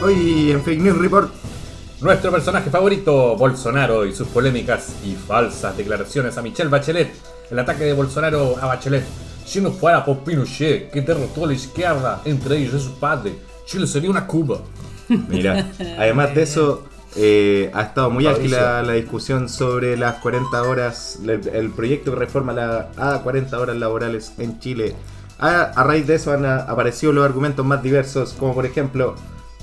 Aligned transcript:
Hoy 0.00 0.52
en 0.52 0.62
Fake 0.62 0.80
News 0.80 0.96
Report. 0.98 1.28
Nuestro 2.00 2.30
personaje 2.30 2.70
favorito, 2.70 3.36
Bolsonaro 3.36 4.06
y 4.06 4.14
sus 4.14 4.28
polémicas 4.28 4.94
y 5.04 5.14
falsas 5.14 5.76
declaraciones 5.76 6.38
a 6.38 6.42
Michelle 6.42 6.70
Bachelet. 6.70 7.10
El 7.50 7.58
ataque 7.58 7.82
de 7.82 7.94
Bolsonaro 7.94 8.56
a 8.60 8.66
Bachelet. 8.66 9.02
Si 9.44 9.60
no 9.60 9.72
fuera 9.72 10.04
por 10.04 10.18
Pinochet, 10.18 10.92
que 10.92 11.00
derrotó 11.00 11.44
a 11.44 11.48
la 11.48 11.54
izquierda, 11.54 12.22
entre 12.24 12.58
ellos 12.58 12.74
y 12.74 12.84
su 12.84 13.00
padre, 13.00 13.32
Chile 13.66 13.88
sería 13.88 14.10
una 14.10 14.24
Cuba. 14.26 14.60
Mira, 15.08 15.68
además 15.98 16.32
de 16.32 16.42
eso, 16.42 16.84
eh, 17.16 17.68
ha 17.74 17.82
estado 17.82 18.08
muy 18.10 18.26
ágil 18.28 18.52
la 18.52 18.92
discusión 18.92 19.48
sobre 19.48 19.96
las 19.96 20.16
40 20.16 20.62
horas, 20.62 21.18
el, 21.24 21.48
el 21.48 21.70
proyecto 21.70 22.12
que 22.12 22.18
reforma 22.20 22.52
la, 22.52 22.90
a 22.96 23.20
40 23.22 23.58
horas 23.58 23.76
laborales 23.76 24.32
en 24.38 24.60
Chile. 24.60 24.94
A, 25.40 25.62
a 25.62 25.82
raíz 25.82 26.06
de 26.06 26.14
eso 26.16 26.32
han 26.32 26.46
aparecido 26.46 27.12
los 27.12 27.24
argumentos 27.24 27.66
más 27.66 27.82
diversos, 27.82 28.34
como 28.38 28.54
por 28.54 28.64
ejemplo 28.64 29.16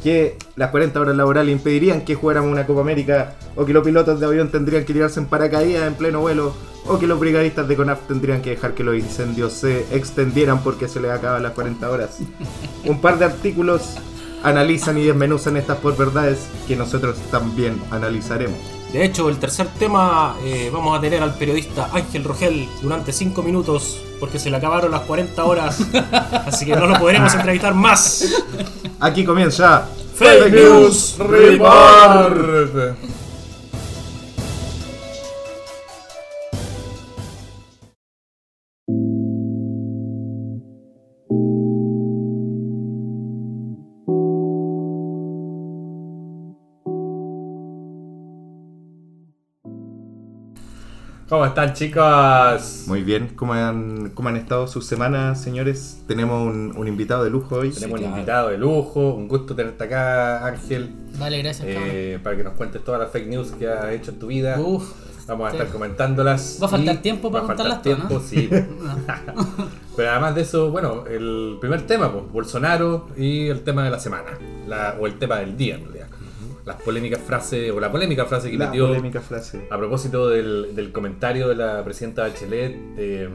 que 0.05 0.37
las 0.55 0.69
40 0.69 0.99
horas 0.99 1.17
laborales 1.17 1.51
impedirían 1.51 2.05
que 2.05 2.13
jugáramos 2.13 2.51
una 2.51 2.67
Copa 2.67 2.81
América, 2.81 3.37
o 3.55 3.65
que 3.65 3.73
los 3.73 3.83
pilotos 3.83 4.19
de 4.19 4.27
avión 4.27 4.49
tendrían 4.49 4.85
que 4.85 4.93
tirarse 4.93 5.19
en 5.19 5.25
paracaídas 5.25 5.87
en 5.87 5.95
pleno 5.95 6.21
vuelo, 6.21 6.53
o 6.85 6.99
que 6.99 7.07
los 7.07 7.19
brigadistas 7.19 7.67
de 7.67 7.75
CONAF 7.75 8.01
tendrían 8.07 8.43
que 8.43 8.51
dejar 8.51 8.75
que 8.75 8.83
los 8.83 8.95
incendios 8.95 9.53
se 9.53 9.79
extendieran 9.95 10.61
porque 10.61 10.87
se 10.87 10.99
les 10.99 11.09
acaban 11.09 11.41
las 11.41 11.53
40 11.53 11.89
horas. 11.89 12.19
Un 12.85 13.01
par 13.01 13.17
de 13.17 13.25
artículos 13.25 13.95
analizan 14.43 14.99
y 14.99 15.05
desmenuzan 15.05 15.57
estas 15.57 15.79
por 15.79 15.97
verdades 15.97 16.49
que 16.67 16.75
nosotros 16.75 17.17
también 17.31 17.81
analizaremos. 17.89 18.74
De 18.95 19.03
hecho, 19.03 19.27
el 19.27 19.39
tercer 19.39 19.67
tema 19.77 20.37
eh, 20.45 20.69
vamos 20.71 20.97
a 20.97 21.01
tener 21.01 21.21
al 21.21 21.33
periodista 21.33 21.89
Ángel 21.91 22.23
Rogel 22.23 22.65
durante 22.81 23.11
5 23.11 23.43
minutos 23.43 23.99
porque 24.21 24.39
se 24.39 24.49
le 24.49 24.55
acabaron 24.55 24.89
las 24.89 25.01
40 25.01 25.43
horas, 25.43 25.79
así 26.45 26.65
que 26.65 26.77
no 26.77 26.87
lo 26.87 26.97
podremos 26.97 27.35
entrevistar 27.35 27.73
más. 27.73 28.25
Aquí 29.01 29.25
comienza 29.25 29.85
Fake 30.15 30.49
News 30.49 31.17
Report. 31.19 32.95
¿Cómo 51.35 51.47
están 51.47 51.73
chicos? 51.73 52.85
Muy 52.87 53.03
bien, 53.03 53.33
¿cómo 53.35 53.51
han, 53.51 54.11
cómo 54.11 54.29
han 54.29 54.37
estado 54.37 54.69
sus 54.69 54.85
semanas, 54.85 55.41
señores? 55.41 56.01
Tenemos 56.07 56.47
un, 56.47 56.73
un 56.77 56.87
invitado 56.87 57.25
de 57.25 57.29
lujo 57.29 57.55
hoy. 57.57 57.71
Tenemos 57.71 57.99
un 57.99 58.05
invitado 58.05 58.47
de 58.51 58.57
lujo, 58.57 59.13
un 59.15 59.27
gusto 59.27 59.53
tenerte 59.53 59.83
acá, 59.83 60.45
Ángel, 60.47 60.95
Vale, 61.19 61.39
gracias, 61.39 61.67
eh, 61.69 62.19
para 62.23 62.37
que 62.37 62.43
nos 62.45 62.53
cuentes 62.53 62.81
todas 62.85 63.01
las 63.01 63.11
fake 63.11 63.27
news 63.27 63.51
que 63.51 63.67
has 63.67 63.91
hecho 63.91 64.11
en 64.11 64.19
tu 64.19 64.27
vida. 64.27 64.57
Uf. 64.61 64.89
Vamos 65.27 65.47
a 65.47 65.51
sí. 65.51 65.57
estar 65.57 65.73
comentándolas. 65.73 66.57
Va 66.61 66.67
a 66.67 66.69
faltar 66.69 67.01
tiempo 67.01 67.29
para 67.29 67.43
va 67.45 67.53
a 67.53 67.57
faltar 67.57 67.79
contarlas 67.81 68.07
todas, 68.07 68.29
tiempo, 68.29 68.63
sí. 68.63 69.67
Pero 69.97 70.11
además 70.11 70.35
de 70.35 70.41
eso, 70.41 70.71
bueno, 70.71 71.03
el 71.05 71.57
primer 71.59 71.85
tema, 71.85 72.13
pues, 72.13 72.31
Bolsonaro 72.31 73.09
y 73.17 73.47
el 73.47 73.61
tema 73.65 73.83
de 73.83 73.89
la 73.89 73.99
semana, 73.99 74.37
la- 74.67 74.95
o 75.01 75.05
el 75.05 75.19
tema 75.19 75.39
del 75.39 75.57
día, 75.57 75.75
en 75.75 75.81
realidad. 75.83 75.94
Las 76.65 76.81
polémicas 76.81 77.19
frases, 77.21 77.71
o 77.71 77.79
la 77.79 77.91
polémica 77.91 78.25
frase 78.25 78.49
que 78.51 78.57
La 78.57 78.67
metió 78.67 78.87
polémica 78.87 79.21
frase. 79.21 79.67
a 79.69 79.77
propósito 79.77 80.29
del, 80.29 80.73
del 80.75 80.91
comentario 80.91 81.47
de 81.47 81.55
la 81.55 81.83
presidenta 81.83 82.23
Bachelet 82.23 82.75
eh, 82.97 83.29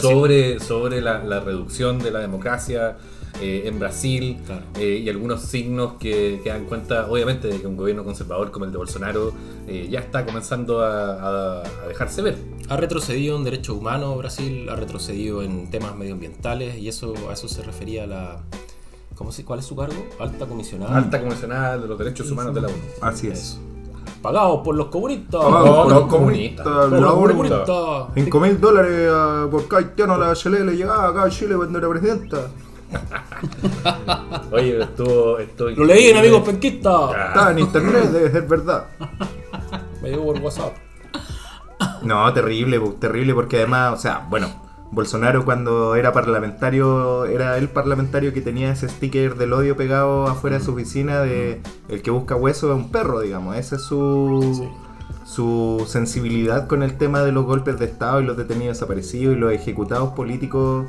sobre, 0.00 0.58
sobre 0.60 1.00
la, 1.00 1.22
la 1.22 1.40
reducción 1.40 1.98
de 2.00 2.10
la 2.10 2.18
democracia 2.20 2.96
eh, 3.40 3.62
en 3.66 3.78
Brasil 3.78 4.38
Claro. 4.44 4.62
eh, 4.80 5.00
y 5.04 5.08
algunos 5.08 5.42
signos 5.42 5.92
que, 6.00 6.40
que 6.42 6.48
dan 6.48 6.64
cuenta, 6.64 7.06
obviamente, 7.08 7.46
de 7.46 7.60
que 7.60 7.66
un 7.68 7.76
gobierno 7.76 8.02
conservador 8.02 8.50
como 8.50 8.64
el 8.64 8.72
de 8.72 8.78
Bolsonaro 8.78 9.32
eh, 9.68 9.86
ya 9.88 10.00
está 10.00 10.24
comenzando 10.26 10.80
a, 10.80 11.60
a- 11.60 11.62
a 11.84 11.86
dejarse 11.88 12.22
ver. 12.22 12.36
Ha 12.68 12.76
retrocedido 12.76 13.36
en 13.36 13.44
derechos 13.44 13.76
humanos 13.76 14.18
Brasil, 14.18 14.68
ha 14.68 14.74
retrocedido 14.74 15.42
en 15.42 15.70
temas 15.70 15.94
medioambientales 15.94 16.76
y 16.78 16.88
eso 16.88 17.14
a 17.30 17.34
eso 17.34 17.46
se 17.46 17.62
refería 17.62 18.06
la 18.08 18.42
¿cómo 19.18 19.32
se, 19.32 19.44
¿cuál 19.44 19.58
es 19.58 19.66
su 19.66 19.74
cargo? 19.74 19.96
Alta 20.20 20.46
comisionada. 20.46 20.96
Alta 20.96 21.20
comisionada 21.20 21.76
de 21.78 21.88
los 21.88 21.98
derechos 21.98 22.30
humanos 22.30 22.54
de 22.54 22.60
la 22.60 22.68
ONU. 22.68 22.76
Así 23.02 23.26
es. 23.26 23.58
Pagados 24.22 24.60
por 24.62 24.76
los 24.76 24.86
comunistas. 24.86 25.40
Pagados 25.44 25.66
No, 25.66 25.74
por 25.82 25.92
no, 25.92 26.00
los 26.00 26.08
comunista. 26.08 26.62
por 26.64 26.92
la 26.92 27.00
los 27.00 27.12
comunistas. 27.14 27.70
5 28.14 28.40
mil 28.40 28.60
dólares 28.60 29.08
ah, 29.12 29.48
por 29.50 29.66
cada 29.66 29.82
haitiano 29.82 30.14
a 30.14 30.18
la 30.18 30.26
Bachelet 30.28 30.60
le 30.64 30.76
llegaba 30.76 31.08
acá 31.08 31.24
a 31.24 31.30
Chile 31.30 31.56
cuando 31.56 31.78
era 31.78 31.88
presidenta. 31.88 32.38
Oye, 34.52 34.80
estuvo, 34.82 35.38
estuvo 35.38 35.68
Lo 35.70 35.84
leí 35.84 36.06
en 36.06 36.16
Amigos 36.16 36.42
Penquistas. 36.42 37.10
Estaba 37.10 37.50
en 37.50 37.58
internet, 37.58 38.04
debe 38.04 38.30
ser 38.30 38.46
verdad. 38.46 38.86
Me 40.00 40.10
llegó 40.10 40.32
por 40.32 40.40
WhatsApp. 40.40 40.74
No, 42.02 42.32
terrible, 42.32 42.80
terrible, 42.98 43.34
porque 43.34 43.58
además, 43.58 43.98
o 43.98 44.00
sea, 44.00 44.26
bueno, 44.30 44.48
Bolsonaro 44.90 45.44
cuando 45.44 45.96
era 45.96 46.12
parlamentario, 46.12 47.26
era 47.26 47.58
el 47.58 47.68
parlamentario 47.68 48.32
que 48.32 48.40
tenía 48.40 48.72
ese 48.72 48.88
sticker 48.88 49.36
del 49.36 49.52
odio 49.52 49.76
pegado 49.76 50.26
afuera 50.26 50.58
de 50.58 50.64
su 50.64 50.72
oficina 50.72 51.20
de 51.20 51.60
el 51.88 52.02
que 52.02 52.10
busca 52.10 52.34
hueso 52.34 52.72
es 52.72 52.76
un 52.76 52.90
perro, 52.90 53.20
digamos. 53.20 53.56
Esa 53.56 53.76
es 53.76 53.82
su, 53.82 54.70
su 55.26 55.84
sensibilidad 55.86 56.66
con 56.66 56.82
el 56.82 56.96
tema 56.96 57.22
de 57.22 57.32
los 57.32 57.44
golpes 57.44 57.78
de 57.78 57.84
Estado 57.84 58.22
y 58.22 58.24
los 58.24 58.36
detenidos 58.36 58.78
desaparecidos 58.78 59.36
y 59.36 59.38
los 59.38 59.52
ejecutados 59.52 60.10
políticos, 60.14 60.86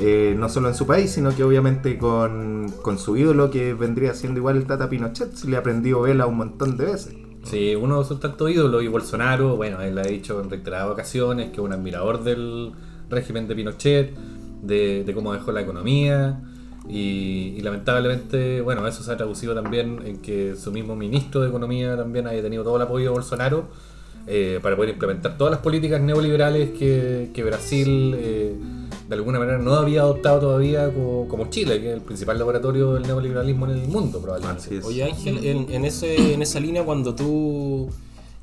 eh, 0.00 0.34
no 0.38 0.48
solo 0.48 0.68
en 0.68 0.74
su 0.74 0.86
país, 0.86 1.10
sino 1.10 1.36
que 1.36 1.44
obviamente 1.44 1.98
con, 1.98 2.72
con 2.82 2.98
su 2.98 3.18
ídolo 3.18 3.50
que 3.50 3.74
vendría 3.74 4.14
siendo 4.14 4.38
igual 4.38 4.56
el 4.56 4.66
Tata 4.66 4.88
Pinochet, 4.88 5.34
si 5.34 5.48
le 5.48 5.56
ha 5.56 5.60
aprendido 5.60 6.00
vela 6.00 6.26
un 6.26 6.38
montón 6.38 6.78
de 6.78 6.86
veces. 6.86 7.14
Sí, 7.44 7.74
uno 7.74 8.02
son 8.04 8.20
tanto 8.20 8.48
ídolos 8.48 8.82
y 8.82 8.88
Bolsonaro, 8.88 9.56
bueno, 9.56 9.82
él 9.82 9.98
ha 9.98 10.02
dicho 10.02 10.40
en 10.40 10.48
reiteradas 10.48 10.90
ocasiones 10.90 11.48
que 11.50 11.56
es 11.56 11.58
un 11.58 11.72
admirador 11.72 12.22
del 12.22 12.72
régimen 13.12 13.46
de 13.46 13.54
Pinochet, 13.54 14.14
de, 14.62 15.04
de 15.04 15.14
cómo 15.14 15.32
dejó 15.32 15.52
la 15.52 15.60
economía 15.60 16.40
y, 16.88 17.54
y 17.56 17.60
lamentablemente, 17.60 18.60
bueno, 18.60 18.86
eso 18.88 19.02
se 19.02 19.12
ha 19.12 19.16
traducido 19.16 19.54
también 19.54 20.00
en 20.04 20.18
que 20.18 20.56
su 20.56 20.72
mismo 20.72 20.96
ministro 20.96 21.40
de 21.42 21.48
Economía 21.48 21.96
también 21.96 22.26
haya 22.26 22.42
tenido 22.42 22.64
todo 22.64 22.76
el 22.76 22.82
apoyo 22.82 23.04
de 23.04 23.10
Bolsonaro 23.10 23.68
eh, 24.26 24.58
para 24.62 24.76
poder 24.76 24.90
implementar 24.90 25.36
todas 25.36 25.50
las 25.50 25.60
políticas 25.60 26.00
neoliberales 26.00 26.70
que, 26.70 27.30
que 27.32 27.44
Brasil 27.44 28.14
eh, 28.16 28.54
de 29.08 29.14
alguna 29.14 29.38
manera 29.38 29.58
no 29.58 29.74
había 29.74 30.02
adoptado 30.02 30.40
todavía 30.40 30.92
como, 30.92 31.28
como 31.28 31.50
Chile, 31.50 31.80
que 31.80 31.88
es 31.88 31.94
el 31.94 32.02
principal 32.02 32.38
laboratorio 32.38 32.94
del 32.94 33.02
neoliberalismo 33.02 33.66
en 33.66 33.78
el 33.78 33.88
mundo 33.88 34.20
probablemente. 34.20 34.62
Así 34.62 34.76
es. 34.76 34.84
Oye 34.84 35.04
Ángel, 35.04 35.44
en, 35.44 35.72
en 35.72 35.84
ese, 35.84 36.34
en 36.34 36.42
esa 36.42 36.60
línea 36.60 36.84
cuando 36.84 37.14
tú 37.14 37.90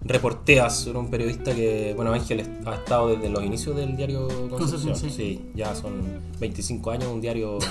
reporteas, 0.02 0.86
eres 0.88 0.96
un 0.98 1.10
periodista 1.10 1.54
que, 1.54 1.94
bueno 1.96 2.14
Ángel 2.14 2.46
ha 2.66 2.76
estado 2.76 3.10
desde 3.10 3.30
los 3.30 3.44
inicios 3.44 3.76
del 3.76 3.98
diario 3.98 4.28
Concepción, 4.50 4.60
Concepción, 4.94 4.96
sí. 4.96 5.10
sí, 5.12 5.42
ya 5.56 5.76
son 5.76 5.94
25 6.40 6.92
años, 6.92 7.08
un 7.12 7.22
diario... 7.22 7.60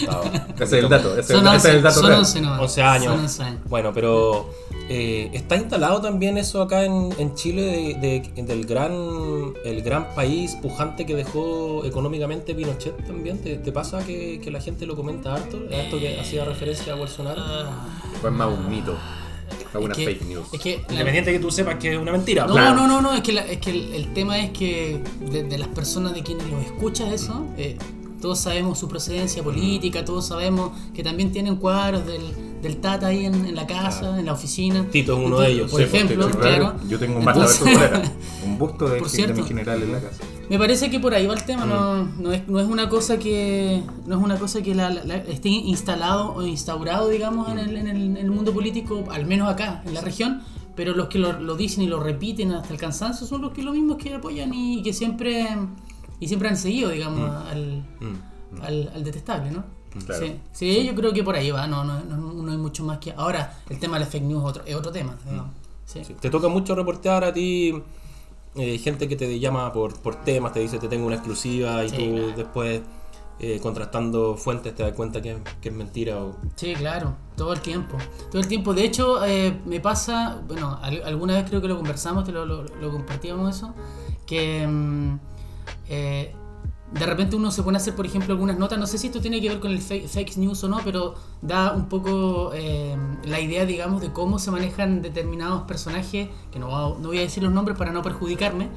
Estaba- 0.00 0.24
Ese 0.58 0.64
es 0.64 0.72
el 0.84 0.88
dato, 0.88 1.18
ese, 1.18 1.34
Son 1.34 1.46
ese 1.48 1.56
es 1.56 1.64
el 1.66 1.76
11, 1.76 1.82
dato 1.82 1.94
son 2.00 2.06
real. 2.08 2.18
11 2.20 2.40
nomás. 2.40 2.60
11 2.62 2.82
años. 2.82 3.04
Son 3.12 3.20
11 3.20 3.42
años. 3.42 3.60
Bueno, 3.68 3.92
pero 3.92 4.50
eh, 4.88 5.30
está 5.34 5.56
instalado 5.56 6.00
también 6.00 6.38
eso 6.38 6.62
acá 6.62 6.84
en, 6.86 7.10
en 7.18 7.34
Chile 7.34 7.96
de, 8.00 8.20
de- 8.34 8.42
del 8.42 8.64
gran 8.64 8.92
el 9.66 9.82
gran 9.82 10.14
país 10.14 10.56
pujante 10.62 11.04
que 11.04 11.14
dejó 11.14 11.84
económicamente 11.84 12.54
Pinochet 12.54 13.06
también. 13.06 13.38
¿Te, 13.42 13.56
te 13.58 13.70
pasa 13.70 14.04
que, 14.04 14.40
que 14.42 14.50
la 14.50 14.62
gente 14.62 14.86
lo 14.86 14.96
comenta 14.96 15.34
harto? 15.34 15.58
A 15.70 15.76
esto 15.76 15.98
que 15.98 16.18
hacía 16.18 16.44
referencia 16.46 16.94
a 16.94 16.96
Bolsonaro. 16.96 17.42
Fue 18.22 18.30
más 18.30 18.48
un 18.48 18.70
mito, 18.70 18.96
una 19.80 19.92
Es 19.92 19.98
que- 19.98 20.04
fake 20.06 20.22
news. 20.26 20.46
Es 20.52 20.60
que 20.60 20.76
la- 20.86 20.92
Independiente 20.92 21.32
que 21.32 21.38
tú 21.38 21.50
sepas 21.50 21.76
que 21.76 21.92
es 21.92 21.98
una 21.98 22.12
mentira. 22.12 22.46
No, 22.46 22.52
Claro. 22.54 22.74
no, 22.76 22.86
no, 22.86 23.00
no, 23.02 23.14
es 23.14 23.22
que, 23.22 23.32
la- 23.32 23.46
es 23.46 23.58
que 23.58 23.70
el, 23.70 23.92
el 23.94 24.12
tema 24.12 24.38
es 24.38 24.50
que 24.50 25.02
de, 25.20 25.44
de 25.44 25.58
las 25.58 25.68
personas 25.68 26.14
de 26.14 26.22
quienes 26.22 26.46
los 26.48 26.64
escuchas 26.64 27.12
eso, 27.12 27.44
eh, 27.56 27.76
todos 28.20 28.38
sabemos 28.38 28.78
su 28.78 28.88
procedencia 28.88 29.42
política, 29.42 30.04
todos 30.04 30.26
sabemos 30.28 30.70
que 30.94 31.02
también 31.02 31.32
tienen 31.32 31.56
cuadros 31.56 32.06
del, 32.06 32.22
del 32.62 32.76
Tata 32.78 33.08
ahí 33.08 33.26
en, 33.26 33.34
en 33.44 33.54
la 33.56 33.66
casa, 33.66 34.18
en 34.18 34.24
la 34.26 34.32
oficina. 34.32 34.86
Tito 34.90 35.18
es 35.18 35.26
uno 35.26 35.40
de 35.40 35.50
ellos. 35.50 35.70
Por 35.70 35.80
Sí, 35.82 35.86
pues, 35.90 36.02
ejemplo, 36.04 36.30
claro. 36.30 36.74
Yo 36.88 36.98
tengo 36.98 37.18
un 37.18 37.26
Entonces- 37.28 37.64
de 38.42 38.46
un 38.46 38.56
busto 38.58 38.88
de, 38.88 38.98
Por 38.98 39.08
de 39.10 39.14
cierto. 39.16 39.42
mi 39.42 39.46
general 39.48 39.82
en 39.82 39.92
la 39.92 40.00
casa. 40.00 40.22
Me 40.48 40.58
parece 40.58 40.90
que 40.90 41.00
por 41.00 41.12
ahí 41.14 41.26
va 41.26 41.34
el 41.34 41.42
tema, 41.44 41.64
no, 41.64 42.04
Mm. 42.04 42.22
no, 42.22 42.32
es, 42.32 42.46
no 42.46 42.60
es 42.60 42.66
una 42.66 42.88
cosa 42.88 43.18
que 43.18 43.82
no 44.06 44.16
es 44.18 44.22
una 44.22 44.38
cosa 44.38 44.62
que 44.62 44.74
la, 44.74 44.90
la- 44.90 45.04
la- 45.04 45.16
esté 45.16 45.48
instalado 45.48 46.34
o 46.34 46.42
instaurado, 46.46 47.08
digamos, 47.08 47.50
en 47.50 47.58
el, 47.58 47.76
en, 47.76 47.88
el, 47.88 48.02
en 48.02 48.16
el 48.18 48.30
mundo 48.30 48.52
político, 48.52 49.04
al 49.10 49.24
menos 49.26 49.48
acá, 49.50 49.82
en 49.86 49.94
la 49.94 50.00
región, 50.02 50.42
pero 50.76 50.94
los 50.94 51.08
que 51.08 51.18
lo, 51.18 51.32
lo 51.40 51.56
dicen 51.56 51.82
y 51.84 51.86
lo 51.86 52.00
repiten 52.00 52.52
hasta 52.52 52.72
el 52.74 52.78
cansancio 52.80 53.26
son 53.26 53.40
los 53.42 53.52
que 53.52 53.62
lo 53.62 53.72
mismos 53.72 53.96
que 53.96 54.14
apoyan 54.14 54.52
y 54.54 54.82
que 54.82 54.92
siempre 54.92 55.46
y 56.20 56.28
siempre 56.28 56.48
han 56.48 56.56
seguido, 56.56 56.90
digamos, 56.90 57.28
al, 57.46 57.82
al, 58.62 58.90
al 58.94 59.04
detestable, 59.04 59.50
¿no? 59.50 59.64
Claro. 60.06 60.26
Sí, 60.26 60.36
sí, 60.52 60.84
yo 60.86 60.94
creo 60.94 61.12
que 61.12 61.22
por 61.22 61.34
ahí 61.36 61.50
va, 61.50 61.66
no, 61.66 61.84
no, 61.84 62.02
no, 62.04 62.16
no 62.16 62.50
hay 62.52 62.56
mucho 62.58 62.82
más 62.84 62.98
que... 62.98 63.12
Ahora, 63.12 63.58
el 63.68 63.78
tema 63.78 63.98
de 63.98 64.04
la 64.04 64.10
fake 64.10 64.24
news 64.24 64.42
es 64.42 64.48
otro, 64.50 64.62
es 64.66 64.74
otro 64.74 64.90
tema. 64.92 65.16
Sí. 65.84 66.04
Sí. 66.04 66.14
Te 66.20 66.30
toca 66.30 66.48
mucho 66.48 66.74
reportear 66.74 67.24
a 67.24 67.32
ti 67.32 67.74
eh, 68.54 68.78
gente 68.78 69.06
que 69.08 69.16
te 69.16 69.38
llama 69.38 69.72
por, 69.72 69.98
por 70.00 70.16
temas, 70.24 70.52
te 70.52 70.60
dice 70.60 70.78
te 70.78 70.88
tengo 70.88 71.06
una 71.06 71.16
exclusiva 71.16 71.84
y 71.84 71.90
tú 71.90 71.96
claro. 72.14 72.32
después 72.36 72.80
eh, 73.40 73.58
contrastando 73.60 74.36
fuentes 74.36 74.74
te 74.74 74.82
das 74.84 74.92
cuenta 74.92 75.20
que, 75.20 75.38
que 75.60 75.68
es 75.70 75.74
mentira 75.74 76.22
o 76.22 76.36
Sí, 76.56 76.74
claro, 76.74 77.14
todo 77.36 77.52
el 77.52 77.60
tiempo. 77.60 77.98
Todo 78.30 78.40
el 78.40 78.46
tiempo. 78.48 78.72
De 78.72 78.84
hecho, 78.84 79.24
eh, 79.26 79.58
me 79.66 79.80
pasa, 79.80 80.40
bueno, 80.48 80.78
al- 80.80 81.02
alguna 81.04 81.34
vez 81.34 81.44
creo 81.48 81.60
que 81.60 81.68
lo 81.68 81.76
conversamos, 81.76 82.24
te 82.24 82.32
lo, 82.32 82.46
lo- 82.46 82.62
lo 82.64 82.90
compartíamos 82.90 83.56
eso, 83.56 83.74
que 84.26 84.66
mm, 84.66 85.18
eh, 85.88 86.34
de 86.92 87.06
repente 87.06 87.36
uno 87.36 87.50
se 87.50 87.62
pone 87.62 87.78
a 87.78 87.80
hacer, 87.80 87.94
por 87.94 88.04
ejemplo, 88.04 88.32
algunas 88.32 88.58
notas, 88.58 88.78
no 88.78 88.86
sé 88.86 88.98
si 88.98 89.06
esto 89.06 89.20
tiene 89.20 89.40
que 89.40 89.48
ver 89.48 89.60
con 89.60 89.70
el 89.70 89.80
fake, 89.80 90.08
fake 90.08 90.36
news 90.36 90.62
o 90.64 90.68
no, 90.68 90.80
pero 90.84 91.14
da 91.40 91.72
un 91.72 91.88
poco 91.88 92.52
eh, 92.54 92.96
la 93.24 93.40
idea, 93.40 93.64
digamos, 93.64 94.02
de 94.02 94.12
cómo 94.12 94.38
se 94.38 94.50
manejan 94.50 95.00
determinados 95.00 95.62
personajes, 95.62 96.28
que 96.50 96.58
no, 96.58 96.98
no 96.98 97.08
voy 97.08 97.18
a 97.18 97.22
decir 97.22 97.42
los 97.42 97.52
nombres 97.52 97.78
para 97.78 97.92
no 97.92 98.02
perjudicarme, 98.02 98.68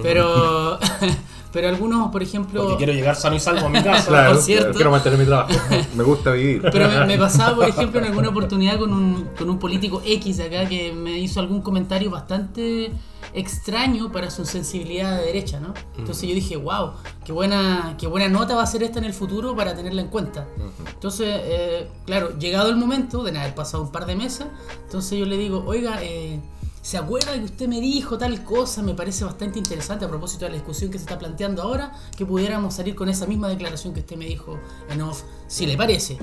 pero, 0.00 0.78
pero 1.52 1.68
algunos, 1.68 2.12
por 2.12 2.22
ejemplo... 2.22 2.62
porque 2.62 2.76
quiero 2.76 2.92
llegar 2.92 3.16
sano 3.16 3.34
y 3.34 3.40
salvo 3.40 3.66
a 3.66 3.68
mi 3.68 3.82
casa. 3.82 4.06
Claro, 4.16 4.34
por 4.34 4.42
cierto. 4.42 4.72
Quiero 4.74 4.90
mantener 4.92 5.18
mi 5.18 5.24
trabajo. 5.24 5.52
Me 5.94 6.04
gusta 6.04 6.30
vivir. 6.32 6.62
Pero 6.70 6.88
me, 6.88 7.06
me 7.06 7.18
pasaba, 7.18 7.56
por 7.56 7.68
ejemplo, 7.68 7.98
en 7.98 8.06
alguna 8.06 8.28
oportunidad 8.28 8.78
con 8.78 8.92
un, 8.92 9.28
con 9.36 9.50
un 9.50 9.58
político 9.58 10.00
X 10.04 10.40
acá 10.40 10.68
que 10.68 10.92
me 10.92 11.18
hizo 11.18 11.40
algún 11.40 11.62
comentario 11.62 12.10
bastante 12.10 12.92
extraño 13.36 14.10
para 14.10 14.30
su 14.30 14.46
sensibilidad 14.46 15.18
de 15.18 15.26
derecha, 15.26 15.60
¿no? 15.60 15.74
Entonces 15.98 16.26
yo 16.26 16.34
dije, 16.34 16.56
wow, 16.56 16.92
qué 17.22 17.32
buena, 17.32 17.94
qué 17.98 18.06
buena 18.06 18.28
nota 18.30 18.56
va 18.56 18.62
a 18.62 18.66
ser 18.66 18.82
esta 18.82 18.98
en 18.98 19.04
el 19.04 19.12
futuro 19.12 19.54
para 19.54 19.76
tenerla 19.76 20.00
en 20.00 20.08
cuenta. 20.08 20.48
Entonces, 20.88 21.28
eh, 21.30 21.90
claro, 22.06 22.36
llegado 22.38 22.70
el 22.70 22.76
momento, 22.76 23.22
de 23.22 23.38
haber 23.38 23.54
pasado 23.54 23.82
un 23.82 23.92
par 23.92 24.06
de 24.06 24.16
meses, 24.16 24.46
entonces 24.84 25.18
yo 25.18 25.26
le 25.26 25.36
digo, 25.36 25.62
oiga, 25.66 26.02
eh, 26.02 26.40
¿se 26.80 26.96
acuerda 26.96 27.34
que 27.34 27.44
usted 27.44 27.68
me 27.68 27.78
dijo 27.78 28.16
tal 28.16 28.42
cosa? 28.42 28.82
Me 28.82 28.94
parece 28.94 29.26
bastante 29.26 29.58
interesante 29.58 30.06
a 30.06 30.08
propósito 30.08 30.46
de 30.46 30.52
la 30.52 30.56
discusión 30.56 30.90
que 30.90 30.96
se 30.96 31.04
está 31.04 31.18
planteando 31.18 31.62
ahora, 31.62 31.92
que 32.16 32.24
pudiéramos 32.24 32.72
salir 32.72 32.94
con 32.94 33.10
esa 33.10 33.26
misma 33.26 33.48
declaración 33.48 33.92
que 33.92 34.00
usted 34.00 34.16
me 34.16 34.24
dijo 34.24 34.58
en 34.88 35.02
off, 35.02 35.24
si 35.46 35.66
le 35.66 35.76
parece. 35.76 36.16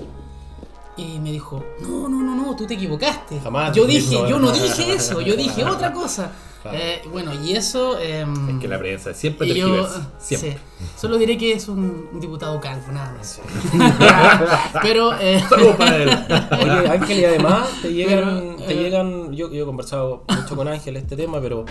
Y 0.98 1.20
me 1.20 1.32
dijo, 1.32 1.64
no, 1.82 2.10
no, 2.10 2.24
no, 2.24 2.36
no, 2.36 2.56
tú 2.56 2.66
te 2.66 2.74
equivocaste. 2.74 3.40
Jamás 3.40 3.76
Yo 3.76 3.86
dije, 3.86 4.16
yo 4.28 4.40
no 4.40 4.52
dije 4.52 4.94
eso, 4.94 5.22
yo 5.22 5.36
dije 5.36 5.64
otra 5.64 5.94
cosa. 5.94 6.32
Claro. 6.64 6.78
Eh, 6.82 7.02
bueno, 7.12 7.32
y 7.44 7.52
eso... 7.56 8.00
em, 8.00 8.56
Es 8.56 8.62
que 8.62 8.68
la 8.70 8.80
prensa 8.80 9.14
siempre 9.14 9.48
te 9.48 9.54
yo, 9.56 9.86
Siempre. 10.18 10.52
sí, 10.54 10.58
solo 10.98 11.18
diré 11.18 11.38
que 11.38 11.52
es 11.52 11.68
un, 11.68 12.08
un 12.12 12.20
diputado 12.22 12.60
calvo, 12.62 12.92
nada 12.92 13.14
más. 13.18 13.42
Pero, 14.82 15.14
eh, 15.20 15.44
Saludos 15.48 15.76
para 15.76 15.98
él. 15.98 16.10
Oye, 16.52 16.90
Ángel, 16.90 17.20
y 17.20 17.26
además 17.26 17.70
te 17.82 17.94
llegan, 17.94 18.56
Pero, 18.58 18.68
te 18.68 18.74
eh, 18.74 18.82
llegan 18.84 19.34
yo, 19.34 19.52
yo 19.52 19.64
he 19.64 19.66
conversado 19.66 20.24
mucho 20.28 20.56
con 20.56 20.68
Ángel 20.68 20.96
este 20.98 21.16
tema, 21.18 21.42
pero 21.42 21.66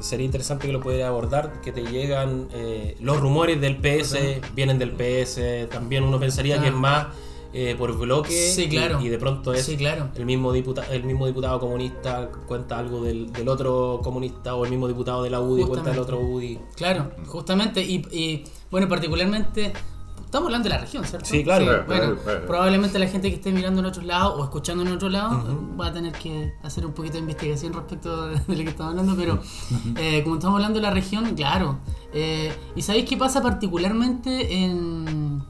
sería 0.00 0.26
interesante 0.26 0.66
que 0.66 0.72
lo 0.72 0.80
pudiera 0.80 1.08
abordar, 1.08 1.60
que 1.62 1.72
te 1.72 1.82
llegan 1.82 2.48
eh, 2.52 2.96
los 3.00 3.18
rumores 3.20 3.60
del 3.60 3.76
PS, 3.78 4.16
vienen 4.54 4.78
del 4.78 4.92
PS, 4.92 5.70
también 5.70 6.04
uno 6.04 6.20
pensaría 6.20 6.60
que 6.60 6.68
es 6.68 6.74
más 6.74 7.06
eh, 7.52 7.74
por 7.78 7.96
bloque 7.98 8.30
Sí, 8.52 8.64
y- 8.64 8.68
claro. 8.68 9.00
y, 9.00 9.08
de 9.08 9.18
pronto 9.18 9.52
es 9.54 9.64
Sí, 9.64 9.76
claro. 9.76 10.10
el, 10.14 10.26
mismo 10.26 10.52
diputado, 10.52 10.92
el 10.92 11.04
mismo 11.04 11.26
diputado 11.26 11.58
comunista 11.60 12.30
cuenta 12.46 12.78
algo 12.78 13.02
del, 13.02 13.32
del 13.32 13.48
otro 13.48 14.00
comunista 14.02 14.54
o 14.54 14.64
el 14.64 14.70
mismo 14.70 14.86
diputado 14.88 15.22
de 15.22 15.30
la 15.30 15.40
UDI 15.40 15.64
cuenta 15.64 15.90
del 15.90 15.98
otro 16.00 16.20
UDI. 16.20 16.58
claro, 16.76 17.10
justamente, 17.26 17.82
y, 17.82 17.96
y, 18.12 18.44
bueno, 18.70 18.86
particularmente, 18.88 19.72
estamos 20.22 20.48
hablando 20.48 20.68
de 20.68 20.74
la 20.74 20.80
región, 20.82 21.04
¿cierto? 21.06 21.24
Sí, 21.26 21.42
claro. 21.42 21.64
Claro, 21.86 22.18
bueno, 22.22 22.40
probablemente 22.46 22.98
la 22.98 23.06
gente 23.06 23.30
que 23.30 23.36
esté 23.36 23.50
mirando 23.50 23.80
en 23.80 23.86
otros 23.86 24.04
lados 24.04 24.34
o 24.38 24.44
escuchando 24.44 24.82
en 24.84 24.92
otros 24.92 25.10
lados 25.10 25.42
va 25.80 25.86
a 25.86 25.92
tener 25.94 26.12
que 26.12 26.52
hacer 26.62 26.84
un 26.84 26.92
poquito 26.92 27.14
de 27.14 27.20
investigación 27.20 27.72
respecto 27.72 28.26
de, 28.28 28.34
de 28.34 28.56
lo 28.56 28.62
que 28.62 28.68
estamos 28.68 28.90
hablando, 28.90 29.16
pero 29.16 29.40
eh, 29.96 30.22
como 30.22 30.34
estamos 30.34 30.56
hablando 30.56 30.80
de 30.80 30.82
la 30.82 30.90
región, 30.90 31.34
claro. 31.34 31.78
Eh, 32.12 32.52
¿Y 32.76 32.82
sabéis 32.82 33.08
qué 33.08 33.16
pasa 33.16 33.40
particularmente 33.42 34.52
en... 34.54 35.42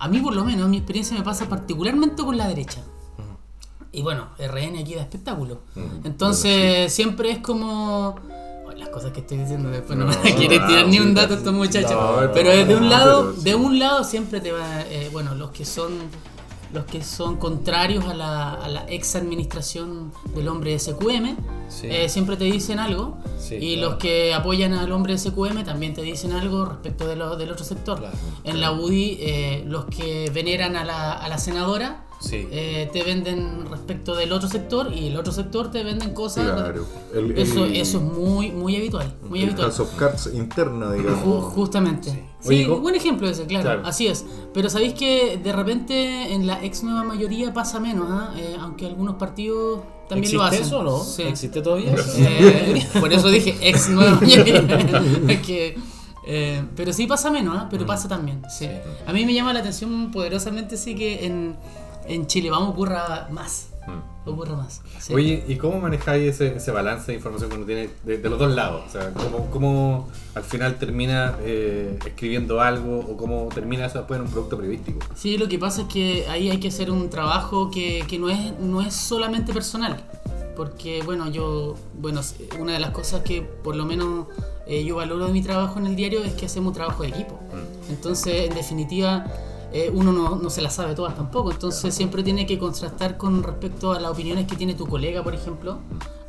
A 0.00 0.08
mí 0.08 0.20
por 0.20 0.34
lo 0.34 0.44
menos, 0.44 0.64
en 0.64 0.70
mi 0.70 0.76
experiencia 0.78 1.16
me 1.16 1.24
pasa 1.24 1.48
particularmente 1.48 2.22
con 2.22 2.36
la 2.36 2.46
derecha. 2.48 2.80
Y 3.90 4.02
bueno, 4.02 4.28
RN 4.38 4.78
aquí 4.78 4.94
da 4.94 5.02
espectáculo. 5.02 5.60
Entonces 6.04 6.92
siempre 6.92 7.30
es 7.30 7.38
como... 7.38 8.16
Ay, 8.70 8.78
Las 8.78 8.90
cosas 8.90 9.12
que 9.12 9.20
estoy 9.20 9.38
diciendo 9.38 9.70
después 9.70 9.98
no, 9.98 10.04
No, 10.04 10.12
me 10.22 10.34
quiere 10.34 10.58
tirar 10.60 10.86
ni 10.86 10.98
un 11.00 11.14
dato 11.14 11.34
estos 11.34 11.52
muchachos. 11.54 11.90
no, 11.92 12.30
pero 12.32 12.50
no, 12.54 12.64
de 12.66 12.76
un 12.76 12.82
no, 12.84 12.88
lado, 12.90 13.32
de 13.32 13.54
un 13.54 13.78
lado 13.78 14.04
siempre 14.04 14.40
te 14.40 14.52
va, 14.52 14.82
eh, 14.82 15.08
bueno, 15.12 15.34
los 15.34 15.50
que 15.50 15.64
son 15.64 15.92
los 16.72 16.84
que 16.84 17.02
son 17.02 17.36
contrarios 17.36 18.04
a 18.06 18.14
la, 18.14 18.52
a 18.54 18.68
la 18.68 18.84
ex 18.88 19.16
administración 19.16 20.12
del 20.34 20.48
hombre 20.48 20.72
de 20.72 20.78
SQM, 20.78 21.36
Sí. 21.68 21.86
eh, 21.90 22.08
siempre 22.08 22.36
te 22.36 22.44
dicen 22.44 22.78
algo. 22.78 23.18
Sí, 23.38 23.56
y 23.60 23.74
claro. 23.76 23.90
los 23.90 23.98
que 23.98 24.32
apoyan 24.34 24.72
al 24.74 24.90
hombre 24.92 25.12
de 25.14 25.18
SQM 25.18 25.64
también 25.64 25.94
te 25.94 26.02
dicen 26.02 26.32
algo 26.32 26.64
respecto 26.64 27.06
de 27.06 27.16
lo- 27.16 27.36
del 27.36 27.50
otro 27.52 27.64
sector. 27.64 27.98
Claro, 27.98 28.16
en 28.44 28.60
la 28.60 28.72
UDI, 28.72 29.18
eh, 29.20 29.64
los 29.66 29.84
que 29.86 30.30
veneran 30.34 30.76
a 30.76 30.84
la, 30.84 31.12
a 31.12 31.28
la 31.28 31.38
senadora 31.38 32.04
Sí. 32.20 32.48
eh, 32.50 32.90
te 32.92 33.04
venden 33.04 33.64
respecto 33.70 34.16
del 34.16 34.32
otro 34.32 34.48
sector 34.48 34.92
y 34.92 35.06
el 35.06 35.16
otro 35.16 35.32
sector 35.32 35.70
te 35.70 35.84
venden 35.84 36.14
cosas. 36.14 36.50
Claro. 36.50 36.84
El- 37.14 37.38
Eso, 37.38 37.64
el- 37.64 37.76
eso 37.76 37.98
es 37.98 38.04
muy, 38.04 38.50
muy 38.50 38.74
habitual. 38.76 39.14
Muy 39.28 39.40
el 39.42 39.50
habitual. 39.50 39.68
House 39.70 39.80
of 39.80 39.94
Cards 39.94 40.32
Ju- 40.32 40.96
digamos. 40.96 41.44
justamente. 41.54 42.24
Sí, 42.40 42.64
buen 42.66 42.94
ejemplo 42.94 43.28
ese, 43.28 43.46
claro, 43.46 43.64
Claro. 43.64 43.82
así 43.84 44.06
es. 44.08 44.24
Pero 44.54 44.68
sabéis 44.70 44.94
que 44.94 45.38
de 45.42 45.52
repente 45.52 46.32
en 46.32 46.46
la 46.46 46.62
ex 46.64 46.82
nueva 46.82 47.04
mayoría 47.04 47.52
pasa 47.52 47.80
menos, 47.80 48.06
¿ah? 48.10 48.32
Eh, 48.36 48.56
aunque 48.60 48.86
algunos 48.86 49.16
partidos 49.16 49.80
también 50.08 50.32
lo 50.34 50.44
¿Existe 50.46 50.62
hacen. 50.62 50.66
eso 50.66 50.78
o 50.80 50.82
no? 50.84 51.04
Sí. 51.04 51.22
¿Existe 51.22 51.60
todavía 51.62 51.94
eso? 51.94 52.12
Eh, 52.16 52.86
por 53.00 53.12
eso 53.12 53.28
dije 53.28 53.56
ex 53.60 53.88
nueva 53.90 54.18
mayoría. 54.20 54.62
Que, 55.46 55.76
eh, 56.26 56.62
pero 56.76 56.92
sí 56.92 57.06
pasa 57.06 57.30
menos, 57.30 57.56
¿ah? 57.58 57.64
Mm. 57.64 57.68
pero 57.70 57.86
pasa 57.86 58.08
también. 58.08 58.42
Sí. 58.50 58.68
A 59.06 59.12
mí 59.12 59.24
me 59.26 59.34
llama 59.34 59.52
la 59.52 59.60
atención 59.60 60.10
poderosamente 60.10 60.76
sí 60.76 60.94
que 60.94 61.26
en, 61.26 61.56
en 62.08 62.26
Chile 62.26 62.50
vamos 62.50 62.70
ocurra 62.70 63.28
más. 63.30 63.68
Ocurra 64.26 64.56
más. 64.56 64.82
sí. 64.98 65.14
Oye, 65.14 65.42
¿y 65.48 65.56
cómo 65.56 65.80
manejáis 65.80 66.34
ese, 66.34 66.56
ese 66.56 66.70
balance 66.70 67.06
de 67.10 67.16
información 67.16 67.48
que 67.48 67.56
uno 67.56 67.64
tiene 67.64 67.88
de, 68.04 68.18
de 68.18 68.28
los 68.28 68.38
dos 68.38 68.50
lados? 68.54 68.82
O 68.86 68.90
sea, 68.90 69.10
¿cómo, 69.14 69.50
cómo 69.50 70.08
al 70.34 70.42
final 70.42 70.78
termina 70.78 71.36
eh, 71.40 71.98
escribiendo 72.04 72.60
algo 72.60 72.98
o 72.98 73.16
cómo 73.16 73.48
termina 73.54 73.86
eso 73.86 73.98
después 73.98 74.20
en 74.20 74.26
un 74.26 74.30
producto 74.30 74.56
periodístico? 74.58 74.98
Sí, 75.14 75.38
lo 75.38 75.48
que 75.48 75.58
pasa 75.58 75.82
es 75.82 75.88
que 75.88 76.26
ahí 76.28 76.50
hay 76.50 76.60
que 76.60 76.68
hacer 76.68 76.90
un 76.90 77.08
trabajo 77.08 77.70
que, 77.70 78.04
que 78.06 78.18
no, 78.18 78.28
es, 78.28 78.58
no 78.60 78.82
es 78.82 78.92
solamente 78.92 79.54
personal. 79.54 79.96
Porque, 80.54 81.02
bueno, 81.04 81.30
yo, 81.30 81.76
bueno, 81.94 82.20
una 82.58 82.72
de 82.72 82.80
las 82.80 82.90
cosas 82.90 83.22
que 83.22 83.42
por 83.42 83.76
lo 83.76 83.86
menos 83.86 84.26
eh, 84.66 84.84
yo 84.84 84.96
valoro 84.96 85.28
de 85.28 85.32
mi 85.32 85.40
trabajo 85.40 85.78
en 85.78 85.86
el 85.86 85.96
diario 85.96 86.22
es 86.22 86.34
que 86.34 86.46
hacemos 86.46 86.68
un 86.68 86.74
trabajo 86.74 87.04
de 87.04 87.10
equipo. 87.10 87.38
Entonces, 87.88 88.50
en 88.50 88.54
definitiva, 88.54 89.24
eh, 89.72 89.90
uno 89.92 90.12
no, 90.12 90.36
no 90.36 90.50
se 90.50 90.60
las 90.62 90.74
sabe 90.74 90.94
todas 90.94 91.14
tampoco. 91.14 91.50
Entonces, 91.52 91.94
siempre 91.94 92.22
tiene 92.22 92.46
que 92.46 92.58
contrastar 92.58 93.16
con 93.16 93.42
respecto 93.42 93.92
a 93.92 94.00
las 94.00 94.10
opiniones 94.12 94.46
que 94.46 94.56
tiene 94.56 94.74
tu 94.74 94.86
colega, 94.86 95.22
por 95.22 95.34
ejemplo, 95.34 95.78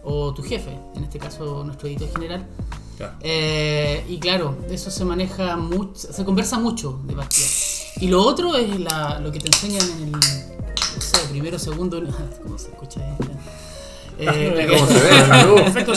o 0.03 0.33
tu 0.33 0.43
jefe, 0.43 0.77
en 0.95 1.03
este 1.03 1.19
caso 1.19 1.63
nuestro 1.63 1.87
editor 1.87 2.09
general. 2.11 2.47
Claro. 2.97 3.13
Eh, 3.21 4.05
y 4.09 4.17
claro, 4.19 4.57
eso 4.69 4.91
se 4.91 5.05
maneja 5.05 5.55
mucho, 5.55 6.11
se 6.11 6.25
conversa 6.25 6.59
mucho 6.59 6.99
de 7.05 7.13
partida. 7.15 7.45
Y 8.01 8.07
lo 8.07 8.21
otro 8.23 8.55
es 8.55 8.77
la- 8.79 9.19
lo 9.19 9.31
que 9.31 9.39
te 9.39 9.47
enseñan 9.47 9.83
en 9.91 10.03
el, 10.03 10.11
no 10.11 10.19
sé, 11.01 11.19
primero, 11.29 11.57
segundo, 11.59 12.01
¿cómo 12.43 12.57
se 12.57 12.69
escucha 12.69 12.99
ahí? 13.01 13.28
Eh, 14.31 14.67
¿Cómo 14.69 14.85
se 14.85 14.93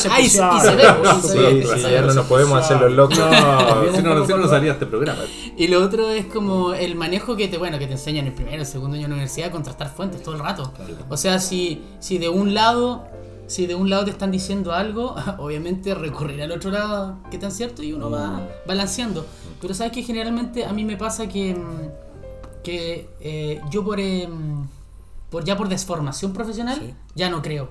ve? 0.09 0.21
Y 0.21 0.29
se- 0.29 0.43
y 0.45 0.61
se 0.61 0.75
ve, 0.77 0.85
y 1.19 1.23
se 1.23 1.39
ve, 1.39 1.63
Sí, 1.67 1.81
sí, 1.83 1.91
ya 1.91 2.03
no 2.03 2.15
nos 2.15 2.27
podemos 2.27 2.59
hacer 2.59 2.81
los 2.81 2.93
locos. 2.93 3.19
No, 3.19 3.93
si 3.97 4.03
no, 4.03 4.25
si 4.27 4.33
no, 4.33 4.39
no 4.39 4.49
salía 4.49 4.73
este 4.73 4.87
programa. 4.87 5.19
Y 5.57 5.67
lo 5.67 5.83
otro 5.83 6.09
es 6.09 6.27
como 6.27 6.73
el 6.73 6.95
manejo 6.95 7.35
que 7.37 7.49
te, 7.49 7.59
bueno, 7.59 7.79
que 7.81 7.87
te 7.87 7.93
enseñan 7.95 8.27
en 8.27 8.29
el 8.29 8.35
primero, 8.35 8.59
el 8.61 8.67
segundo 8.67 8.97
año 8.97 9.07
de 9.09 9.13
universidad, 9.15 9.51
contrastar 9.51 9.89
fuentes 9.93 10.23
todo 10.23 10.37
el 10.37 10.41
rato. 10.41 10.73
O 11.09 11.17
sea, 11.17 11.41
si, 11.41 11.83
si 11.99 12.19
de 12.19 12.29
un 12.29 12.55
lado, 12.55 13.05
si 13.49 13.67
de 13.67 13.75
un 13.75 13.91
lado 13.91 14.05
te 14.05 14.13
están 14.13 14.31
diciendo 14.31 14.73
algo, 14.73 15.17
obviamente 15.39 15.93
recurrir 15.95 16.43
al 16.43 16.53
otro 16.53 16.71
lado 16.71 17.17
que 17.31 17.39
tan 17.39 17.51
cierto 17.51 17.83
y 17.83 17.93
uno 17.93 18.09
va 18.09 18.41
balanceando. 18.67 19.27
Pero 19.61 19.75
sabes 19.75 19.93
que 19.93 20.03
generalmente 20.05 20.65
a 20.65 20.73
mí 20.73 20.85
me 20.85 20.97
pasa 20.97 21.29
que, 21.29 21.55
mm, 21.55 22.63
que 22.63 23.09
eh, 23.21 23.61
yo 23.71 23.85
por, 23.85 23.99
eh, 23.99 24.29
por 25.29 25.45
ya 25.45 25.57
por 25.57 25.69
desformación 25.69 26.33
profesional 26.33 26.79
Sí. 26.81 26.95
ya 27.17 27.29
no 27.31 27.43
creo 27.43 27.69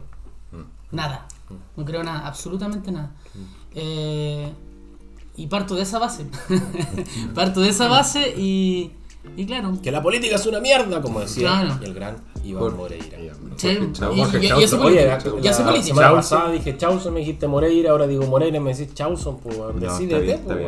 nada. 0.92 1.28
No 1.76 1.84
creo 1.86 2.04
nada, 2.04 2.28
absolutamente 2.28 2.92
nada. 2.92 3.12
Eh, 3.76 4.52
y 5.36 5.48
parto 5.48 5.76
de 5.76 5.84
esa 5.84 6.00
base. 6.00 6.26
parto 7.36 7.62
de 7.62 7.70
esa 7.70 7.88
base 7.88 8.34
y, 8.38 8.92
y 9.38 9.46
claro. 9.46 9.78
Que 9.82 9.92
la 9.92 10.02
política 10.02 10.36
es 10.36 10.46
una 10.46 10.60
mierda, 10.60 11.02
como 11.02 11.20
decía 11.22 11.50
Claro. 11.50 11.80
el 11.84 11.94
gran 11.94 12.18
Iván 12.44 12.62
Por- 12.64 12.76
Moreira. 12.76 13.18
Sí, 13.58 13.78
Chao, 13.94 14.14
y- 14.14 14.22
y- 14.22 14.46
y 14.60 14.64
eso 14.64 14.82
Oye, 14.82 15.06
la, 15.06 15.18
ya 15.42 15.54
soy 15.54 15.66
la 15.66 15.72
político. 15.72 15.96
semana 15.96 16.14
pasada 16.16 16.52
dije 16.52 16.78
Chauson, 16.78 17.14
me 17.14 17.20
dijiste 17.20 17.48
Moreira, 17.48 17.92
ahora 17.92 18.08
digo 18.08 18.26
Moreira, 18.28 18.60
me 18.60 18.74
decís 18.74 18.94
Chauson, 18.94 19.38
pues. 19.40 19.58
No, 19.58 19.72
decídete, 19.74 20.38
pues. 20.40 20.60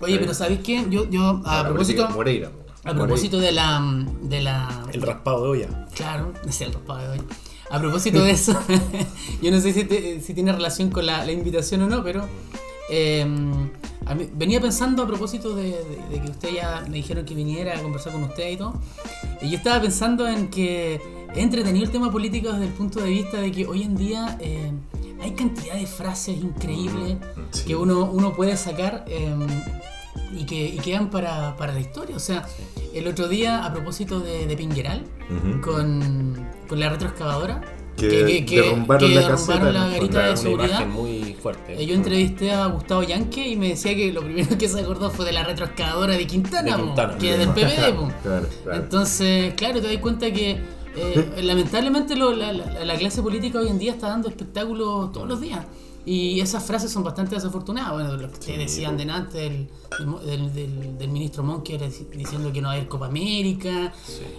Oye, 0.00 0.18
pero 0.18 0.34
¿sabéis 0.34 0.60
qué? 0.60 0.86
Yo, 0.90 1.08
yo 1.10 1.40
a 1.44 1.62
La 1.62 1.68
propósito, 1.68 2.02
política 2.02 2.08
Moreira. 2.16 2.50
po. 2.50 2.88
a 2.90 2.94
propósito 2.94 3.38
de 3.38 3.52
la, 3.52 4.04
de 4.22 4.40
la, 4.42 4.84
El 4.92 5.02
raspado 5.02 5.42
de 5.44 5.48
olla. 5.48 5.86
Claro, 5.94 6.32
es 6.46 6.60
el 6.60 6.72
raspado 6.72 7.00
de 7.00 7.08
hoy. 7.18 7.20
A 7.70 7.78
propósito 7.78 8.22
de 8.22 8.30
eso, 8.30 8.58
yo 9.42 9.50
no 9.50 9.60
sé 9.60 9.72
si, 9.72 9.84
te- 9.84 10.20
si 10.20 10.32
tiene 10.34 10.52
relación 10.52 10.90
con 10.90 11.04
la, 11.06 11.24
la 11.24 11.32
invitación 11.32 11.82
o 11.82 11.86
no, 11.88 12.02
pero 12.02 12.24
eh, 12.90 13.26
a 14.06 14.14
mí- 14.14 14.28
venía 14.34 14.60
pensando 14.60 15.02
a 15.02 15.06
propósito 15.06 15.54
de, 15.54 15.64
de- 15.64 16.08
de 16.10 16.20
que 16.22 16.30
usted 16.30 16.50
ya 16.54 16.82
me 16.88 16.96
dijeron 16.96 17.24
que 17.26 17.34
viniera 17.34 17.76
a 17.78 17.82
conversar 17.82 18.12
con 18.14 18.22
usted 18.24 18.50
y 18.50 18.56
todo. 18.56 18.74
Y 19.42 19.50
yo 19.50 19.56
estaba 19.58 19.80
pensando 19.82 20.26
en 20.26 20.48
que 20.48 21.00
he 21.34 21.40
entretenido 21.42 21.84
el 21.84 21.90
tema 21.90 22.10
político 22.10 22.50
desde 22.52 22.64
el 22.66 22.72
punto 22.72 23.00
de 23.00 23.10
vista 23.10 23.36
de 23.38 23.52
que 23.52 23.66
hoy 23.66 23.82
en 23.82 23.96
día 23.96 24.38
eh, 24.40 24.72
hay 25.20 25.32
cantidad 25.32 25.74
de 25.74 25.86
frases 25.86 26.38
increíbles 26.38 27.16
Sí. 27.50 27.64
que 27.66 27.76
uno, 27.76 28.10
uno 28.10 28.34
puede 28.34 28.56
sacar 28.56 29.04
eh, 29.08 29.34
y, 30.36 30.44
que, 30.46 30.66
y 30.66 30.76
quedan 30.78 31.10
para, 31.10 31.56
para 31.56 31.72
la 31.72 31.80
historia. 31.80 32.16
O 32.16 32.20
sea, 32.20 32.46
el 32.94 33.06
otro 33.06 33.28
día, 33.28 33.64
a 33.64 33.72
propósito 33.72 34.20
de, 34.20 34.46
de 34.46 34.56
Pingueral, 34.56 35.04
con, 35.62 36.48
con 36.68 36.80
la 36.80 36.88
retroexcavadora, 36.88 37.60
Que 37.96 38.44
derrumbaron 38.48 39.14
la 39.14 39.28
caseta, 39.28 39.52
derrumbaron 39.58 39.74
la 39.74 39.88
garita 39.96 40.26
de 40.28 40.36
seguridad. 40.36 40.86
muy 40.86 41.36
fuerte. 41.42 41.80
Eh, 41.82 41.86
Yo 41.86 41.94
entrevisté 41.94 42.52
a 42.52 42.66
Gustavo 42.66 43.02
Yanque 43.02 43.46
y 43.48 43.56
me 43.56 43.68
decía 43.70 43.94
que 43.96 44.12
lo 44.12 44.22
primero 44.22 44.56
que 44.56 44.68
se 44.68 44.80
acordó 44.80 45.10
fue 45.10 45.24
de 45.26 45.32
la 45.32 45.44
retroexcavadora 45.44 46.16
de 46.16 46.26
Quintana, 46.26 46.76
De 46.76 46.82
po, 46.82 46.86
Quintana, 46.86 47.18
que 47.18 47.32
es 47.32 47.38
del 47.38 47.48
PPD. 47.48 47.94
po. 47.96 48.12
Claro, 48.22 48.46
claro. 48.64 48.82
Entonces, 48.82 49.54
claro, 49.54 49.80
te 49.80 49.88
das 49.92 49.96
cuenta 49.98 50.30
que 50.30 50.58
eh, 50.96 51.40
lamentablemente 51.42 52.16
lo- 52.16 52.34
la, 52.34 52.52
la- 52.52 52.84
la 52.84 52.96
clase 52.96 53.22
política 53.22 53.58
hoy 53.60 53.68
en 53.68 53.78
día 53.78 53.92
está 53.92 54.08
dando 54.08 54.28
espectáculos 54.28 55.12
todos 55.12 55.28
los 55.28 55.40
días. 55.40 55.64
Y 56.08 56.40
esas 56.40 56.64
frases 56.64 56.90
son 56.90 57.04
bastante 57.04 57.34
desafortunadas. 57.34 57.92
Bueno, 57.92 58.12
lo 58.16 58.28
que 58.28 58.34
ustedes 58.34 58.58
decían 58.58 58.96
delante 58.96 59.38
del, 59.38 59.68
del, 60.24 60.54
del- 60.54 60.96
del 60.98 61.10
ministro 61.10 61.42
Monker 61.42 61.80
diciendo 62.16 62.50
que 62.52 62.62
no 62.62 62.68
va 62.68 62.74
a 62.74 62.76
haber 62.76 62.88
Copa 62.88 63.06
América 63.06 63.92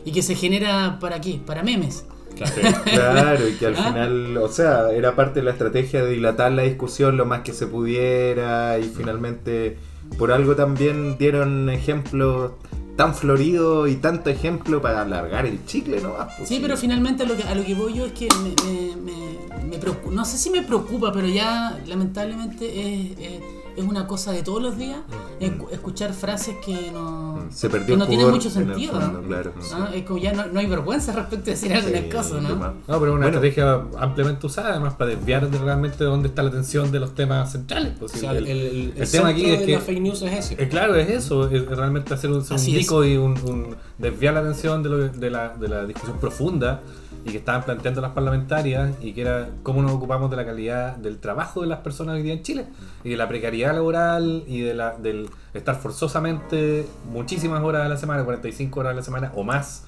y 0.04 0.12
que 0.12 0.22
se 0.24 0.34
genera 0.36 0.98
para 1.00 1.22
qué? 1.22 1.40
Para 1.46 1.62
memes. 1.62 2.06
Claro. 2.36 2.54
Claro, 2.86 3.48
y 3.50 3.54
que 3.54 3.66
al 3.68 3.76
¿Ah? 3.78 3.84
final, 3.84 4.38
o 4.38 4.48
sea, 4.50 4.92
era 4.92 5.16
parte 5.16 5.42
de 5.42 5.46
la 5.46 5.52
estrategia 5.52 6.04
de 6.04 6.12
dilatar 6.12 6.52
la 6.54 6.64
discusión 6.64 7.18
lo 7.18 7.26
más 7.26 7.42
que 7.42 7.54
se 7.54 7.68
pudiera 7.68 8.80
y 8.80 8.84
finalmente 8.84 9.78
por 10.18 10.32
algo 10.32 10.56
también 10.56 11.18
dieron 11.20 11.70
ejemplos 11.70 12.54
tan 13.00 13.16
floridos 13.16 13.90
y 13.90 13.96
tanto 13.96 14.30
ejemplo 14.30 14.82
para 14.82 15.04
alargar 15.04 15.46
el 15.46 15.66
chicle, 15.66 16.02
¿no? 16.02 16.16
Pues 16.38 16.50
Sí, 16.50 16.60
pero 16.62 16.76
finalmente 16.76 17.24
a 17.24 17.26
lo 17.26 17.38
que, 17.38 17.44
a 17.44 17.56
lo 17.56 17.64
que 17.64 17.74
voy 17.74 17.94
yo 17.94 18.06
es 18.06 18.12
que 18.12 18.28
me, 18.44 18.50
me- 18.66 18.96
me- 18.98 19.64
me 19.70 19.80
preocu- 19.80 20.12
no 20.12 20.26
sé 20.26 20.38
si 20.38 20.50
me 20.50 20.64
preocupa, 20.64 21.14
pero 21.14 21.26
ya 21.28 21.80
lamentablemente 21.88 22.66
es, 22.68 23.18
es- 23.20 23.42
es 23.80 23.86
una 23.86 24.08
cosa 24.08 24.32
de 24.32 24.44
todos 24.44 24.62
los 24.62 24.78
días 24.78 25.00
escu- 25.40 25.68
escuchar 25.72 26.14
frases 26.14 26.56
que 26.66 26.92
no, 26.92 27.46
Se 27.50 27.70
perdió 27.70 27.88
que 27.88 27.94
el 27.94 28.00
no 28.00 28.08
tienen 28.08 28.30
mucho 28.30 28.50
en 28.50 28.58
el 28.58 28.68
sentido. 28.68 29.00
fondo, 29.00 29.22
¿no? 29.22 29.28
claro. 29.28 29.54
Es 29.94 30.04
como 30.04 30.20
ya 30.20 30.34
no, 30.34 30.46
no 30.48 30.60
hay 30.60 30.66
vergüenza 30.68 31.14
respecto 31.14 31.46
de 31.46 31.52
decir 31.52 31.74
algunas 31.74 32.02
Sí, 32.04 32.10
cosas, 32.10 32.34
de 32.34 32.42
¿no? 32.50 32.56
más. 32.56 32.72
No, 32.88 33.00
pero 33.00 33.12
es 33.12 33.18
una 33.18 33.26
Bueno. 33.28 33.28
estrategia 33.28 33.82
ampliamente 34.00 34.46
usada 34.48 34.70
además 34.72 34.94
para 34.96 35.12
desviar 35.12 35.50
de 35.50 35.58
realmente 35.58 36.04
dónde 36.04 36.28
está 36.30 36.44
la 36.44 36.50
atención 36.50 36.92
de 36.92 37.00
los 37.00 37.16
temas 37.16 37.52
centrales. 37.52 37.94
pues, 38.00 38.14
O 38.14 38.18
sea, 38.18 38.32
el, 38.32 38.48
el, 38.48 38.58
el- 38.58 38.68
el 38.96 39.02
el 39.02 39.12
tema 39.12 39.30
aquí 39.30 39.46
es 39.46 39.60
de 39.62 39.66
que- 39.66 39.74
la 39.74 39.80
fake 39.82 40.02
news 40.02 40.22
es 40.24 40.34
ese. 40.34 40.62
eh, 40.64 40.68
claro, 40.70 40.96
es 40.96 41.10
eso, 41.10 41.50
es 41.50 41.66
realmente 41.68 42.14
hacer 42.14 42.30
un, 42.32 42.44
ser 42.44 42.58
un 42.58 43.06
y 43.06 43.18
un, 43.18 43.32
un- 43.46 43.76
desviar 43.98 44.34
la 44.34 44.42
atención 44.42 44.84
de, 44.84 44.90
lo- 44.90 45.08
de 45.10 45.30
la, 45.30 45.50
de 45.56 45.68
la 45.68 45.86
discusión 45.86 46.18
profunda 46.20 46.82
y 47.26 47.32
que 47.32 47.38
estaban 47.38 47.64
planteando 47.64 48.02
las 48.02 48.12
parlamentarias 48.12 48.92
y 49.02 49.14
que 49.14 49.22
era 49.22 49.50
cómo 49.64 49.82
nos 49.82 49.92
ocupamos 49.92 50.30
de 50.30 50.38
la 50.38 50.46
calidad 50.46 50.96
del 50.96 51.20
trabajo 51.20 51.62
de 51.62 51.68
las 51.68 51.80
personas 51.80 52.16
hoy 52.16 52.24
día 52.24 52.34
en 52.34 52.44
Chile 52.44 52.66
y 53.04 53.10
de 53.10 53.18
la 53.18 53.28
precariedad 53.28 53.74
laboral 53.74 54.44
y 54.48 54.62
de 54.62 54.74
la, 54.74 54.96
del 54.98 55.30
estar 55.54 55.76
forzosamente 55.76 56.86
muchísimas 57.12 57.62
horas 57.64 57.86
a 57.86 57.90
la 57.90 57.98
semana, 57.98 58.24
45 58.24 58.80
horas 58.80 58.92
a 58.94 58.96
la 58.96 59.04
semana 59.04 59.32
o 59.36 59.44
más, 59.44 59.86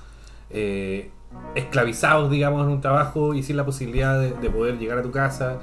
eh, 0.49 1.09
esclavizados, 1.55 2.29
digamos, 2.29 2.65
en 2.65 2.73
un 2.73 2.81
trabajo 2.81 3.33
y 3.33 3.43
sin 3.43 3.57
la 3.57 3.65
posibilidad 3.65 4.19
de, 4.19 4.33
de 4.33 4.49
poder 4.49 4.77
llegar 4.77 4.97
a 4.97 5.01
tu 5.01 5.11
casa, 5.11 5.59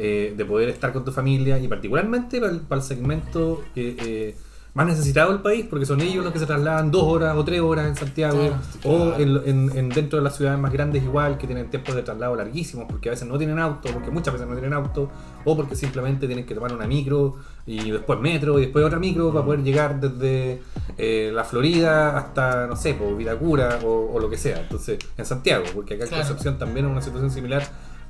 eh, 0.00 0.32
de 0.36 0.44
poder 0.44 0.68
estar 0.68 0.92
con 0.92 1.04
tu 1.04 1.10
familia 1.10 1.58
y 1.58 1.66
particularmente 1.66 2.40
para 2.40 2.52
el, 2.52 2.60
para 2.60 2.80
el 2.80 2.86
segmento 2.86 3.64
que, 3.74 3.96
eh, 3.98 4.36
más 4.78 4.86
necesitado 4.86 5.32
del 5.32 5.42
país, 5.42 5.66
porque 5.68 5.84
son 5.84 6.00
ellos 6.00 6.22
los 6.24 6.32
que 6.32 6.38
se 6.38 6.46
trasladan 6.46 6.90
dos 6.90 7.02
horas 7.02 7.36
o 7.36 7.44
tres 7.44 7.60
horas 7.60 7.86
en 7.88 7.96
Santiago 7.96 8.38
Claro, 8.38 8.56
o 8.84 9.12
en, 9.18 9.36
en- 9.44 9.76
en 9.76 9.88
dentro 9.90 10.18
de 10.18 10.24
las 10.24 10.36
ciudades 10.36 10.58
más 10.58 10.72
grandes 10.72 11.02
igual, 11.02 11.36
que 11.36 11.46
tienen 11.46 11.68
tiempos 11.68 11.94
de 11.94 12.02
traslado 12.02 12.36
larguísimos, 12.36 12.86
porque 12.88 13.08
a 13.08 13.12
veces 13.12 13.26
no 13.28 13.36
tienen 13.36 13.58
auto, 13.58 13.88
porque 13.92 14.10
muchas 14.10 14.32
veces 14.34 14.46
no 14.48 14.54
tienen 14.54 14.72
auto, 14.72 15.10
o 15.44 15.56
porque 15.56 15.74
simplemente 15.76 16.26
tienen 16.26 16.46
que 16.46 16.54
tomar 16.54 16.72
una 16.72 16.86
micro 16.86 17.36
y 17.66 17.90
después 17.90 18.18
metro 18.20 18.58
y 18.58 18.62
después 18.62 18.84
otra 18.84 18.98
micro 18.98 19.32
para 19.32 19.44
poder 19.44 19.62
llegar 19.62 20.00
desde 20.00 20.62
eh, 20.96 21.30
la 21.34 21.44
Florida 21.44 22.16
hasta, 22.16 22.66
no 22.66 22.76
sé, 22.76 22.94
por 22.94 23.16
Vitacura 23.16 23.80
o, 23.84 24.12
o 24.14 24.20
lo 24.20 24.30
que 24.30 24.38
sea. 24.38 24.60
Entonces, 24.60 24.98
en 25.16 25.24
Santiago, 25.26 25.64
porque 25.74 25.94
acá 25.94 26.04
en 26.04 26.08
Claro. 26.10 26.24
Concepción 26.24 26.56
también 26.56 26.86
es 26.86 26.92
una 26.92 27.02
situación 27.02 27.30
similar 27.30 27.62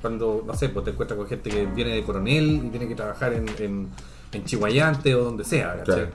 cuando, 0.02 0.44
no 0.46 0.54
sé, 0.54 0.68
pues 0.68 0.84
te 0.84 0.90
encuentras 0.92 1.16
con 1.18 1.26
gente 1.26 1.50
que 1.50 1.66
viene 1.66 1.92
de 1.92 2.02
Coronel 2.04 2.62
y 2.66 2.68
tiene 2.68 2.87
que 2.87 2.94
trabajar 2.94 3.32
en, 3.32 3.46
en, 3.58 3.88
en 4.32 4.44
Chihuayante 4.44 5.14
o 5.14 5.25
donde 5.25 5.44
sea, 5.44 5.70
¿cachai? 5.78 5.84
Claro. 5.94 6.10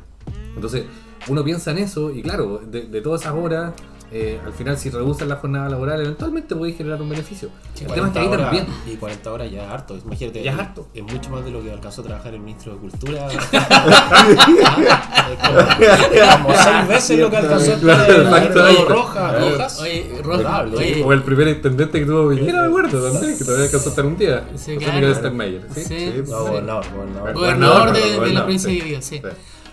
Entonces, 0.56 0.86
uno 1.28 1.44
piensa 1.44 1.72
en 1.72 1.80
eso 1.80 2.12
y 2.12 2.22
claro, 2.22 2.62
de, 2.66 2.84
de 2.84 3.02
todas 3.02 3.22
esas 3.22 3.34
horas, 3.34 3.74
eh, 4.12 4.40
al 4.46 4.54
final 4.54 4.78
si 4.78 4.92
reducen 4.92 5.28
la 5.28 5.38
jornada 5.38 5.68
laboral, 5.70 6.00
eventualmente 6.02 6.56
podéis 6.56 6.78
generar 6.78 7.02
un 7.02 7.10
beneficio. 7.10 7.50
Sí, 7.74 7.86
el 7.86 7.94
tema 7.94 8.08
es 8.08 8.14
que 8.14 8.20
ahí 8.20 8.28
40 8.28 8.48
horas- 8.52 8.60
también. 8.60 8.94
Y 8.94 8.98
40 8.98 9.32
horas 9.32 9.52
ya 9.52 9.64
es 9.64 9.70
harto. 9.72 9.98
Imagínate. 10.06 10.44
Ya 10.44 10.54
es 10.54 10.60
harto. 10.60 10.88
Es 10.94 11.02
mucho 11.04 11.30
más 11.32 11.44
de 11.44 11.50
lo 11.52 11.64
que 11.64 11.72
alcanzó 11.72 12.02
a 12.02 12.04
trabajar 12.04 12.34
el 12.36 12.42
ministro 12.42 12.74
de 12.74 12.80
Cultura. 12.80 13.28
Como, 16.44 16.56
seis 16.56 16.88
veces 16.88 17.20
lo 17.20 17.30
que 17.30 17.38
alcanzó 17.38 17.74
Claro, 17.80 18.86
Roja, 18.88 19.40
Rojas. 19.40 19.80
Oye, 19.82 20.20
Roja, 20.24 20.62
oye, 20.62 21.04
O 21.04 21.14
el 21.14 21.24
primer 21.24 21.48
intendente 21.48 22.00
que 22.00 22.06
tuvo 22.06 22.30
Piñera, 22.30 22.62
me 22.62 22.68
acuerdo 22.68 23.12
también, 23.12 23.38
que 23.38 23.44
todavía 23.44 23.66
alcanzó 23.66 23.88
a 23.88 23.92
estar 23.92 24.06
un 24.06 24.18
día. 24.18 24.46
Sí, 24.56 24.78
claro. 24.78 25.16
Steinmeier, 25.16 25.62
¿sí? 25.74 25.84
sí, 25.84 25.88
Sí, 25.88 26.24
No, 26.30 26.40
gobernador, 26.46 26.86
gobernador. 26.94 27.34
gobernador 27.34 27.94
de, 27.94 28.20
de 28.20 28.34
la 28.34 28.42
provincia 28.44 28.70
de 28.72 29.02
sí. 29.02 29.22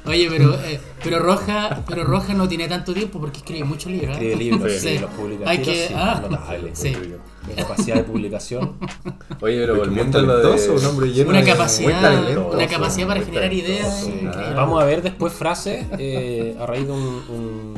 Oye, 0.06 0.28
pero, 0.30 0.54
eh, 0.64 0.80
pero 1.04 1.18
Roja, 1.18 1.82
pero 1.86 2.04
Roja 2.04 2.32
no 2.34 2.48
tiene 2.48 2.66
tanto 2.68 2.94
tiempo 2.94 3.20
porque 3.20 3.38
escribe 3.38 3.64
muchos 3.64 3.92
libros. 3.92 4.16
¿eh? 4.18 4.30
Escribe 4.32 4.36
libros, 4.36 4.72
Sí. 4.72 4.88
sí, 4.88 4.98
los 4.98 5.10
publica. 5.10 5.48
Hay 5.50 5.58
que- 5.58 5.88
sí, 5.88 5.94
ah, 5.96 6.22
notable. 6.28 6.70
sí. 6.74 6.96
Qué 7.46 7.54
capacidad 7.62 7.96
de 7.96 8.04
publicación. 8.04 8.76
Oye, 9.40 9.60
pero 9.60 9.76
volviendo 9.76 10.18
a 10.18 10.22
lo 10.22 10.40
talentoso, 10.40 10.72
un 10.74 10.80
de... 10.80 10.86
hombre 10.86 11.12
lleno 11.12 11.30
Una 11.30 11.40
de- 11.40 11.46
capacidad, 11.50 12.38
una 12.52 12.66
capacidad 12.66 13.06
para 13.08 13.20
generar 13.22 13.52
ideas. 13.52 14.04
talentoso. 14.06 14.54
Vamos 14.54 14.82
a 14.82 14.86
ver 14.86 15.02
después 15.02 15.32
frases 15.32 15.86
eh, 15.98 16.56
a 16.60 16.66
raíz 16.66 16.86
de 16.86 16.92
un, 16.92 17.00
un, 17.28 17.74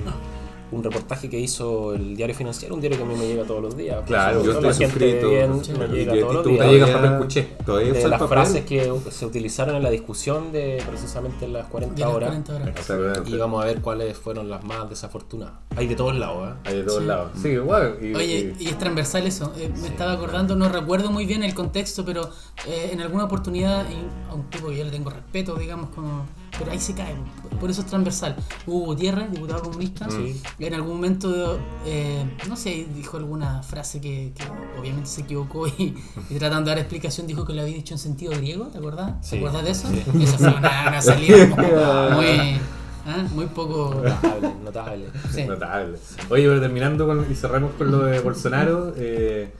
un 0.72 0.82
reportaje 0.82 1.28
que 1.30 1.38
hizo 1.38 1.94
el 1.94 2.16
diario 2.16 2.34
financiero, 2.34 2.74
un 2.74 2.80
diario 2.80 2.98
que 2.98 3.04
a 3.04 3.06
mí 3.06 3.14
me 3.14 3.26
llega 3.28 3.44
todos 3.44 3.62
los 3.62 3.76
días. 3.76 4.02
Claro, 4.06 4.42
Yo 4.44 4.52
estoy 4.52 4.72
suscrito. 4.74 5.28
bien 5.30 5.50
me 5.78 5.84
Y 5.86 5.88
llega 6.00 6.12
que- 6.14 6.20
todos 6.20 6.34
los 6.34 6.42
tú 6.42 6.48
días. 6.50 6.60
Todavía-. 6.66 7.56
Todavía 7.64 7.92
de 7.92 8.08
las 8.08 8.22
frases 8.28 8.64
que 8.64 8.92
se 9.10 9.26
utilizaron 9.26 9.76
en 9.76 9.82
la 9.82 9.90
discusión 9.90 10.50
de 10.52 10.82
precisamente 10.88 11.46
las 11.48 11.66
40 11.66 11.94
De 11.94 12.00
las 12.00 12.10
horas. 12.14 12.28
40 12.30 12.54
horas. 12.56 12.68
Exactamente. 12.68 13.30
Y 13.30 13.36
vamos 13.36 13.62
a 13.62 13.66
ver 13.66 13.80
cuáles 13.80 14.16
fueron 14.16 14.48
las 14.50 14.64
más 14.64 14.88
desafortunadas. 14.88 15.54
Hay 15.76 15.86
de 15.86 15.94
todos 15.94 16.14
lados, 16.16 16.48
¿eh? 16.50 16.54
Hay 16.64 16.76
de 16.78 16.82
todos 16.84 17.00
Sí. 17.00 17.06
lados. 17.06 17.30
Sí, 17.40 17.48
igual. 17.48 17.98
y- 18.00 18.14
Oye, 18.14 18.54
y- 18.58 18.64
y 18.64 18.68
es 18.68 18.78
transversal 18.78 19.26
eso. 19.26 19.52
Eh, 19.58 19.70
me 19.80 19.88
estaba 19.88 20.12
acordando, 20.12 20.56
no 20.56 20.68
recuerdo 20.68 21.10
muy 21.10 21.26
bien 21.26 21.42
el 21.42 21.54
contexto, 21.54 22.04
pero 22.04 22.30
eh, 22.66 22.90
en 22.92 23.00
alguna 23.00 23.24
oportunidad, 23.24 23.86
y 23.90 24.30
a 24.30 24.34
un 24.34 24.48
tipo 24.50 24.68
que 24.68 24.76
yo 24.78 24.84
le 24.84 24.90
tengo 24.90 25.10
respeto, 25.10 25.54
digamos, 25.56 25.90
como, 25.90 26.26
pero 26.58 26.70
ahí 26.72 26.78
se 26.78 26.94
cae. 26.94 27.14
Por 27.60 27.70
eso 27.70 27.80
es 27.82 27.86
transversal. 27.86 28.36
Hugo 28.66 28.86
Gutiérrez, 28.86 29.30
diputado 29.30 29.62
comunista, 29.62 30.08
Sí. 30.10 30.40
en 30.58 30.74
algún 30.74 30.94
momento, 30.96 31.58
eh, 31.86 32.24
no 32.48 32.56
sé, 32.56 32.86
dijo 32.94 33.16
alguna 33.16 33.62
frase 33.62 34.00
que, 34.00 34.32
que 34.36 34.44
obviamente 34.80 35.08
se 35.08 35.20
equivocó 35.22 35.66
y, 35.68 35.94
y 36.30 36.34
tratando 36.38 36.70
de 36.70 36.76
dar 36.76 36.78
explicación 36.78 37.26
dijo 37.26 37.44
que 37.44 37.52
lo 37.52 37.62
había 37.62 37.74
dicho 37.76 37.94
en 37.94 37.98
sentido 37.98 38.32
griego, 38.32 38.66
¿te 38.66 38.78
acuerdas? 38.78 39.20
¿Te 39.22 39.26
Sí. 39.28 39.36
acuerdas 39.38 39.64
de 39.64 39.70
eso? 39.70 39.88
Esa 40.20 40.38
fue 40.38 40.48
una, 40.58 40.88
una 40.88 41.02
salida 41.02 41.50
como 41.50 41.62
muy, 42.16 42.60
ah, 43.06 43.24
muy 43.34 43.46
poco... 43.46 44.02
Notable, 44.02 44.52
notable. 44.64 45.06
sí. 45.32 45.44
Notable. 45.44 45.98
Oye, 46.30 46.48
pero 46.48 46.60
terminando 46.60 47.06
con, 47.06 47.26
y 47.30 47.34
cerramos 47.34 47.72
con 47.78 47.90
lo 47.90 47.98
de 48.04 48.20
Bolsonaro. 48.20 48.92
eh, 48.96 49.52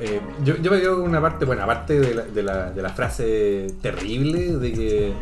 eh, 0.00 0.20
yo, 0.42 0.56
yo 0.56 0.70
me 0.70 0.80
quedo 0.80 0.96
con 1.00 1.08
una 1.10 1.20
parte, 1.20 1.44
bueno, 1.44 1.62
aparte 1.62 2.00
de 2.00 2.14
la, 2.14 2.22
de 2.22 2.42
la, 2.42 2.70
de 2.70 2.82
la 2.82 2.88
frase 2.88 3.66
terrible 3.82 4.56
de 4.56 4.72
que, 4.72 5.12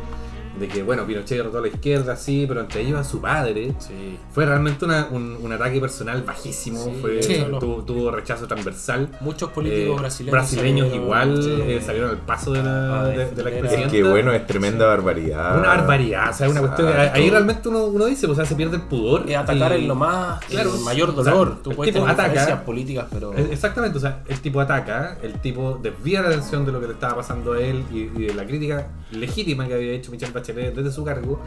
de 0.59 0.69
que, 0.69 0.83
bueno, 0.83 1.07
Pinochet 1.07 1.39
derrotó 1.39 1.59
a 1.59 1.61
la 1.63 1.69
izquierda, 1.69 2.15
sí, 2.17 2.45
pero 2.47 2.61
entre 2.61 2.83
ellos 2.83 2.99
a 3.01 3.05
su 3.05 3.21
padre. 3.21 3.73
Sí. 3.79 4.19
Fue 4.33 4.45
realmente 4.47 4.85
una- 4.85 5.09
un, 5.11 5.39
un 5.41 5.53
ataque 5.53 5.81
personal 5.81 6.23
bajísimo, 6.23 6.79
Sí, 6.85 6.99
fue, 7.01 7.23
sí. 7.23 7.45
tuvo, 7.59 7.83
tuvo 7.85 8.11
rechazo 8.11 8.47
transversal. 8.47 9.09
Muchos 9.21 9.51
políticos 9.51 9.97
Eh, 9.97 10.01
brasileños. 10.01 10.33
brasileños 10.33 10.87
salieron, 10.89 11.05
igual 11.05 11.43
sí. 11.43 11.51
eh, 11.63 11.81
salieron 11.85 12.11
al 12.11 12.19
paso 12.19 12.53
de 12.53 12.63
la, 12.63 13.01
Ah, 13.01 13.05
de, 13.07 13.31
de 13.31 13.43
la 13.43 13.51
Es 13.51 13.91
que 13.91 14.03
bueno, 14.03 14.33
es 14.33 14.47
tremenda 14.47 14.87
barbaridad. 14.87 15.59
Una 15.59 15.69
barbaridad, 15.69 16.31
o 16.31 16.33
sea, 16.35 16.49
una 16.51 16.61
cuestión 16.61 16.93
que 16.93 16.99
ahí 16.99 17.31
realmente 17.31 17.69
uno, 17.69 17.85
uno 17.87 18.05
dice, 18.07 18.27
o 18.27 18.35
sea, 18.35 18.45
se 18.45 18.55
pierde 18.55 18.77
el 18.77 18.83
pudor. 18.83 19.25
Es 19.29 19.37
atacar 19.37 19.73
y- 19.73 19.83
en 19.83 19.89
lo 19.89 19.95
más. 19.95 20.45
Claro, 20.47 20.75
el 20.75 20.81
mayor 20.83 21.11
o 21.17 21.25
sea, 21.25 21.33
dolor. 21.33 21.63
Tú 21.63 21.71
el 21.71 21.77
puedes 21.77 21.95
tipo 21.95 22.05
tener 22.05 22.15
ataca- 22.15 22.29
diferencias 22.31 22.61
políticas, 22.65 23.07
pero. 23.13 23.33
Eh, 23.35 23.49
Exactamente, 23.53 23.97
o 23.99 24.01
sea, 24.01 24.23
el 24.29 24.41
tipo 24.41 24.61
ataca, 24.61 25.17
el 25.23 25.35
tipo 25.41 25.79
desvía 25.83 26.21
la 26.23 26.29
atención 26.29 26.65
de 26.67 26.73
lo 26.73 26.81
que 26.81 26.87
le 26.89 26.93
estaba 26.95 27.17
pasando 27.17 27.53
a 27.55 27.61
él 27.61 27.85
y, 27.93 28.01
y 28.01 28.27
de 28.27 28.35
la 28.35 28.45
crítica 28.45 28.89
legítima 29.13 29.67
que 29.67 29.75
había 29.75 29.93
hecho 29.93 30.11
Michelle 30.11 30.33
Bachelet 30.33 30.42
desde 30.53 30.91
su 30.93 31.05
cargo 31.05 31.41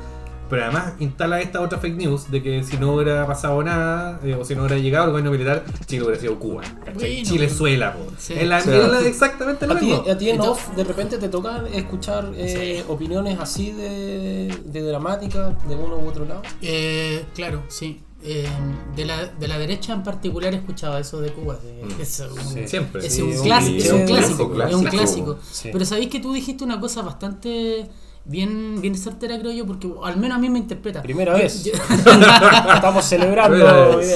Pero 0.50 0.64
además 0.64 0.94
instala 1.00 1.42
esta 1.42 1.60
otra 1.60 1.80
fake 1.80 1.98
news 1.98 2.30
de 2.30 2.44
que 2.44 2.64
si 2.64 2.78
no 2.78 2.94
hubiera 2.94 3.26
pasado 3.26 3.64
nada, 3.64 4.20
eh, 4.24 4.36
o 4.36 4.46
si 4.46 4.54
no 4.54 4.62
hubiera 4.62 4.78
llegado 4.78 5.06
el 5.06 5.10
gobierno 5.12 5.32
militar, 5.32 5.64
Chile 5.88 6.04
hubiera 6.04 6.22
sido 6.22 6.38
Cuba. 6.38 6.62
Bueno, 6.94 7.00
Chilezuela, 7.24 7.94
po. 7.96 8.06
sí. 8.20 8.34
Es 8.38 8.48
la- 8.48 8.62
Sí. 8.62 8.70
la- 8.70 9.02
exactamente 9.02 9.66
lo 9.66 9.74
A 9.74 9.80
ti, 9.80 9.86
mismo. 9.88 10.04
a 10.08 10.16
ti 10.16 10.30
en 10.30 10.40
off 10.42 10.70
de 10.76 10.84
repente 10.84 11.18
te 11.18 11.30
toca 11.30 11.64
escuchar 11.74 12.32
eh, 12.36 12.84
opiniones 12.88 13.40
así 13.40 13.72
de, 13.72 14.56
de 14.66 14.82
dramática 14.84 15.50
de 15.68 15.76
uno 15.76 15.96
u 15.98 16.08
otro 16.08 16.26
lado. 16.26 16.44
Eh, 16.62 17.26
claro, 17.34 17.64
sí. 17.68 18.02
Eh, 18.24 18.48
de, 18.96 19.06
la, 19.06 19.26
de 19.26 19.48
la 19.48 19.58
derecha 19.58 19.94
en 19.94 20.04
particular 20.04 20.54
he 20.54 20.58
escuchado 20.58 20.98
eso 21.00 21.22
de 21.22 21.32
Cuba. 21.34 21.58
de- 21.58 21.84
Mm. 21.86 22.02
es 22.02 22.20
un, 22.20 22.40
Sí. 22.54 22.68
Siempre. 22.68 23.06
es 23.06 23.14
Sí, 23.16 23.22
un 23.24 23.32
clásico, 23.44 23.78
es 23.84 23.92
un 23.92 24.06
clásico, 24.06 24.52
clásico, 24.52 24.68
es 24.68 24.76
un 24.76 24.84
clásico. 24.84 25.26
clásico. 25.36 25.38
Sí. 25.52 25.70
Pero 25.72 25.86
sabéis 25.86 26.10
que 26.10 26.20
tú 26.20 26.34
dijiste 26.34 26.64
una 26.64 26.80
cosa 26.80 27.02
bastante 27.02 27.88
bien, 28.26 28.82
bien 28.82 28.98
certera, 28.98 29.40
creo 29.40 29.52
yo, 29.52 29.66
porque 29.66 29.90
al 30.04 30.18
menos 30.18 30.38
a 30.38 30.40
mí 30.42 30.50
me 30.50 30.60
interpreta. 30.60 31.02
Primera 31.02 31.34
Yo- 31.34 31.44
vez. 31.44 31.64
yo- 31.64 31.74
Estamos 32.74 33.06
celebrando. 33.06 33.98
Vez. 33.98 34.16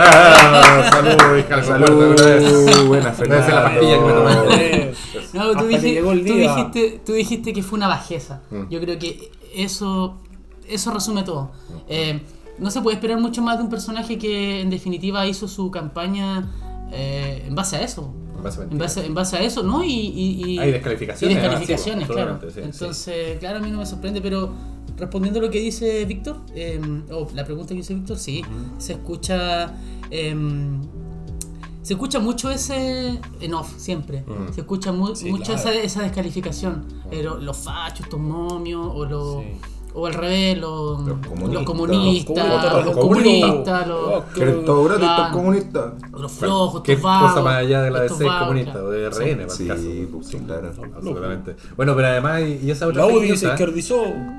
Ah, 0.00 0.90
Salud, 0.92 1.38
hija 1.38 1.56
vez. 1.56 1.66
Salud, 1.66 2.86
buena 2.86 3.14
ser 3.14 3.28
la 3.28 3.62
pastilla 3.64 3.98
que 3.98 4.04
me 4.04 4.12
tomé. 4.12 4.90
No, 5.32 5.52
tú, 5.52 5.68
el 5.68 6.24
tú 6.24 6.34
dijiste, 6.34 7.00
tú 7.06 7.12
dijiste 7.12 7.52
que 7.52 7.62
fue 7.62 7.76
una 7.76 7.86
bajeza. 7.88 8.42
Mm. 8.50 8.68
Yo 8.68 8.80
creo 8.80 8.98
que 8.98 9.30
eso, 9.54 10.16
eso 10.68 10.90
resume 10.90 11.22
todo. 11.22 11.52
Eh, 11.88 12.20
no 12.58 12.70
se 12.70 12.80
puede 12.80 12.96
esperar 12.96 13.18
mucho 13.20 13.40
más 13.40 13.58
de 13.58 13.64
un 13.64 13.70
personaje 13.70 14.18
que 14.18 14.60
en 14.60 14.70
definitiva 14.70 15.24
hizo 15.26 15.46
su 15.46 15.70
campaña 15.70 16.48
eh, 16.92 17.44
en 17.46 17.54
base 17.54 17.76
a 17.76 17.82
eso. 17.82 18.12
En 18.70 18.78
base, 18.78 19.06
en 19.06 19.14
base 19.14 19.36
a 19.36 19.42
eso, 19.42 19.62
¿no? 19.62 19.82
Y, 19.84 19.88
y, 19.92 20.44
y- 20.54 20.58
Hay 20.58 20.72
descalificaciones, 20.72 21.36
y 21.36 21.40
descalificaciones, 21.40 22.06
sí, 22.08 22.12
claro. 22.12 22.38
sí, 22.52 22.60
Entonces, 22.62 23.38
claro, 23.38 23.58
a 23.58 23.60
mí 23.60 23.70
no 23.70 23.78
me 23.78 23.86
sorprende, 23.86 24.20
pero 24.20 24.52
respondiendo 24.96 25.38
a 25.40 25.42
lo 25.42 25.50
que 25.50 25.60
dice 25.60 26.04
Víctor, 26.04 26.38
eh, 26.54 26.80
o 27.10 27.26
la 27.34 27.44
pregunta 27.44 27.68
que 27.70 27.76
dice 27.76 27.94
Víctor, 27.94 28.18
sí, 28.18 28.42
se 28.78 28.94
escucha. 28.94 29.74
em, 30.10 30.80
se 31.82 31.94
escucha 31.94 32.20
mucho 32.20 32.50
ese 32.50 33.18
en 33.40 33.54
off 33.54 33.72
siempre. 33.78 34.22
Se 34.52 34.60
escucha 34.60 34.92
mu- 34.92 35.08
mucho 35.08 35.44
claro. 35.54 35.54
esa, 35.60 35.74
esa 35.74 36.02
descalificación. 36.02 36.84
Eh, 37.10 37.22
lo- 37.22 37.38
los 37.38 37.56
fachos, 37.56 38.00
estos 38.06 38.20
momios, 38.20 38.86
o 38.94 39.04
los. 39.06 39.36
Sí. 39.90 39.96
O 39.98 40.06
al 40.06 40.14
revés, 40.14 40.56
los, 40.58 41.00
Los 41.00 41.08
los 41.08 41.26
comunistas. 41.26 41.64
comunistas, 41.64 42.36
los 42.46 42.84
Los 42.86 42.96
comunistas, 42.96 43.86
los, 43.88 44.08
gratis, 44.08 44.32
Claro. 44.34 44.94
estos 44.94 45.28
comunistas. 45.32 45.92
los 46.12 46.32
flojos, 46.32 46.82
¿Qué 46.82 46.96
cosa 46.96 47.42
más 47.42 47.54
allá 47.56 47.82
de 47.82 47.90
la 47.90 48.00
vagos, 48.02 48.18
comunista 48.18 48.72
claro. 48.72 48.86
o 48.86 48.90
de 48.90 49.10
RN, 49.10 49.16
para 49.34 49.42
el 49.44 49.50
Sí, 49.50 49.66
caso? 49.66 49.82
pues, 50.12 50.26
sí, 50.28 50.38
claro. 50.46 50.70
Absolutamente. 50.96 51.56
Bueno, 51.76 51.96
pero 51.96 52.08
además, 52.08 52.42
y 52.62 52.70
esa 52.70 52.86
otra 52.86 53.04
La 53.06 53.12
fake 53.12 53.26
news, 53.28 53.40
se 53.40 53.46
¿ah? 53.48 53.56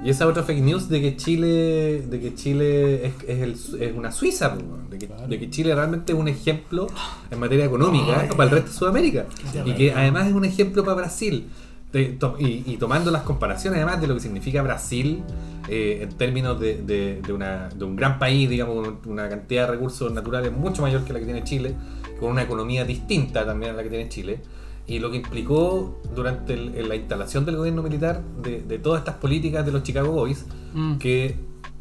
Y 0.03 0.10
esa 0.10 0.27
otra 0.27 0.43
fake 0.43 0.62
news 0.62 0.88
de 0.89 1.01
que 1.01 1.17
Chile, 1.17 2.01
de 2.10 2.20
que 2.20 2.34
Chile 2.36 3.05
es, 3.08 3.13
es, 3.27 3.41
el- 3.41 3.81
es 3.81 3.96
una 3.98 4.12
Suiza, 4.12 4.53
po, 4.55 4.62
de, 4.89 4.98
que, 4.98 5.08
de 5.27 5.39
que 5.39 5.50
Chile 5.50 5.75
realmente 5.75 6.13
es 6.13 6.17
un 6.20 6.27
ejemplo 6.27 6.88
en 7.29 7.39
materia 7.39 7.65
económica 7.65 8.27
para 8.38 8.43
el 8.46 8.50
resto 8.51 8.70
de 8.72 8.77
Sudamérica. 8.77 9.25
Y 9.65 9.74
que 9.74 9.93
además 9.93 10.27
es 10.27 10.34
un 10.34 10.46
ejemplo 10.46 10.84
para 10.84 10.96
Brasil. 10.96 11.50
De- 11.91 12.05
to- 12.13 12.36
y, 12.39 12.63
y 12.65 12.77
tomando 12.77 13.12
las 13.12 13.24
comparaciones 13.24 13.77
además 13.77 14.00
de 14.00 14.07
lo 14.07 14.13
que 14.13 14.21
significa 14.21 14.62
Brasil 14.62 15.24
eh, 15.67 16.00
en 16.03 16.10
términos 16.17 16.60
de, 16.60 16.81
de- 16.81 17.21
de 17.21 17.33
una- 17.33 17.67
de 17.69 17.83
un 17.83 17.95
gran 17.95 18.17
país, 18.17 18.50
digamos, 18.50 18.88
con 19.03 19.12
una 19.12 19.27
cantidad 19.29 19.65
de 19.67 19.74
recursos 19.74 20.12
naturales 20.12 20.51
mucho 20.53 20.81
mayor 20.81 21.03
que 21.03 21.12
la 21.13 21.19
que 21.19 21.25
tiene 21.25 21.43
Chile, 21.43 21.75
con 22.19 22.31
una 22.31 22.43
economía 22.43 22.86
distinta 22.86 23.45
también 23.45 23.74
a 23.74 23.75
la 23.75 23.83
que 23.83 23.89
tiene 23.89 24.07
Chile, 24.10 24.39
y 24.88 25.00
lo 25.00 25.12
que 25.12 25.17
implicó 25.17 26.01
durante 26.15 26.53
el- 26.53 26.75
en 26.75 26.88
la 26.89 26.95
instalación 26.95 27.45
del 27.45 27.57
gobierno 27.57 27.83
militar 27.83 28.21
de, 28.41 28.62
de 28.62 28.79
todas 28.79 29.00
estas 29.00 29.15
políticas 29.15 29.65
de 29.65 29.71
los 29.71 29.83
Chicago 29.83 30.12
Boys 30.12 30.45
Mm. 30.74 30.98
que, 30.98 31.36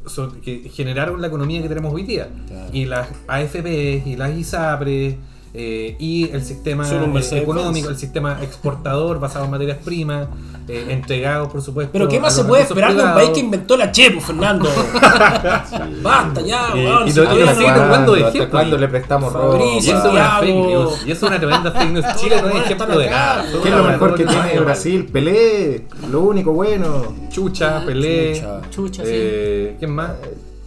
son- 0.07 0.41
que 0.41 0.69
generaron 0.71 1.21
la 1.21 1.29
economía 1.29 1.63
que 1.63 1.69
tenemos 1.69 1.95
hoy 1.95 2.03
día. 2.03 2.29
Claro. 2.49 2.69
Y 2.73 2.85
las 2.85 3.09
AFP 3.29 4.03
y 4.05 4.17
las 4.17 4.37
ISAPRES 4.37 5.15
eh, 5.53 5.97
y 5.99 6.31
el 6.31 6.45
sistema 6.45 6.89
eh, 6.89 7.39
económico, 7.43 7.89
el 7.89 7.97
sistema 7.97 8.39
exportador 8.43 9.19
basado 9.19 9.47
en 9.47 9.51
materias 9.51 9.79
primas, 9.85 10.29
eh, 10.69 10.87
entregados 10.91 11.51
por 11.51 11.61
supuesto. 11.61 11.91
Pero 11.93 12.07
¿qué 12.09 12.21
más 12.21 12.35
se 12.37 12.45
puede 12.45 12.63
esperar 12.63 12.95
de 12.95 13.03
un 13.03 13.15
país 13.15 13.31
que 13.31 13.41
inventó 13.41 13.77
la 13.77 13.91
Chepo, 13.91 14.21
Fernando? 14.21 14.69
Basta 16.03 16.41
ya, 16.43 16.71
weón. 16.75 17.09
y 17.09 17.13
no- 17.13 17.23
de 17.35 17.43
¿Hasta 17.49 18.29
ejemplo. 18.29 18.51
cuándo 18.51 18.77
le 18.79 18.89
prestamos 18.89 19.33
ropa? 19.33 19.65
Y 19.65 19.79
eso 19.79 19.91
es 19.99 20.05
una 20.05 20.31
Santiago. 20.31 20.41
fake 20.41 20.55
news. 20.69 21.07
Y 21.07 21.11
eso 21.13 21.27
es 21.27 21.31
una 21.31 21.39
tremenda 21.41 21.73
fake 21.73 21.91
news. 21.91 22.07
Chile 22.17 22.43
no 22.43 22.49
es 22.51 22.65
ejemplo 22.65 22.99
de 22.99 23.11
nada. 23.11 23.45
¿Qué 23.63 23.69
es 23.69 23.75
lo 23.75 23.85
mejor 23.85 24.15
que 24.15 24.25
tiene 24.25 24.61
Brasil? 24.61 25.07
Pelé, 25.13 25.87
lo 26.11 26.21
único 26.21 26.53
bueno. 26.53 27.13
Chucha, 27.31 27.85
Pelé. 27.85 28.35
Chucha. 28.37 28.61
Chucha, 28.71 29.03
sí. 29.05 29.11
eh, 29.13 29.77
¿Quién 29.79 29.93
más? 29.95 30.11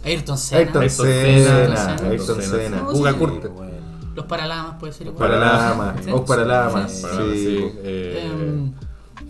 Ayrton 0.04 0.36
Senna. 0.36 0.60
Ayrton 0.60 0.82
Ayrton 0.82 1.06
Senna, 1.06 1.76
Senna, 1.76 2.10
Ayrton 2.10 2.42
Senna. 2.42 2.82
Los 4.14 4.26
paralamas 4.26 4.76
puede 4.78 4.92
ser 4.92 5.08
igual. 5.08 5.28
Paralamas, 5.30 6.04
Sí. 6.04 6.10
o 6.12 6.24
Paralamas, 6.24 6.92
Sí. 7.32 7.72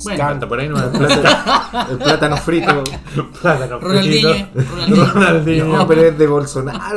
Bueno, 0.04 0.08
sí. 0.08 0.10
sí, 0.10 0.16
Canta 0.16 0.48
por 0.48 0.60
ahí 0.60 0.68
no 0.68 0.76
El 0.82 0.90
plátano, 0.98 1.86
el 1.90 1.98
plátano 1.98 2.36
frito. 2.36 2.84
Plátano 3.42 3.78
Ronaldinho, 3.80 4.30
frito. 4.32 4.48
Ronaldinho. 4.74 5.06
Ronaldinho. 5.12 5.64
No, 5.66 5.86
pero 5.86 6.00
es 6.02 6.18
de 6.18 6.26
Bolsonaro, 6.26 6.78
Ah, 6.80 6.90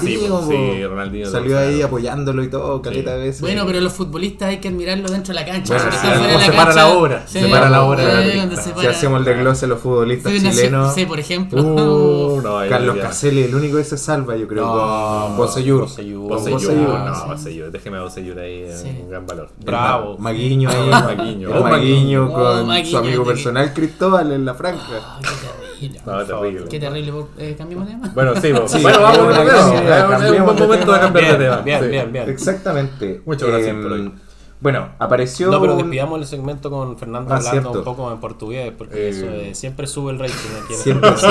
sí, 0.00 0.16
Ronaldinho. 0.16 0.28
po. 0.40 0.46
sí, 0.48 0.84
Ronaldinho 0.84 1.26
de 1.26 1.32
Salió 1.32 1.48
Bolsonaro. 1.54 1.68
ahí 1.76 1.82
apoyándolo 1.82 2.42
y 2.44 2.48
todo, 2.48 2.82
caleta 2.82 3.14
de 3.16 3.18
veces. 3.24 3.40
Bueno, 3.40 3.64
pero 3.66 3.80
los 3.80 3.92
futbolistas 3.92 4.48
hay 4.48 4.58
que 4.58 4.68
admirarlos 4.68 5.10
dentro 5.10 5.34
de 5.34 5.40
la 5.40 5.46
cancha. 5.46 5.74
Bueno, 5.74 5.90
sí, 5.92 6.06
de 6.06 6.14
cómo 6.14 6.28
la 6.28 6.38
separa 6.40 6.64
cancha. 6.66 6.74
la 6.74 6.88
obra, 6.88 7.22
Sí, 7.26 7.40
separa 7.40 7.70
la 7.70 7.82
obra 7.84 8.22
sí, 8.62 8.70
si 8.80 8.86
hacemos 8.86 9.18
el 9.20 9.24
desglose 9.24 9.64
a 9.64 9.68
los 9.68 9.80
futbolistas 9.80 10.32
Sí, 10.32 10.40
chilenos. 10.40 10.94
Sí, 10.94 11.06
por 11.06 11.18
ejemplo. 11.20 11.62
Uh, 11.62 12.40
no, 12.42 12.58
Carlos. 12.68 12.96
Caselli, 12.96 13.42
el 13.42 13.54
único 13.54 13.76
que 13.76 13.84
se 13.84 13.96
salva, 13.98 14.36
yo 14.36 14.46
creo, 14.48 14.66
No, 14.66 15.34
Bosellur. 15.36 15.86
no, 15.98 16.26
Bosellur, 16.28 17.70
déjeme 17.70 17.98
a 17.98 18.02
Bosellur 18.02 18.38
ahí, 18.38 18.66
Sí. 18.74 18.88
un 19.02 19.10
gran 19.10 19.26
valor. 19.26 19.48
Bravo. 19.64 20.16
Maguiño 20.18 20.68
ahí. 20.70 20.88
Maguiño. 20.90 21.56
El 21.56 21.62
Maguiño 21.62 22.31
Oh, 22.32 22.56
con 22.58 22.66
Maguiño, 22.66 22.90
su 22.90 22.96
amigo 22.98 23.24
personal 23.24 23.72
Cristóbal 23.74 24.32
en 24.32 24.44
la 24.44 24.54
franja. 24.54 24.82
Ah, 25.00 25.20
qué 25.20 25.88
terrible. 25.88 26.00
No, 26.06 26.24
terrible. 26.24 26.68
Qué 26.68 26.78
terrible. 26.80 27.12
Eh, 27.38 27.54
¿Cambiamos 27.56 27.86
de 27.86 27.92
tema? 27.94 28.10
Bueno, 28.14 28.34
sí, 28.36 28.40
Sí, 28.66 28.82
bueno, 28.82 29.00
vamos, 29.02 29.34
cambiamos, 29.34 29.70
tema, 29.82 30.16
es 30.24 30.30
un- 30.30 30.44
buen 30.44 30.58
momento 30.58 30.92
de 30.92 31.00
cambiar 31.00 31.38
de 31.38 31.44
tema. 31.44 31.56
bien, 31.58 31.90
bien, 31.90 32.12
bien. 32.12 32.28
Exactamente. 32.30 33.22
Muchas 33.26 33.48
gracias 33.48 33.70
Em, 33.70 33.82
por 33.82 33.92
hoy. 33.92 34.12
Bueno, 34.62 34.90
apareció. 35.00 35.50
No, 35.50 35.60
pero 35.60 35.74
despidamos 35.76 36.20
el 36.20 36.26
segmento 36.26 36.70
con 36.70 36.96
Fernando 36.96 37.34
Ah, 37.34 37.38
hablando 37.38 37.60
cierto. 37.72 37.78
un 37.80 37.84
poco 37.84 38.12
en 38.12 38.20
portugués, 38.20 38.72
porque 38.78 38.94
Eh, 38.94 39.08
eso 39.08 39.26
eh, 39.26 39.54
siempre 39.56 39.88
sube 39.88 40.12
el 40.12 40.20
rating 40.20 40.34
aquí 40.64 40.74
Siempre 40.74 41.10
sí, 41.16 41.24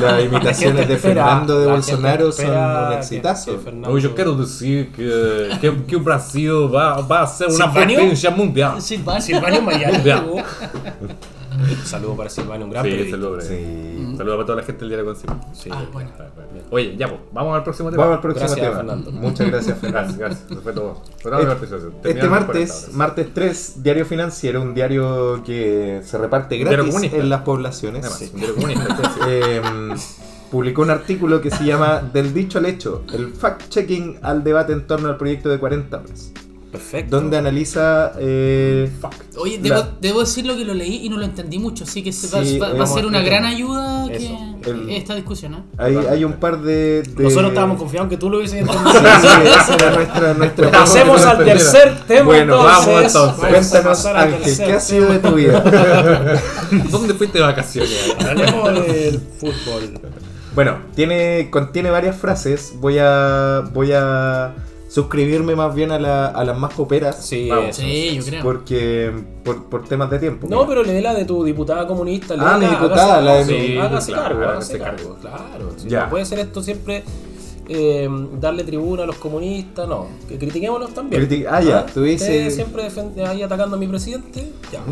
las 0.00 0.24
imitaciones 0.24 0.58
gente 0.58 0.86
de 0.86 0.94
espera- 0.94 1.24
Fernando 1.26 1.58
de 1.60 1.66
la 1.66 1.72
Bolsonaro 1.72 2.32
son 2.32 2.46
un 2.50 2.92
exitazo. 2.94 3.58
Fernando- 3.58 3.90
No, 3.90 3.98
yo 3.98 4.14
quiero 4.14 4.34
decir 4.36 4.90
que, 4.92 5.50
que, 5.60 5.84
que 5.84 5.96
o 5.96 6.00
Brasil 6.00 6.50
va, 6.74 7.02
va 7.02 7.22
a 7.22 7.26
ser 7.26 7.48
una 7.48 7.66
Silvanio. 7.66 7.98
potencia 8.00 8.30
mundial. 8.30 8.80
Silvano. 8.80 9.20
Silvanio 9.20 9.60
Mayani. 9.62 9.92
Mundial. 9.92 10.26
Un 10.30 11.76
saludo 11.84 12.16
para 12.16 12.30
Silvanio, 12.30 12.64
un 12.64 12.70
gran 12.70 12.84
Sí, 12.84 12.90
periodista. 12.90 13.16
saludos. 13.18 13.44
Sí. 13.44 13.97
Saludos 14.18 14.36
para 14.38 14.46
toda 14.46 14.56
la 14.56 14.64
gente 14.64 14.80
del 14.80 14.88
diario 14.88 15.04
Consigo. 15.06 15.40
Sí. 15.52 15.70
Ah, 15.72 15.84
bueno. 15.92 16.10
Oye, 16.70 16.96
ya, 16.96 17.06
pues, 17.08 17.20
vamos 17.32 17.56
al 17.56 17.62
próximo 17.62 17.90
tema. 17.90 18.02
Vamos 18.02 18.16
al 18.16 18.22
próximo 18.22 18.46
Gracias, 18.46 18.66
tema. 18.66 18.76
Fernando. 18.76 19.12
Muchas 19.12 19.46
gracias, 19.50 19.78
Fernando. 19.78 20.14
Gracias, 20.18 20.40
gracias. 20.48 20.62
Fue 20.64 20.72
todo. 20.72 21.02
Este 22.02 22.20
por 22.20 22.30
martes, 22.30 22.90
martes 22.94 23.28
3, 23.32 23.82
Diario 23.82 24.04
Financiero, 24.04 24.60
un 24.60 24.74
diario 24.74 25.42
que 25.44 26.02
se 26.04 26.18
reparte 26.18 26.58
gratis 26.58 27.12
en 27.12 27.28
las 27.28 27.42
poblaciones. 27.42 28.04
Además, 28.04 28.30
un 28.32 28.40
diario 28.40 28.54
comunista. 28.56 29.12
Eh, 29.28 29.62
publicó 30.50 30.82
un 30.82 30.90
artículo 30.90 31.40
que 31.40 31.50
se 31.50 31.64
llama 31.64 32.00
Del 32.00 32.34
dicho 32.34 32.58
al 32.58 32.66
hecho, 32.66 33.04
el 33.12 33.32
fact-checking 33.32 34.18
al 34.22 34.42
debate 34.42 34.72
en 34.72 34.86
torno 34.86 35.08
al 35.08 35.16
proyecto 35.16 35.48
de 35.48 35.58
40 35.58 35.96
horas, 35.96 36.32
Perfecto. 36.70 37.16
donde 37.16 37.38
analiza... 37.38 38.12
eh, 38.18 38.90
Oye, 39.38 39.58
debo, 39.58 39.76
La- 39.76 39.88
debo 40.00 40.20
decirlo 40.20 40.56
que 40.56 40.64
lo 40.64 40.74
leí 40.74 41.06
y 41.06 41.08
no 41.08 41.16
lo 41.16 41.24
entendí 41.24 41.58
mucho, 41.58 41.84
así 41.84 42.02
que 42.02 42.12
se 42.12 42.28
va, 42.28 42.44
Sí, 42.44 42.58
va- 42.58 42.72
va 42.74 42.84
a 42.84 42.86
ser 42.86 43.06
una 43.06 43.20
gran 43.22 43.44
ayuda 43.46 44.06
que 44.08 44.16
Eso. 44.16 44.38
El- 44.66 44.90
esta 44.90 45.14
discusión. 45.14 45.54
¿eh? 45.54 45.62
hay, 45.78 45.96
hay 45.96 46.24
un 46.24 46.34
par 46.34 46.60
de... 46.60 47.02
de- 47.02 47.22
Nosotros 47.22 47.48
estábamos 47.50 47.78
confiados 47.78 48.08
que 48.10 48.16
tú 48.18 48.28
lo 48.28 48.38
hubieses 48.38 48.58
Sí, 48.58 48.70
entendido. 48.70 48.92
sí, 49.20 49.28
esa 49.48 49.74
era 49.76 49.92
nuestra... 49.94 50.34
nuestra 50.34 50.70
Pasemos 50.72 51.24
al 51.24 51.44
tercer 51.44 52.00
tema. 52.06 52.24
Bueno, 52.24 52.54
entonces. 52.56 52.86
vamos, 52.86 53.04
entonces. 53.06 53.48
Cuéntanos, 53.70 54.06
Ángel, 54.06 54.56
¿qué 54.66 54.72
ha 54.74 54.80
sido 54.80 55.06
de 55.12 55.18
tu 55.20 55.32
vida? 55.34 55.60
¿Dónde 56.90 57.14
fuiste 57.14 57.38
de 57.38 57.44
vacaciones? 57.44 58.14
Hablemos 58.28 58.74
del 58.86 59.20
fútbol. 59.38 60.00
Bueno, 60.54 60.78
tiene, 60.94 61.48
contiene 61.50 61.90
varias 61.90 62.16
frases. 62.16 62.72
Voy 62.76 62.98
a, 63.00 63.62
voy 63.72 63.92
a 63.92 64.54
suscribirme 64.88 65.54
más 65.54 65.74
bien 65.74 65.92
a, 65.92 65.98
la- 65.98 66.26
a 66.28 66.44
las 66.44 66.58
más 66.58 66.72
poperas. 66.74 67.24
Sí, 67.24 67.48
Vamos. 67.48 67.76
Sí, 67.76 68.16
yo 68.16 68.24
creo. 68.24 68.42
Porque, 68.42 69.12
por, 69.44 69.64
por 69.64 69.84
temas 69.84 70.10
de 70.10 70.18
tiempo. 70.18 70.46
No, 70.50 70.66
pero 70.66 70.82
lee 70.82 71.00
la 71.00 71.14
de 71.14 71.24
tu 71.24 71.44
diputada 71.44 71.86
comunista. 71.86 72.34
Ah, 72.38 72.56
mi 72.58 72.66
diputada, 72.66 73.20
hágase- 73.20 73.24
la 73.24 73.34
de 73.36 73.44
sí, 73.44 73.52
mi- 73.74 73.78
hágase 73.78 74.12
claro, 74.12 74.28
cargo, 74.36 74.50
hágase 74.50 74.78
cargo. 74.78 74.96
cargo. 74.96 75.16
Claro. 75.20 75.72
sí, 75.76 75.88
Ya. 75.88 76.04
No 76.04 76.10
puede 76.10 76.24
ser 76.24 76.38
esto 76.40 76.62
siempre 76.62 77.04
eh, 77.68 78.08
darle 78.40 78.64
tribuna 78.64 79.02
a 79.02 79.06
los 79.06 79.16
comunistas, 79.16 79.86
no. 79.86 80.06
Que 80.26 80.38
critiquémoslos 80.38 80.94
también. 80.94 81.28
Ah, 81.50 81.60
ya, 81.60 81.84
tú 81.84 82.00
Usted 82.00 82.04
dices- 82.04 82.54
siempre 82.54 82.84
defiende- 82.84 83.26
ahí 83.26 83.42
atacando 83.42 83.76
a 83.76 83.78
mi 83.78 83.86
presidente. 83.86 84.50
Ya. 84.72 84.80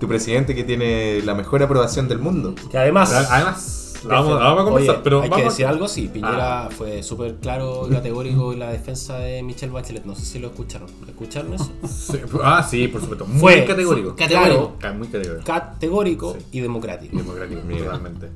Tu 0.00 0.06
presidente 0.06 0.54
que 0.54 0.62
tiene 0.62 1.20
la 1.24 1.34
mejor 1.34 1.60
aprobación 1.62 2.06
del 2.08 2.18
mundo. 2.20 2.54
Que 2.70 2.78
además. 2.78 3.12
Además, 3.12 3.87
la 4.06 4.14
vamos, 4.14 4.34
la 4.38 4.44
vamos 4.46 4.60
a 4.60 4.64
conversar, 4.64 4.94
Oye, 4.96 5.04
pero 5.04 5.22
hay 5.22 5.28
vamos 5.28 5.36
que 5.42 5.46
a- 5.46 5.50
decir 5.50 5.66
algo, 5.66 5.88
sí. 5.88 6.08
Piñera 6.12 6.68
fue 6.70 7.02
súper 7.02 7.36
claro 7.36 7.86
y 7.88 7.90
categórico 7.94 8.52
en 8.52 8.58
la 8.60 8.70
defensa 8.70 9.18
de 9.18 9.42
Michelle 9.42 9.72
Bachelet. 9.72 10.04
No 10.04 10.14
sé 10.14 10.24
si 10.24 10.38
lo 10.38 10.48
escucharon. 10.48 10.88
¿Lo 11.02 11.08
¿Escucharon 11.08 11.54
eso? 11.54 11.70
Sí, 11.88 12.18
ah, 12.42 12.66
sí, 12.68 12.88
por 12.88 13.00
supuesto. 13.00 13.26
Muy 13.26 13.40
Fue- 13.40 13.64
categórico. 13.64 14.08
fue 14.10 14.16
categórico. 14.16 14.76
Claro, 14.78 14.96
muy 14.96 15.08
categórico. 15.08 15.44
Categórico 15.44 16.36
Sí. 16.38 16.46
y 16.52 16.60
democrático. 16.60 17.16
Democrático, 17.16 17.60
totalmente. 17.78 18.28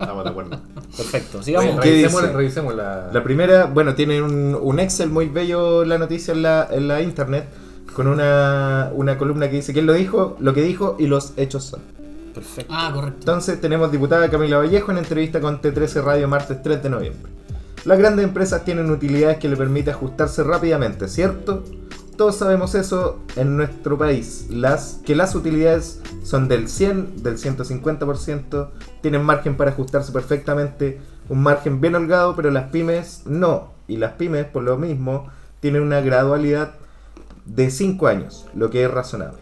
Estamos 0.00 0.24
de 0.24 0.30
acuerdo. 0.30 0.60
Perfecto. 0.96 1.42
Sigamos. 1.42 1.80
¿Qué 1.80 1.90
revisemos, 1.90 2.32
revisemos 2.32 2.74
la. 2.74 3.10
La 3.12 3.22
primera, 3.22 3.64
bueno, 3.66 3.94
tiene 3.94 4.20
un, 4.20 4.54
un 4.60 4.78
Excel 4.80 5.08
muy 5.10 5.26
bello 5.28 5.84
la 5.84 5.96
noticia 5.96 6.32
en 6.34 6.42
la, 6.42 6.68
en 6.70 6.88
la 6.88 7.00
internet, 7.00 7.48
con 7.94 8.06
una, 8.06 8.90
una 8.94 9.16
columna 9.16 9.48
que 9.48 9.56
dice 9.56 9.72
quién 9.72 9.86
lo 9.86 9.92
dijo, 9.94 10.36
lo 10.40 10.52
que 10.52 10.62
dijo 10.62 10.96
y 10.98 11.06
los 11.06 11.32
hechos 11.36 11.64
son. 11.64 11.80
Perfecto. 12.40 12.72
Ah, 12.74 12.90
correcto. 12.94 13.18
Entonces 13.20 13.60
tenemos 13.60 13.92
diputada 13.92 14.30
Camila 14.30 14.56
Vallejo 14.56 14.90
en 14.92 14.98
entrevista 14.98 15.42
con 15.42 15.60
T13 15.60 16.02
Radio 16.02 16.26
martes 16.26 16.62
3 16.62 16.82
de 16.82 16.88
noviembre. 16.88 17.30
Las 17.84 17.98
grandes 17.98 18.24
empresas 18.24 18.64
tienen 18.64 18.90
utilidades 18.90 19.36
que 19.36 19.48
le 19.48 19.56
permiten 19.56 19.92
ajustarse 19.92 20.42
rápidamente, 20.42 21.06
¿cierto? 21.06 21.64
Todos 22.16 22.36
sabemos 22.36 22.74
eso 22.74 23.18
en 23.36 23.58
nuestro 23.58 23.98
país, 23.98 24.46
las, 24.48 25.00
que 25.04 25.14
las 25.14 25.34
utilidades 25.34 26.00
son 26.22 26.48
del 26.48 26.68
100, 26.68 27.22
del 27.22 27.36
150%, 27.36 28.68
tienen 29.02 29.22
margen 29.22 29.56
para 29.56 29.72
ajustarse 29.72 30.12
perfectamente, 30.12 30.98
un 31.28 31.42
margen 31.42 31.80
bien 31.80 31.94
holgado, 31.94 32.36
pero 32.36 32.50
las 32.50 32.70
pymes 32.70 33.22
no. 33.26 33.72
Y 33.86 33.98
las 33.98 34.12
pymes, 34.12 34.46
por 34.46 34.62
lo 34.62 34.78
mismo, 34.78 35.28
tienen 35.60 35.82
una 35.82 36.00
gradualidad 36.00 36.74
de 37.44 37.70
5 37.70 38.06
años, 38.06 38.46
lo 38.54 38.70
que 38.70 38.84
es 38.84 38.90
razonable. 38.90 39.40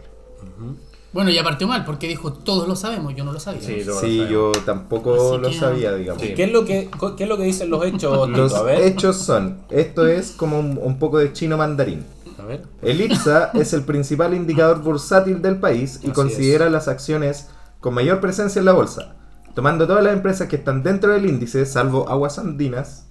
Bueno, 1.11 1.31
ya 1.31 1.43
partió 1.43 1.67
mal 1.67 1.85
porque 1.85 2.07
dijo 2.07 2.33
todos 2.33 2.67
lo 2.67 2.75
sabemos, 2.75 3.15
yo 3.15 3.23
no 3.23 3.31
lo 3.33 3.39
sabía. 3.39 3.61
Sí, 3.61 4.27
yo 4.29 4.51
tampoco 4.65 5.33
Así 5.33 5.41
lo 5.41 5.49
que- 5.49 5.55
sabía, 5.57 5.93
digamos. 5.95 6.21
Sí. 6.21 6.33
¿Qué 6.35 6.43
es, 6.43 6.51
lo 6.51 6.65
que, 6.65 6.89
¿Qué 7.17 7.23
es 7.23 7.29
lo 7.29 7.37
que 7.37 7.43
dicen 7.43 7.69
los 7.71 7.83
hechos, 7.83 8.27
Tito? 8.27 8.37
Los 8.37 8.53
A 8.53 8.61
ver. 8.63 8.81
hechos 8.83 9.17
son, 9.17 9.57
esto 9.71 10.05
es 10.05 10.31
como 10.31 10.59
un, 10.59 10.79
un 10.81 10.99
poco 10.99 11.17
de 11.17 11.33
chino 11.33 11.57
mandarín. 11.57 12.05
A 12.37 12.45
ver. 12.45 12.61
El 12.83 13.01
IPSA 13.01 13.51
es 13.55 13.73
el 13.73 13.81
principal 13.83 14.33
indicador 14.35 14.81
bursátil 14.81 15.41
del 15.41 15.57
país 15.57 15.95
y 16.03 16.07
Así 16.07 16.11
considera 16.11 16.69
las 16.69 16.87
acciones 16.87 17.47
con 17.79 17.93
mayor 17.95 18.21
presencia 18.21 18.59
en 18.59 18.65
la 18.65 18.73
bolsa. 18.73 19.15
Tomando 19.55 19.87
todas 19.87 20.03
las 20.03 20.13
empresas 20.13 20.47
que 20.47 20.57
están 20.57 20.83
dentro 20.83 21.11
del 21.11 21.25
índice, 21.25 21.65
salvo 21.65 22.07
aguas 22.07 22.37
andinas, 22.37 23.07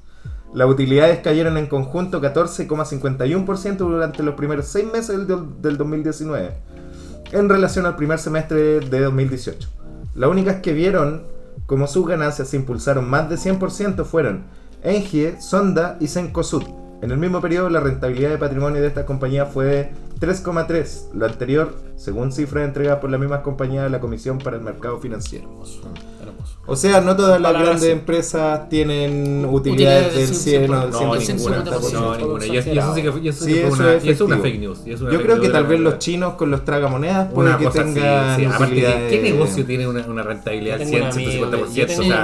las 0.55 0.69
utilidades 0.69 1.19
cayeron 1.19 1.59
en 1.59 1.67
conjunto 1.67 2.23
14,51% 2.23 3.77
durante 3.77 4.23
los 4.23 4.35
primeros 4.35 4.67
seis 4.67 4.87
meses 4.91 5.27
del, 5.27 5.61
del 5.61 5.77
2019 5.77 6.68
en 7.33 7.49
relación 7.49 7.87
al 7.87 7.97
primer 7.97 8.19
semestre 8.19 8.81
de 8.81 9.01
2018. 9.01 9.69
Las 10.15 10.31
únicas 10.31 10.57
que 10.57 10.73
vieron 10.73 11.25
como 11.67 11.87
sus 11.87 12.07
ganancias 12.07 12.49
se 12.49 12.57
impulsaron 12.57 13.09
más 13.09 13.29
de 13.29 13.37
100% 13.37 14.05
fueron 14.05 14.45
Engie, 14.83 15.41
Sonda 15.41 15.97
y 16.01 16.09
Cencosud. 16.09 16.63
En 17.03 17.11
el 17.11 17.19
mismo 17.19 17.41
periodo 17.41 17.69
la 17.69 17.81
rentabilidad 17.81 18.31
de 18.31 18.39
patrimonio 18.39 18.81
de 18.81 18.89
estas 18.89 19.05
compañías 19.05 19.53
fue 19.53 19.65
de 19.65 19.91
3,3, 20.21 21.13
lo 21.15 21.27
anterior 21.27 21.75
según 21.97 22.33
cifras 22.33 22.65
entregadas 22.65 23.01
por 23.01 23.11
las 23.11 23.21
mismas 23.21 23.41
compañías 23.41 23.85
de 23.85 23.91
la 23.91 24.01
Comisión 24.01 24.39
para 24.39 24.57
el 24.57 24.63
Mercado 24.63 24.99
Financiero. 24.99 25.49
Hermoso. 25.49 25.81
Hermoso. 26.23 26.59
O 26.67 26.77
sea, 26.77 27.01
no 27.01 27.17
todas 27.17 27.41
las 27.41 27.53
grandes 27.53 27.83
sí. 27.85 27.91
empresas 27.91 28.69
tienen 28.69 29.47
utilidades 29.51 30.15
del 30.15 30.27
100 30.29 30.71
o 30.75 30.81
del 30.81 30.91
No, 30.91 31.01
150%. 31.15 31.35
ninguna. 31.35 31.65
150%. 31.65 31.93
No, 31.93 32.17
ninguna. 32.17 32.47
Y, 32.47 32.57
eso 32.59 32.95
sí 32.95 33.03
que, 33.03 33.13
y 33.23 33.29
eso 33.29 33.45
sí 33.45 33.53
Sí, 33.53 33.55
que 33.55 33.61
fue 33.61 33.69
eso 33.71 33.83
una, 33.83 33.93
es 33.95 34.05
y 34.05 34.11
eso 34.11 34.25
es 34.25 34.31
una 34.31 34.39
fake 34.39 34.61
news. 34.61 34.79
y 34.85 34.91
eso 34.91 34.95
es 34.95 35.01
una 35.03 35.11
Yo 35.13 35.19
fake 35.19 35.27
creo 35.31 35.41
que 35.41 35.49
tal 35.49 35.63
la 35.63 35.69
vez 35.69 35.81
los 35.81 35.99
chinos 35.99 36.35
con 36.35 36.51
los 36.51 36.65
tragamonedas 36.65 37.33
puede 37.33 37.49
Una 37.49 37.59
que 37.59 37.69
tengan 37.71 38.37
sí, 38.39 38.45
aparte, 38.45 38.65
¿qué, 38.75 38.81
utilidades- 38.81 39.11
¿qué 39.11 39.23
negocio 39.23 39.65
tiene 39.65 39.89
una, 39.89 40.07
una 40.07 40.23
rentabilidad 40.23 40.79
del 40.79 40.91
tengo 40.91 41.11
100, 41.13 41.27
un 41.27 41.33
amigo, 41.41 41.47
150%? 41.47 41.75
yo 41.75 41.85
O 41.85 41.89
sea, 41.89 42.23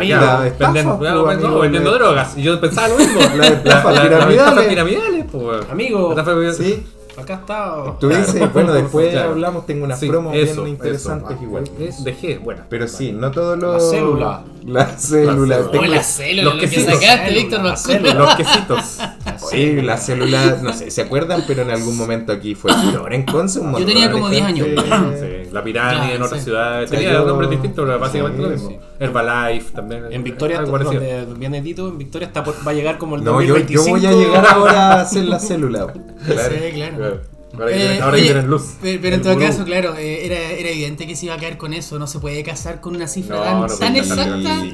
pues, 1.51 1.63
vendiendo 1.63 1.91
la- 1.93 1.99
drogas. 1.99 2.37
Y 2.39 2.43
yo 2.43 2.61
pensaba 2.61 2.89
lo 2.89 2.97
mismo. 2.99 3.21
La 3.21 3.29
la- 3.37 3.37
la- 3.37 4.11
las 4.19 4.31
estafas 4.31 4.65
piramidales, 4.67 5.25
pues. 5.33 5.71
Amigo. 5.71 6.15
La 6.15 6.53
Sí, 6.53 6.85
Acá 7.17 7.35
está. 7.35 7.97
tú 8.01 8.09
dices, 8.09 8.53
bueno, 8.53 8.73
después 8.73 9.11
Claro. 9.11 9.31
hablamos, 9.31 9.67
tengo 9.67 9.85
unas 9.85 10.01
Sí, 10.01 10.09
promos 10.09 10.35
eso, 10.35 10.63
bien 10.65 10.75
interesantes 10.75 11.33
eso. 11.37 11.43
igual. 11.45 11.65
Es 11.79 12.03
de 12.05 12.17
G, 12.17 12.41
bueno. 12.43 12.63
Pero 12.69 12.89
sí, 12.89 13.13
no 13.13 13.31
todos 13.31 13.59
los... 13.59 13.83
La 13.83 13.91
célula. 13.91 14.43
La 14.67 14.87
célula. 14.99 15.33
célula. 15.57 15.71
tengo- 15.71 15.85
Oh, 15.85 15.87
la 15.87 16.03
célula, 16.03 16.43
los 16.45 16.55
lo 16.55 16.61
que 16.61 16.69
quesitos. 16.69 16.95
sacaste, 17.01 17.35
Víctor. 17.35 17.63
Los 17.63 18.35
quesitos. 18.37 18.99
Sí, 19.51 19.83
la 19.83 19.97
célula, 19.97 20.59
no 20.63 20.73
sé, 20.73 20.91
¿se 20.91 21.03
acuerdan? 21.03 21.45
Pero 21.47 21.63
en 21.63 21.71
algún 21.71 21.97
momento 21.97 22.33
aquí 22.33 22.55
fue 22.55 22.73
furor 22.73 23.13
en 23.15 23.25
Conce 23.25 23.59
un 23.61 23.67
Yo 23.67 23.71
montón 23.73 23.89
tenía 23.89 24.07
de 24.09 24.13
como 24.13 24.29
10 24.31 24.47
gente- 24.47 25.45
Sí, 25.45 25.51
la 25.53 25.63
pirámide 25.65 25.97
Claro, 26.01 26.15
en 26.15 26.23
otras 26.23 26.41
sí. 26.41 26.45
ciudades. 26.45 26.87
O 26.87 26.89
sea, 26.91 26.99
Tenía 26.99 27.13
yo- 27.15 27.25
nombres 27.27 27.51
distintos, 27.51 27.85
pero 27.87 27.99
básicamente 27.99 28.37
Sí, 28.39 28.43
lo 28.43 28.51
mismo. 28.51 28.69
sí. 28.71 28.77
Herbalife 29.01 29.71
también. 29.73 30.05
En 30.11 30.25
Victoria, 30.25 30.61
donde 30.63 31.27
viene 31.37 31.63
Tito, 31.63 31.89
en 31.89 31.99
Victoria 31.99 32.27
está 32.29 32.43
por- 32.45 32.57
va 32.67 32.71
a 32.71 32.75
llegar 32.75 32.99
como 32.99 33.17
el 33.17 33.25
No, 33.25 33.41
yo, 33.43 33.55
2025. 33.55 33.85
yo 33.87 33.93
voy 33.93 34.07
a 34.07 34.13
llegar 34.13 34.47
ahora 34.47 34.93
a 34.95 35.01
hacer 35.03 35.25
la 35.25 35.39
célula. 35.39 35.87
Claro, 36.27 36.55
Sí, 36.55 36.73
claro. 36.73 37.21
Ahora 37.57 37.67
que 37.69 37.75
Eh, 37.75 37.79
tienen- 37.79 38.03
ahora 38.03 38.17
oye, 38.17 38.43
luz. 38.43 38.63
Pero, 38.83 39.01
pero 39.01 39.15
en 39.15 39.23
todo 39.23 39.35
gurú. 39.35 39.47
caso, 39.47 39.65
claro, 39.65 39.95
eh, 39.97 40.27
era, 40.27 40.41
era 40.41 40.71
evidente 40.71 41.07
que 41.07 41.15
se 41.15 41.27
iba 41.27 41.37
a 41.37 41.39
caer 41.39 41.57
con 41.57 41.73
eso. 41.73 42.01
No 42.01 42.09
se 42.09 42.19
puede 42.19 42.43
casar 42.43 42.81
con 42.81 42.97
una 42.97 43.07
cifra 43.07 43.37
No, 43.37 43.43
tan, 43.45 43.61
no 43.61 43.67
tan 43.69 43.95
exacta 43.97 44.65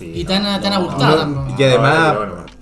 y 0.00 0.24
tan, 0.24 0.42
no, 0.44 0.58
tan 0.58 0.72
abultada. 0.72 1.26
No, 1.26 1.44
¿no? 1.44 1.54
y 1.58 1.62
además. 1.62 2.16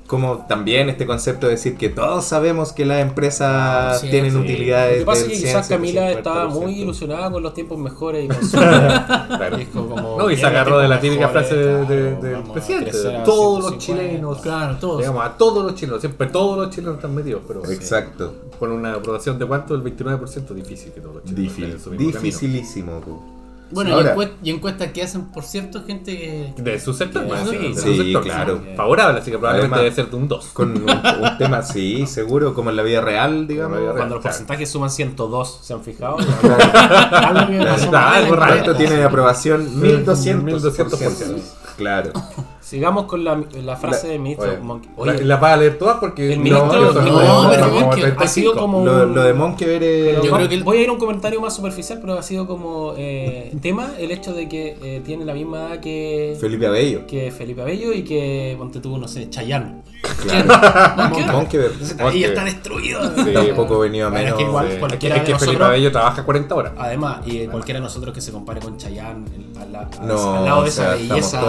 Como 0.08 0.46
también 0.48 0.88
este 0.88 1.06
concepto 1.06 1.46
de 1.46 1.52
decir 1.52 1.76
que 1.76 1.90
todos 1.90 2.24
sabemos 2.24 2.72
que 2.72 2.84
las 2.86 3.00
empresas 3.02 4.00
Sí, 4.00 4.08
tienen 4.10 4.32
sí. 4.32 4.38
utilidades. 4.38 4.94
Lo 4.94 4.98
que 5.00 5.04
pasa 5.04 5.20
es 5.20 5.28
que 5.28 5.34
100, 5.36 5.46
quizás 5.48 5.68
Camila 5.68 6.00
150%. 6.12 6.16
estaba 6.18 6.48
muy 6.48 6.80
ilusionada 6.80 7.30
con 7.30 7.42
los 7.42 7.52
tiempos 7.54 7.78
mejores 7.78 8.24
y 8.24 8.28
con 8.28 8.38
Claro. 8.48 9.56
dijo 9.58 9.86
como, 9.86 10.18
No, 10.18 10.30
y 10.30 10.34
se 10.34 10.40
"Vienen 10.40 10.56
agarró 10.56 10.78
de 10.78 10.88
la 10.88 10.98
típica 10.98 11.26
mejores, 11.28 11.48
frase 11.48 11.62
de- 11.62 11.86
claro, 11.86 11.86
de- 11.86 12.14
del 12.28 12.34
a 12.36 12.52
presidente. 12.54 12.90
Todos 13.24 13.60
los 13.62 13.70
150". 13.74 13.78
chilenos. 13.78 14.40
Claro, 14.40 14.76
todos. 14.80 14.98
Digamos, 14.98 15.24
a 15.24 15.36
todos 15.36 15.62
los 15.64 15.74
chilenos, 15.74 16.00
siempre 16.00 16.26
todos 16.28 16.56
los 16.58 16.70
chilenos 16.74 16.96
están 16.96 17.14
metidos, 17.14 17.42
pero 17.46 17.64
Exacto. 17.70 18.34
con 18.58 18.72
una 18.72 18.94
aprobación 18.94 19.38
de 19.38 19.44
cuánto, 19.46 19.74
el 19.74 19.82
29%, 19.82 20.54
difícil 20.54 20.90
que 20.92 21.00
todos 21.02 21.16
los 21.16 21.24
chilenos 21.24 21.54
Difícil, 21.54 21.98
dificilísimo. 21.98 23.37
Bueno, 23.70 23.94
Ahora- 23.94 24.14
y, 24.14 24.18
encuest- 24.18 24.32
y 24.42 24.50
encuestas 24.50 24.92
que 24.92 25.02
hacen, 25.02 25.26
por 25.26 25.44
cierto, 25.44 25.84
gente 25.84 26.16
que. 26.16 26.54
De 26.62 26.80
su 26.80 26.94
sector, 26.94 27.22
Sí, 27.22 27.28
bueno, 27.28 27.50
sí, 27.50 27.56
de 27.58 27.74
su 27.74 27.80
sí, 27.82 27.96
sector, 27.98 28.22
claro. 28.22 28.62
Favorable, 28.76 29.20
así 29.20 29.30
que 29.30 29.38
probablemente 29.38 29.74
Además- 29.76 29.94
debe 29.96 30.04
ser 30.06 30.10
de 30.10 30.16
un 30.16 30.28
2. 30.28 30.46
Con 30.54 30.70
un, 30.70 30.82
un 30.90 31.38
tema 31.38 31.58
así, 31.58 32.06
seguro, 32.06 32.54
como 32.54 32.70
en 32.70 32.76
la 32.76 32.82
vida 32.82 33.00
real, 33.00 33.46
digamos. 33.46 33.78
Vida 33.80 33.92
Cuando 33.92 34.14
los 34.16 34.22
Claro. 34.22 34.34
porcentajes 34.34 34.70
suman 34.70 34.90
102, 34.90 35.60
¿se 35.62 35.74
han 35.74 35.82
fijado? 35.82 36.16
Claro. 36.16 36.56
Algo 37.12 37.90
Claro, 37.90 38.36
raro. 38.36 38.54
Esto 38.54 38.74
tiene 38.74 38.96
de 38.96 39.04
aprobación 39.04 39.68
1200%. 39.82 40.42
1200%. 40.44 41.40
Claro. 41.76 42.12
Sigamos 42.60 43.04
con 43.06 43.24
la, 43.24 43.40
la 43.64 43.76
frase 43.76 44.08
del 44.08 44.18
ministro 44.20 44.48
Oye, 44.50 44.58
Monkey. 44.58 44.90
la, 44.96 45.02
Oye, 45.14 45.24
la 45.24 45.36
vas 45.36 45.52
a 45.52 45.56
leer 45.56 45.78
todas 45.78 45.98
porque 45.98 46.32
El 46.34 46.40
ministro- 46.40 46.70
soy- 46.92 47.10
no, 47.10 47.12
como- 47.16 47.50
pero 47.50 47.68
como 47.70 47.78
es 47.78 47.94
que 47.96 48.02
35. 48.02 48.22
ha 48.22 48.26
sido 48.28 48.56
como 48.56 48.84
Lo, 48.84 49.04
un- 49.04 49.14
lo 49.14 49.22
de 49.22 49.32
Monkever 49.32 49.82
es... 49.82 50.22
Yo 50.22 50.30
Va- 50.30 50.36
creo 50.38 50.48
que 50.48 50.54
el- 50.56 50.64
Voy 50.64 50.76
a 50.78 50.80
ir 50.82 50.88
a 50.88 50.92
un 50.92 50.98
comentario 50.98 51.40
más 51.40 51.54
superficial, 51.56 51.98
pero 52.00 52.18
ha 52.18 52.22
sido 52.22 52.46
como 52.46 52.92
eh, 52.98 53.54
tema 53.62 53.92
el 53.98 54.10
hecho 54.10 54.34
de 54.34 54.48
que 54.48 54.76
eh, 54.82 55.02
tiene 55.04 55.24
la 55.24 55.32
misma 55.34 55.58
edad 55.68 55.80
que 55.80 56.36
Felipe 56.40 56.66
Abello. 56.66 57.06
que 57.06 57.30
Felipe 57.30 57.62
Abello 57.62 57.92
y 57.92 58.02
que 58.04 58.54
ponte 58.58 58.80
tú, 58.80 58.98
no 58.98 59.08
sé, 59.08 59.30
Chayanne. 59.30 59.82
Claro. 60.22 61.12
¿Qué? 61.16 61.24
Monkever. 61.24 61.72
Ahí 62.00 62.24
está 62.24 62.44
destruido. 62.44 63.00
Sí, 63.16 63.34
poco 63.56 63.78
venido 63.80 64.06
a 64.08 64.10
Bueno, 64.10 64.26
es 64.28 64.32
menos. 64.34 64.38
que 64.38 64.44
igual, 64.44 64.70
sí. 64.72 64.76
por- 64.78 64.92
Es 64.92 64.98
que, 64.98 65.08
es 65.08 65.14
de 65.14 65.24
que 65.24 65.38
Felipe 65.38 65.64
Abello 65.64 65.90
trabaja 65.92 66.22
40 66.24 66.54
horas. 66.54 66.72
Además, 66.78 67.20
y 67.26 67.46
cualquiera 67.46 67.80
de 67.80 67.84
nosotros 67.84 68.12
que 68.14 68.20
se 68.20 68.30
compare 68.32 68.60
con 68.60 68.76
Chayanne 68.76 69.24
al, 69.60 69.72
la- 69.72 69.88
No, 70.02 70.34
al 70.38 70.44
lado 70.44 70.62
de 70.62 70.68
o 70.68 70.72
sea, 70.72 70.94
esa 70.94 71.08
belleza 71.08 71.40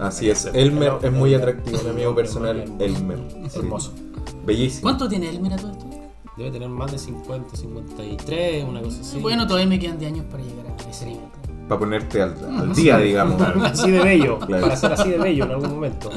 Así 0.00 0.30
es. 0.30 0.46
Elmer 0.52 0.92
es 1.02 1.12
muy 1.12 1.34
atractivo, 1.34 1.78
mi 1.84 1.90
amigo 1.90 2.14
personal. 2.14 2.64
Elmer. 2.78 3.18
Hermoso. 3.54 3.92
Bellísimo. 4.44 4.82
¿Cuánto 4.82 5.08
tiene 5.08 5.28
Elmer 5.30 5.54
a 5.54 5.56
todo 5.56 5.72
esto? 5.72 5.86
Debe 6.36 6.50
tener 6.52 6.68
más 6.68 6.90
de 6.92 6.98
50, 6.98 7.56
53, 7.56 8.64
una 8.64 8.80
cosa 8.80 9.00
así. 9.02 9.18
Bueno, 9.18 9.46
todavía 9.46 9.66
me 9.68 9.78
quedan 9.78 9.98
10 9.98 10.12
años 10.12 10.26
para 10.30 10.42
llegar 10.42 10.66
a 10.66 10.90
ese 10.90 11.06
nivel. 11.06 11.20
Para 11.68 11.78
ponerte 11.78 12.22
al, 12.22 12.34
al 12.58 12.72
día, 12.74 12.98
digamos. 12.98 13.40
así 13.64 13.90
de 13.90 14.00
bello, 14.00 14.38
Claro. 14.38 14.62
para 14.62 14.76
ser 14.76 14.92
así 14.92 15.10
de 15.10 15.18
bello 15.18 15.44
en 15.44 15.50
algún 15.50 15.70
momento. 15.70 16.10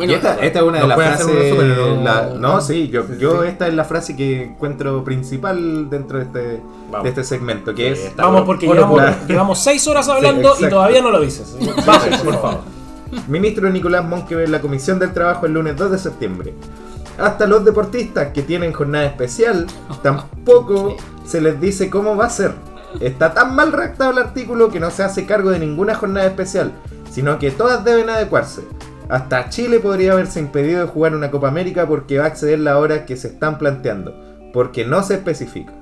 Bueno, 0.00 0.12
Y 0.12 0.16
esta, 0.16 0.34
esta 0.36 0.58
es 0.60 0.64
una 0.64 0.78
de 0.80 0.86
¿Nos 0.86 0.96
las 0.96 0.96
frases. 1.18 2.02
la- 2.02 2.30
no, 2.38 2.60
sí, 2.62 2.88
yo, 2.88 3.02
Sí, 3.02 3.18
yo 3.18 3.42
sí. 3.42 3.48
esta 3.48 3.68
es 3.68 3.74
la 3.74 3.84
frase 3.84 4.16
que 4.16 4.44
encuentro 4.44 5.04
principal 5.04 5.90
dentro 5.90 6.16
de 6.16 6.24
este, 6.24 6.62
Vamos. 6.90 7.02
de 7.02 7.08
este 7.10 7.22
segmento, 7.22 7.74
que 7.74 7.94
Sí, 7.94 8.02
es. 8.06 8.16
Vamos, 8.16 8.44
porque 8.46 8.64
Bueno, 8.66 8.80
llevamos, 8.80 9.02
la- 9.02 9.26
llevamos 9.26 9.58
6 9.58 9.86
horas 9.88 10.08
hablando 10.08 10.40
y 10.48 10.52
exacto. 10.52 10.68
todavía 10.76 11.02
no 11.02 11.10
lo 11.10 11.20
dices. 11.20 11.54
Vamos, 11.86 12.18
por 12.24 12.32
favor. 12.40 12.60
Ministro 13.28 13.68
Nicolás 13.68 14.02
Monkever 14.06 14.46
en 14.46 14.52
la 14.52 14.62
Comisión 14.62 14.98
del 14.98 15.12
Trabajo 15.12 15.44
el 15.44 15.52
lunes 15.52 15.76
2 15.76 15.90
de 15.90 15.98
septiembre. 15.98 16.54
Hasta 17.18 17.46
los 17.46 17.62
deportistas 17.66 18.28
que 18.32 18.40
tienen 18.40 18.72
jornada 18.72 19.04
especial, 19.04 19.66
tampoco 20.02 20.96
se 21.26 21.42
les 21.42 21.60
dice 21.60 21.90
cómo 21.90 22.16
va 22.16 22.24
a 22.24 22.30
ser. 22.30 22.54
Está 23.00 23.34
tan 23.34 23.54
mal 23.54 23.70
redactado 23.70 24.12
el 24.12 24.18
artículo 24.18 24.70
que 24.70 24.80
no 24.80 24.90
se 24.90 25.02
hace 25.02 25.26
cargo 25.26 25.50
de 25.50 25.58
ninguna 25.58 25.94
jornada 25.94 26.26
especial, 26.26 26.72
sino 27.10 27.38
que 27.38 27.50
todas 27.50 27.84
deben 27.84 28.08
adecuarse. 28.08 28.62
Hasta 29.10 29.48
Chile 29.48 29.80
podría 29.80 30.12
haberse 30.12 30.38
impedido 30.38 30.80
de 30.80 30.86
jugar 30.86 31.16
una 31.16 31.32
Copa 31.32 31.48
América 31.48 31.86
porque 31.88 32.18
va 32.18 32.24
a 32.24 32.28
acceder 32.28 32.60
la 32.60 32.78
hora 32.78 33.06
que 33.06 33.16
se 33.16 33.26
están 33.26 33.58
planteando, 33.58 34.14
porque 34.52 34.84
no 34.84 35.02
se 35.02 35.14
especifica. 35.14 35.72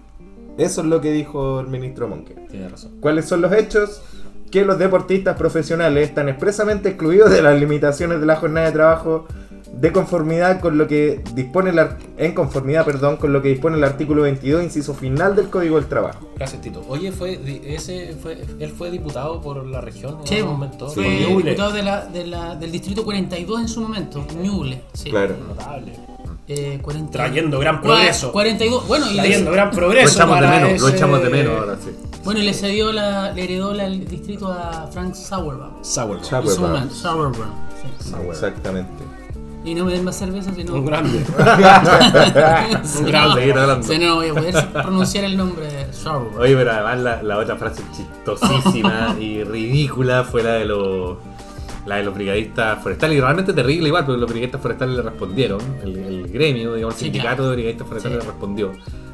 Eso 0.56 0.80
es 0.80 0.86
lo 0.86 1.02
que 1.02 1.12
dijo 1.12 1.60
el 1.60 1.68
ministro 1.68 2.08
Monque. 2.08 2.34
Tiene 2.50 2.68
razón. 2.70 2.92
¿Cuáles 3.00 3.26
son 3.26 3.42
los 3.42 3.52
hechos? 3.52 4.00
Que 4.50 4.64
los 4.64 4.78
deportistas 4.78 5.36
profesionales 5.36 6.08
están 6.08 6.30
expresamente 6.30 6.88
excluidos 6.88 7.30
de 7.30 7.42
las 7.42 7.60
limitaciones 7.60 8.18
de 8.18 8.26
la 8.26 8.36
jornada 8.36 8.66
de 8.66 8.72
trabajo 8.72 9.26
de 9.72 9.92
conformidad 9.92 10.60
con 10.60 10.76
lo 10.78 10.88
que 10.88 11.22
dispone 11.34 11.70
el 11.70 11.78
en 12.16 12.34
conformidad, 12.34 12.84
perdón, 12.84 13.16
con 13.16 13.32
lo 13.32 13.40
que 13.42 13.48
dispone 13.50 13.76
el 13.76 13.84
artículo 13.84 14.22
22, 14.22 14.62
inciso 14.64 14.94
final 14.94 15.36
del 15.36 15.50
Código 15.50 15.76
del 15.76 15.86
Trabajo. 15.86 16.28
Gracias, 16.36 16.60
Tito. 16.62 16.84
Oye, 16.88 17.12
fue, 17.12 17.38
ese 17.66 18.16
fue, 18.20 18.42
él 18.58 18.70
fue 18.76 18.90
diputado 18.90 19.40
por 19.40 19.64
la 19.66 19.80
región 19.80 20.18
en 20.22 20.26
Sí, 20.26 20.34
algún 20.36 20.52
momento. 20.54 20.88
fue 20.88 21.04
Ñuble. 21.20 21.50
diputado 21.50 21.72
de 21.72 21.82
la, 21.82 22.06
de 22.06 22.26
la- 22.26 22.54
del 22.56 22.72
distrito 22.72 23.04
42 23.04 23.60
en 23.60 23.68
su 23.68 23.80
momento, 23.80 24.24
Ñuble. 24.42 24.82
Sí. 24.94 25.10
Claro. 25.10 25.36
Notable. 25.48 25.92
Eh, 26.50 26.78
40 26.82 27.12
Trayendo 27.12 27.58
gran 27.58 27.82
progreso. 27.82 28.32
42, 28.32 28.88
bueno, 28.88 29.06
y 29.10 29.14
le, 29.14 29.22
Trayendo 29.22 29.52
gran 29.52 29.68
Lo 29.70 29.74
progreso. 29.74 30.14
echamos 30.14 30.40
de 30.40 30.46
menos, 30.48 30.80
lo 30.80 30.88
ese- 30.88 30.96
echamos 30.96 31.22
de 31.22 31.28
menos 31.28 31.58
ahora 31.60 31.76
sí. 31.84 31.90
bueno, 32.24 32.40
y 32.40 32.44
le 32.44 32.54
cedió 32.54 32.90
la, 32.90 33.32
le 33.32 33.44
heredó 33.44 33.74
la- 33.74 33.84
el 33.84 34.08
distrito 34.08 34.50
a 34.50 34.88
Frank 34.90 35.12
Sauerbaum. 35.14 35.84
Sauerbaum. 35.84 36.24
En 36.24 36.48
su 36.48 36.54
Sauerbaum. 36.56 36.90
Sauerbaum. 36.90 37.50
sí. 38.00 38.12
Exactamente. 38.30 39.04
Y 39.64 39.74
no 39.74 39.84
me 39.84 39.92
den 39.92 40.04
más 40.04 40.16
cerveza, 40.16 40.52
sino. 40.54 40.74
Un 40.74 40.86
grande. 40.86 41.18
Un 41.28 43.04
no- 43.04 43.08
grande. 43.08 43.52
Hablando. 43.52 43.82
si 43.86 43.98
no 43.98 44.14
voy 44.16 44.28
a 44.28 44.34
poder 44.34 44.68
pronunciar 44.72 45.24
el 45.24 45.36
nombre 45.36 45.66
de 45.66 45.92
Sauerbaum. 45.92 46.38
Oye, 46.40 46.56
pero 46.56 46.70
además 46.72 46.98
la, 47.00 47.22
la 47.22 47.38
otra 47.38 47.56
frase 47.56 47.82
chistosísima 47.94 49.16
y 49.20 49.44
ridícula 49.44 50.24
fue 50.24 50.42
la 50.42 50.52
de 50.54 50.64
los 50.64 51.18
la 51.86 51.96
de 51.96 52.04
los 52.04 52.14
brigadistas 52.14 52.82
forestales 52.82 53.16
y 53.16 53.20
realmente 53.20 53.54
terrible 53.54 53.88
igual 53.88 54.04
porque 54.04 54.20
los 54.20 54.28
brigadistas 54.28 54.60
forestales 54.60 54.96
le 54.96 55.02
respondieron 55.02 55.58
el, 55.82 55.96
el 55.96 56.28
gremio 56.28 56.74
digamos 56.74 56.94
el 56.96 56.98
Sí, 56.98 57.04
sindicato 57.06 57.36
claro. 57.36 57.48
de 57.50 57.56
brigadistas 57.56 57.88
forestales 57.88 58.18
Sí. 58.18 58.24
le 58.26 58.30
respondió 58.30 58.72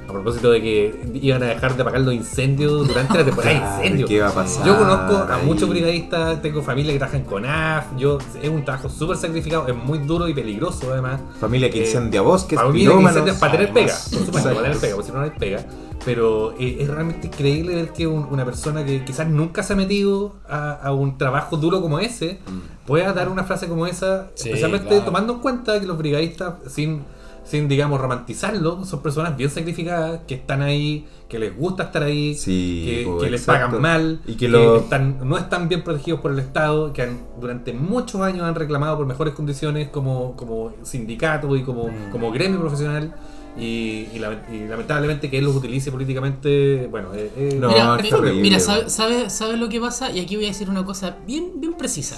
a 0.09 0.12
propósito 0.12 0.51
de 0.51 0.61
que 0.62 1.01
iban 1.14 1.43
a 1.43 1.47
dejar 1.47 1.75
de 1.77 1.83
apagar 1.83 2.01
los 2.03 2.14
incendios 2.14 2.87
durante 2.87 3.19
la 3.19 3.25
temporada 3.25 3.53
de 3.55 3.59
incendios. 3.87 4.09
¿qué 4.09 4.21
va 4.21 4.29
a 4.29 4.33
pasar 4.35 4.67
yo 4.67 4.79
conozco 4.79 5.17
a 5.33 5.38
muchos 5.38 5.69
brigadistas 5.69 6.40
tengo 6.43 6.62
familia 6.62 6.93
que 6.93 6.99
trabaja 6.99 7.19
en 7.19 7.25
CONAF 7.25 7.85
yo 7.97 8.19
es 8.43 8.49
un 8.51 8.64
trabajo 8.64 8.88
súper 8.88 9.17
sacrificado 9.17 9.67
es 9.69 9.75
muy 9.77 9.99
duro 9.99 10.29
y 10.29 10.35
peligroso 10.35 10.93
además. 10.93 11.21
Familia 11.40 11.71
que 11.71 11.79
Eh, 11.83 11.87
incendia 11.87 12.21
bosques, 12.23 12.59
Familia 12.59 12.90
que 12.97 13.03
incendia 13.03 13.35
para 13.38 13.53
tener 13.53 13.73
pega, 13.73 13.95
por 13.95 14.25
supuesto, 14.25 14.49
para 14.51 14.62
tener 14.62 14.79
pega, 14.79 14.95
porque 14.97 15.07
si 15.07 15.12
no, 15.12 15.19
no 15.19 15.25
hay 15.25 15.31
pega. 15.38 15.64
Pero 16.05 16.53
eh, 16.59 16.77
es 16.81 16.88
realmente 16.88 17.29
increíble 17.29 17.75
ver 17.77 17.88
que 17.93 18.07
un- 18.07 18.27
una 18.31 18.45
persona 18.45 18.85
que 18.85 19.05
quizás 19.05 19.27
nunca 19.29 19.62
se 19.62 19.73
ha 19.73 19.77
metido 19.77 20.35
a, 20.47 20.73
a 20.73 20.93
un 20.93 21.17
trabajo 21.17 21.57
duro 21.57 21.81
como 21.81 21.99
ese 21.99 22.40
pueda 22.87 23.12
dar 23.14 23.29
una 23.31 23.45
frase 23.45 23.69
como 23.69 23.87
esa, 23.87 24.29
Sí, 24.35 24.49
especialmente 24.51 24.88
claro. 24.88 25.05
tomando 25.05 25.33
en 25.35 25.38
cuenta 25.40 25.81
que 25.81 25.87
los 25.87 25.97
brigadistas, 25.97 26.55
sin, 26.67 27.05
sin 27.44 27.68
digamos 27.68 28.00
romantizarlo, 28.00 28.85
son 28.85 29.02
personas 29.02 29.37
bien 29.37 29.50
sacrificadas, 29.50 30.20
que 30.26 30.35
están 30.35 30.62
ahí, 30.62 31.07
que 31.28 31.38
les 31.38 31.57
gusta 31.57 31.85
estar 31.85 32.02
ahí, 32.02 32.35
Sí, 32.35 33.04
que, 33.04 33.24
que 33.24 33.30
les 33.30 33.42
pagan 33.44 33.80
mal, 33.80 34.20
Y 34.26 34.35
que 34.35 34.48
lo- 34.48 34.76
están, 34.78 35.18
no 35.28 35.37
están 35.37 35.68
bien 35.68 35.83
protegidos 35.85 36.20
por 36.20 36.33
el 36.33 36.38
Estado, 36.38 36.92
que 36.92 37.02
han- 37.02 37.20
durante 37.40 37.72
muchos 37.72 38.20
años 38.22 38.42
han 38.46 38.54
reclamado 38.54 38.96
por 38.96 39.07
mejores 39.07 39.35
condiciones 39.35 39.88
como, 39.88 40.35
como 40.37 40.72
sindicato 40.83 41.54
y 41.57 41.62
como, 41.62 41.88
Mm. 41.88 42.11
como 42.12 42.33
gremio 42.33 42.61
profesional. 42.61 43.14
Y, 43.57 44.09
y 44.12 44.18
lament- 44.18 44.52
y 44.52 44.66
lamentablemente 44.66 45.30
que 45.30 45.38
él 45.38 45.44
los 45.44 45.54
utilice 45.54 45.92
políticamente, 45.92 46.88
bueno, 46.90 47.14
eh, 47.14 47.30
eh, 47.37 47.57
No, 47.61 47.68
mira, 47.68 47.96
es 47.98 48.02
mi- 48.02 48.11
terrible. 48.11 48.42
mira, 48.42 48.59
¿sabe, 48.59 48.90
sabe, 48.90 49.30
sabe 49.30 49.57
lo 49.57 49.68
que 49.68 49.80
pasa? 49.80 50.11
Y 50.11 50.18
aquí 50.18 50.35
voy 50.35 50.46
a 50.46 50.48
decir 50.48 50.68
una 50.68 50.85
cosa 50.85 51.18
bien, 51.24 51.52
bien 51.61 51.74
precisa. 51.74 52.16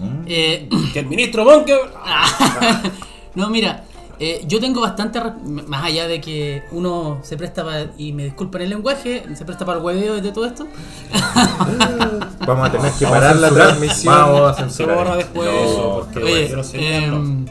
Mm. 0.00 0.24
Eh, 0.26 0.68
Que 0.92 0.98
el 1.00 1.06
ministro 1.06 1.44
Monke. 1.44 1.72
no, 3.36 3.48
mira, 3.50 3.84
eh, 4.24 4.44
yo 4.46 4.60
tengo 4.60 4.80
bastante, 4.80 5.20
más 5.66 5.82
allá 5.84 6.06
de 6.06 6.20
que 6.20 6.62
uno 6.70 7.18
se 7.22 7.36
presta 7.36 7.64
para, 7.64 7.90
y 7.98 8.12
me 8.12 8.22
disculpan 8.24 8.62
el 8.62 8.70
lenguaje, 8.70 9.24
se 9.34 9.44
presta 9.44 9.64
para 9.66 9.78
el 9.78 9.84
hueveo 9.84 10.20
de 10.20 10.30
todo 10.30 10.46
esto. 10.46 10.68
Vamos 12.46 12.68
a 12.68 12.72
tener 12.72 12.92
que 12.92 13.06
parar 13.06 13.34
la 13.36 13.50
transmisión. 13.50 14.14
vamos 14.14 14.50
a 14.50 14.54
censurar. 14.54 15.16
después 15.16 15.48
No. 15.50 16.06
Porque 16.12 16.22
Oye, 16.22 17.04
em, 17.04 17.46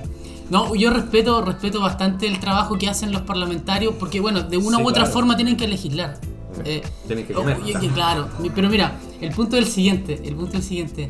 no, 0.49 0.73
yo 0.75 0.91
respeto, 0.91 1.41
respeto 1.41 1.81
bastante 1.81 2.27
el 2.27 2.39
trabajo 2.39 2.77
que 2.77 2.87
hacen 2.89 3.11
los 3.11 3.21
parlamentarios, 3.23 3.93
porque 3.99 4.19
bueno, 4.19 4.41
de 4.43 4.57
una 4.57 4.77
Sí, 4.77 4.83
u 4.83 4.87
otra 4.87 5.03
claro. 5.03 5.13
forma 5.13 5.35
tienen 5.35 5.57
que 5.57 5.67
legislar. 5.67 6.19
Eh, 6.65 6.81
Tienen 7.07 7.25
que 7.25 7.33
comer. 7.33 7.57
oye, 7.63 7.73
que 7.79 7.87
claro, 7.89 8.27
pero 8.53 8.69
mira, 8.69 8.97
el 9.21 9.31
punto 9.31 9.55
es 9.57 9.65
el 9.65 9.71
siguiente, 9.71 10.21
el 10.25 10.35
punto 10.35 10.51
es 10.51 10.55
el 10.55 10.63
siguiente. 10.63 11.09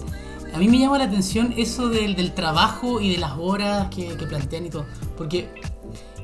A 0.54 0.58
mí 0.58 0.68
me 0.68 0.78
llama 0.80 0.98
la 0.98 1.06
atención 1.06 1.54
eso 1.58 1.90
del, 1.90 2.16
del 2.16 2.34
trabajo 2.34 3.00
y 3.02 3.10
de 3.12 3.18
las 3.18 3.34
horas 3.40 3.88
que, 3.94 4.16
que 4.18 4.26
plantean 4.26 4.66
y 4.66 4.70
todo, 4.70 4.86
porque 5.18 5.50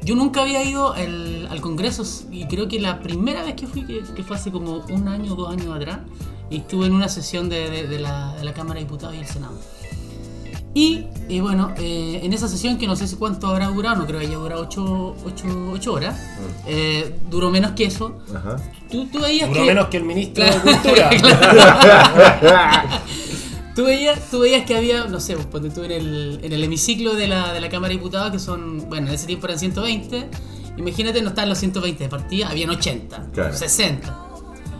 yo 0.03 0.15
nunca 0.15 0.41
había 0.41 0.63
ido 0.63 0.93
al, 0.93 1.47
al 1.49 1.61
Congreso 1.61 2.03
y 2.31 2.45
creo 2.45 2.67
que 2.67 2.79
la 2.79 2.99
primera 3.01 3.43
vez 3.43 3.55
que 3.55 3.67
fui, 3.67 3.85
que, 3.85 4.01
que 4.15 4.23
fue 4.23 4.35
hace 4.35 4.51
como 4.51 4.83
un 4.89 5.07
año 5.07 5.33
o 5.33 5.35
dos 5.35 5.51
años 5.51 5.75
atrás, 5.75 5.99
y 6.49 6.57
estuve 6.57 6.85
en 6.87 6.93
una 6.93 7.09
sesión 7.09 7.49
de, 7.49 7.69
de- 7.69 7.87
de 7.87 7.99
la, 7.99 8.33
de 8.35 8.43
la 8.45 8.53
Cámara 8.53 8.75
de 8.75 8.85
Diputados 8.85 9.15
y 9.15 9.19
el 9.19 9.25
Senado. 9.27 9.59
Y, 10.73 11.05
y 11.27 11.39
bueno, 11.39 11.73
eh, 11.77 12.19
en 12.23 12.31
esa 12.33 12.47
sesión, 12.47 12.77
que 12.77 12.85
no 12.85 12.95
sé 12.95 13.07
si 13.07 13.15
cuánto 13.15 13.47
habrá 13.47 13.67
durado, 13.69 13.95
no 13.97 14.05
creo 14.05 14.19
que 14.19 14.27
haya 14.27 14.35
durado 14.37 14.61
8 14.69 15.91
horas, 15.91 16.19
eh, 16.67 17.17
duró 17.29 17.49
menos 17.49 17.71
que 17.71 17.85
eso. 17.85 18.19
Ajá. 18.33 18.57
Tú, 18.91 19.07
tú 19.07 19.19
veías 19.19 19.49
Duró 19.49 19.61
que, 19.61 19.67
menos 19.67 19.87
que 19.87 19.97
el 19.97 20.03
ministro 20.03 20.45
Claro. 20.45 20.61
de 20.61 20.71
Cultura. 20.71 21.09
tú 23.77 23.85
veías, 23.85 24.29
tú 24.29 24.39
veías 24.39 24.65
que 24.65 24.75
había, 24.75 25.05
no 25.05 25.19
sé, 25.19 25.35
pues 25.35 25.45
ponte 25.45 25.69
tú 25.69 25.83
en 25.83 25.91
el, 25.91 26.39
en 26.43 26.51
el 26.51 26.63
hemiciclo 26.63 27.13
de 27.15 27.27
la, 27.27 27.53
de 27.53 27.61
la 27.61 27.69
Cámara 27.69 27.89
de 27.89 27.97
Diputados, 27.97 28.31
que 28.31 28.39
son, 28.39 28.89
bueno, 28.89 29.07
en 29.07 29.13
ese 29.13 29.27
tiempo 29.27 29.45
eran 29.47 29.59
120. 29.59 30.29
Imagínate, 30.77 31.21
no 31.21 31.29
estaban 31.29 31.49
los 31.49 31.57
120 31.59 32.03
de 32.03 32.09
partida, 32.09 32.49
habían 32.49 32.69
80, 32.71 33.27
Claro. 33.33 33.53
60. 33.55 34.25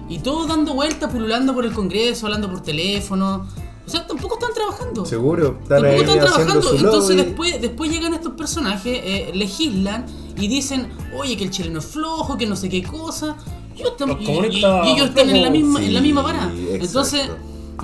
Y 0.09 0.19
todos 0.19 0.47
dando 0.47 0.73
vueltas, 0.73 1.11
pululando 1.11 1.53
por 1.53 1.65
el 1.65 1.73
Congreso, 1.73 2.25
hablando 2.27 2.49
por 2.49 2.61
teléfono. 2.61 3.47
O 3.85 3.89
sea, 3.89 4.05
tampoco 4.07 4.35
están 4.39 4.53
trabajando. 4.53 5.05
Seguro, 5.05 5.59
están 5.61 5.81
Tampoco 5.81 5.87
ahí 5.93 5.99
están 6.01 6.19
trabajando. 6.19 6.61
su 6.61 6.75
Entonces 6.75 7.15
después, 7.17 7.61
después 7.61 7.91
llegan 7.91 8.13
estos 8.13 8.33
personajes, 8.33 8.99
eh, 9.03 9.31
legislan 9.33 10.05
y 10.37 10.47
dicen, 10.47 10.89
oye, 11.17 11.37
que 11.37 11.43
el 11.45 11.51
chileno 11.51 11.79
es 11.79 11.85
flojo, 11.85 12.37
que 12.37 12.45
no 12.47 12.55
sé 12.55 12.67
qué 12.69 12.83
cosa. 12.83 13.37
Y 13.75 13.81
ellos, 13.81 13.93
tam- 13.97 14.07
Los 14.07 14.21
y- 14.21 14.25
comunistas 14.25 14.85
y- 14.85 14.89
y 14.89 14.91
ellos 14.93 15.09
están 15.09 15.29
en 15.29 15.41
la 15.41 15.49
misma, 15.49 15.83
en 15.83 15.93
la 15.93 16.01
misma 16.01 16.21
vara. 16.21 16.51
exacto. 16.53 16.85
Entonces, 16.85 17.29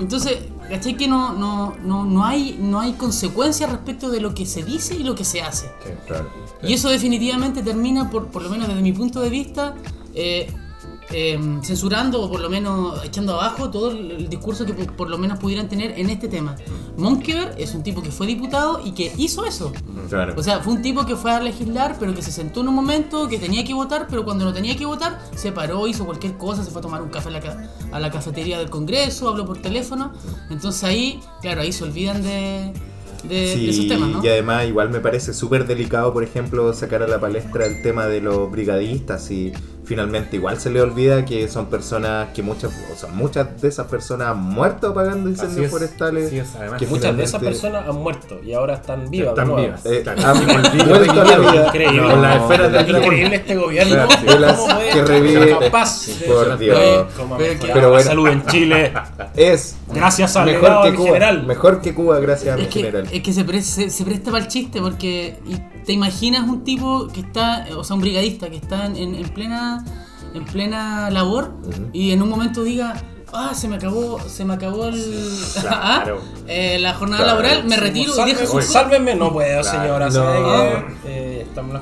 entonces, 0.00 0.38
¿cachai 0.68 0.96
que 0.96 1.08
no, 1.08 1.32
no, 1.32 1.76
no, 1.82 2.04
no 2.04 2.24
hay, 2.24 2.58
no 2.60 2.80
hay 2.80 2.92
consecuencias 2.94 3.70
respecto 3.70 4.10
de 4.10 4.20
lo 4.20 4.34
que 4.34 4.46
se 4.46 4.62
dice 4.62 4.94
y 4.94 5.02
lo 5.02 5.14
que 5.14 5.24
se 5.24 5.42
hace? 5.42 5.70
Claro. 6.06 6.30
Y 6.62 6.72
eso 6.72 6.88
definitivamente 6.88 7.62
termina, 7.62 8.10
por, 8.10 8.28
por 8.28 8.42
lo 8.42 8.50
menos 8.50 8.68
desde 8.68 8.82
mi 8.82 8.92
punto 8.92 9.20
de 9.20 9.30
vista, 9.30 9.74
eh, 10.14 10.52
eh, 11.12 11.38
censurando 11.62 12.22
o 12.22 12.30
por 12.30 12.40
lo 12.40 12.48
menos 12.50 13.04
echando 13.04 13.34
abajo 13.34 13.70
todo 13.70 13.90
el, 13.90 14.10
el 14.10 14.28
discurso 14.28 14.64
que 14.64 14.72
por, 14.72 15.10
lo 15.10 15.18
menos 15.18 15.38
pudieran 15.38 15.68
tener 15.68 15.98
en 15.98 16.10
este 16.10 16.28
tema. 16.28 16.56
Monkever 16.96 17.54
es 17.58 17.74
un 17.74 17.82
tipo 17.82 18.02
que 18.02 18.10
fue 18.10 18.26
diputado 18.26 18.80
y 18.84 18.92
que 18.92 19.12
hizo 19.16 19.44
eso. 19.44 19.72
Claro. 20.08 20.34
O 20.36 20.42
sea, 20.42 20.60
fue 20.60 20.72
un 20.74 20.82
tipo 20.82 21.04
que 21.06 21.16
fue 21.16 21.32
a 21.32 21.40
legislar, 21.40 21.96
pero 21.98 22.14
que 22.14 22.22
se 22.22 22.30
sentó 22.32 22.60
en 22.60 22.68
un 22.68 22.74
momento 22.74 23.28
que 23.28 23.38
tenía 23.38 23.64
que 23.64 23.74
votar, 23.74 24.06
pero 24.08 24.24
cuando 24.24 24.44
no 24.44 24.52
tenía 24.52 24.76
que 24.76 24.86
votar, 24.86 25.20
se 25.34 25.52
paró, 25.52 25.86
hizo 25.86 26.04
cualquier 26.06 26.34
cosa, 26.36 26.64
se 26.64 26.70
fue 26.70 26.80
a 26.80 26.82
tomar 26.82 27.02
un 27.02 27.08
café 27.10 27.28
a 27.28 27.32
la, 27.32 27.40
ca- 27.40 27.70
a 27.92 28.00
la 28.00 28.10
cafetería 28.10 28.58
del 28.58 28.70
Congreso, 28.70 29.28
habló 29.28 29.44
por 29.44 29.58
teléfono. 29.60 30.12
Entonces 30.50 30.84
ahí, 30.84 31.20
claro, 31.42 31.60
ahí 31.62 31.72
se 31.72 31.84
olvidan 31.84 32.22
de, 32.22 32.72
de, 33.28 33.56
de 33.56 33.70
esos 33.70 33.88
temas, 33.88 34.08
¿no? 34.10 34.24
y 34.24 34.28
además 34.28 34.66
igual 34.66 34.90
me 34.90 35.00
parece 35.00 35.32
súper 35.34 35.66
delicado, 35.66 36.12
por 36.12 36.22
ejemplo, 36.22 36.72
sacar 36.74 37.02
a 37.02 37.08
la 37.08 37.18
palestra 37.20 37.66
el 37.66 37.82
tema 37.82 38.06
de 38.06 38.20
los 38.20 38.50
brigadistas 38.50 39.30
y 39.30 39.52
finalmente 39.84 40.36
igual 40.36 40.58
se 40.60 40.70
le 40.70 40.80
olvida 40.80 41.24
que 41.24 41.46
son 41.48 41.66
personas 41.66 42.28
que 42.34 42.42
muchas, 42.42 42.72
o 42.92 42.96
sea, 42.96 43.08
muchas 43.10 43.60
de 43.60 43.68
esas 43.68 43.86
personas 43.86 44.28
han 44.28 44.40
muerto 44.42 44.88
apagando 44.88 45.28
incendios 45.28 45.66
es, 45.66 45.70
forestales. 45.70 46.26
así 46.26 46.38
es, 46.38 46.54
además. 46.56 46.78
que 46.80 46.86
Muchas 46.86 47.16
de 47.16 47.24
esas 47.24 47.42
personas 47.42 47.88
han 47.88 47.96
muerto 47.96 48.40
y 48.42 48.52
ahora 48.54 48.74
están 48.74 49.10
vivas. 49.10 49.30
Están 49.30 49.56
vivas. 49.56 49.86
Eh, 49.86 50.00
Claro. 50.02 50.22
han 50.26 50.46
vuelto 50.88 51.20
a 51.20 51.24
la 51.24 51.38
vida. 51.38 51.66
increíble. 51.66 52.02
Con 52.10 52.22
las 52.22 52.48
No. 52.48 52.98
Increíble 52.98 53.36
este 53.36 53.56
gobierno. 53.56 53.96
Las 53.96 54.24
velas 54.24 54.56
¿Cómo 54.58 54.74
puede 54.74 54.90
que 54.90 55.04
revive- 55.04 55.70
Por 56.26 56.58
Dios. 56.58 56.78
Pero- 57.72 57.90
bueno. 57.90 58.02
salud 58.04 58.28
en 58.28 58.46
Chile. 58.46 58.92
Es 59.36 59.76
Gracias 59.92 60.36
al 60.36 60.46
mejor 60.46 60.82
que 60.84 60.94
Cuba. 60.94 61.06
general. 61.08 61.46
Mejor 61.46 61.80
que 61.80 61.94
Cuba, 61.94 62.18
gracias 62.20 62.54
a 62.54 62.56
mi 62.56 62.62
Es 62.62 62.68
que, 62.68 62.80
general. 62.80 63.08
es 63.12 63.22
que 63.22 63.32
se, 63.32 63.44
pre- 63.44 63.62
se, 63.62 63.90
se 63.90 64.04
presta 64.04 64.30
para 64.30 64.44
el 64.44 64.48
chiste 64.50 64.80
porque 64.80 65.36
y 65.46 65.56
te 65.86 65.92
imaginas 65.92 66.48
un 66.48 66.64
tipo 66.64 67.08
que 67.08 67.20
está, 67.20 67.66
o 67.76 67.84
sea, 67.84 67.94
un 67.96 68.02
brigadista 68.02 68.48
que 68.50 68.56
está 68.56 68.86
en, 68.86 68.96
en 69.14 69.28
plena 69.30 69.84
en 70.34 70.44
plena 70.44 71.10
labor 71.10 71.52
y 71.92 72.10
en 72.10 72.20
un 72.20 72.28
momento 72.28 72.64
diga, 72.64 72.94
ah, 73.32 73.52
se 73.54 73.68
me 73.68 73.76
acabó, 73.76 74.18
se 74.26 74.44
me 74.44 74.54
acabó 74.54 74.86
el, 74.86 74.94
Claro. 75.60 76.20
ah, 76.20 76.42
eh, 76.48 76.78
la 76.80 76.94
jornada 76.94 77.22
Claro. 77.22 77.40
laboral, 77.40 77.64
me 77.68 77.76
retiro 77.76 78.10
y 78.10 78.14
Sálveme, 78.16 78.32
deja 78.34 78.40
sus 78.46 78.54
uy, 78.54 78.60
cosas. 78.60 78.72
sálveme, 78.72 79.14
no 79.14 79.32
puedo, 79.32 79.60
Claro. 79.62 80.10
señora. 80.10 80.86
Eh, 81.04 81.23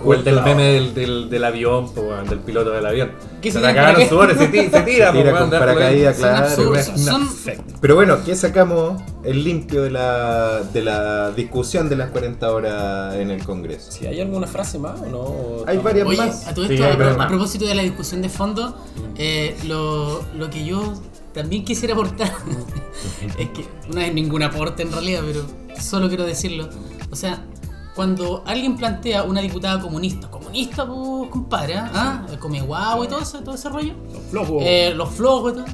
O 0.05 0.15
el 0.15 0.25
del 0.25 0.43
meme 0.43 0.63
del, 0.65 0.95
del, 0.95 1.31
del 1.31 1.45
avión, 1.45 1.93
po, 1.93 2.13
del 2.29 2.41
piloto 2.41 2.71
del 2.71 2.85
avión. 2.87 3.13
¿Qué 3.41 3.51
se 3.51 3.59
tira 3.59 3.95
se, 3.97 4.49
ti- 4.49 4.69
se 4.71 4.83
tira, 4.83 5.13
Se 5.13 5.19
tira 5.19 5.39
con 5.39 5.51
Son 5.51 5.51
claro. 5.51 6.47
absurdos, 6.47 6.85
son-. 6.97 7.29
Pero 7.81 7.95
bueno, 7.95 8.19
¿qué 8.25 8.37
sacamos 8.37 9.03
el 9.25 9.43
limpio 9.45 9.83
de 9.83 9.91
la, 9.91 10.61
de 10.73 10.83
la 10.83 11.31
discusión 11.33 11.89
de 11.89 11.97
las 11.97 12.11
40 12.11 12.53
horas 12.53 13.15
en 13.17 13.31
el 13.31 13.45
Congreso? 13.45 13.91
Si 13.91 14.07
hay 14.07 14.21
alguna 14.21 14.47
frase 14.47 14.79
más 14.79 15.01
o 15.01 15.07
no. 15.07 15.65
Hay 15.67 15.79
varias 15.79 16.07
Oye, 16.07 16.19
más. 16.19 16.47
a 16.47 16.55
todo 16.55 16.67
Sí, 16.67 16.75
esto, 16.75 16.85
hay 16.87 16.93
a, 16.93 16.97
pro- 16.97 17.05
varias 17.05 17.15
a 17.17 17.19
más. 17.19 17.29
propósito 17.29 17.65
de 17.67 17.75
la 17.75 17.83
discusión 17.83 18.23
de 18.23 18.29
fondo, 18.29 18.77
eh, 19.17 19.57
lo, 19.67 20.23
lo 20.37 20.51
que 20.51 20.65
yo 20.65 20.95
también 21.35 21.65
quisiera 21.65 21.95
aportar 21.95 22.31
es 23.39 23.49
que 23.49 23.67
no 23.93 24.01
es 24.01 24.13
ningún 24.13 24.43
aporte 24.43 24.83
en 24.83 24.93
realidad, 24.93 25.23
pero 25.27 25.41
solo 25.81 26.09
quiero 26.09 26.25
decirlo. 26.25 26.69
O 27.11 27.17
sea, 27.17 27.45
cuando 27.95 28.43
alguien 28.47 28.77
plantea 28.77 29.23
una 29.25 29.41
diputada 29.41 29.81
comunista, 29.81 30.31
comunista, 30.31 30.87
pues, 30.87 31.29
compadre, 31.31 31.77
¿ah? 31.77 31.91
¿Ah? 31.95 32.27
come 32.41 32.61
guau 32.63 33.05
y 33.05 33.09
todo, 33.09 33.21
eso, 33.21 33.41
todo 33.41 33.55
ese 33.55 33.69
rollo, 33.69 33.95
Los 34.13 34.23
flojos. 34.31 34.63
eh, 34.67 34.93
los 34.97 35.11
flojos 35.11 35.53
y 35.53 35.55
todo, 35.57 35.65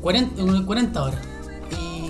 40, 0.00 0.40
en 0.42 0.64
40 0.64 1.02
horas. 1.02 1.20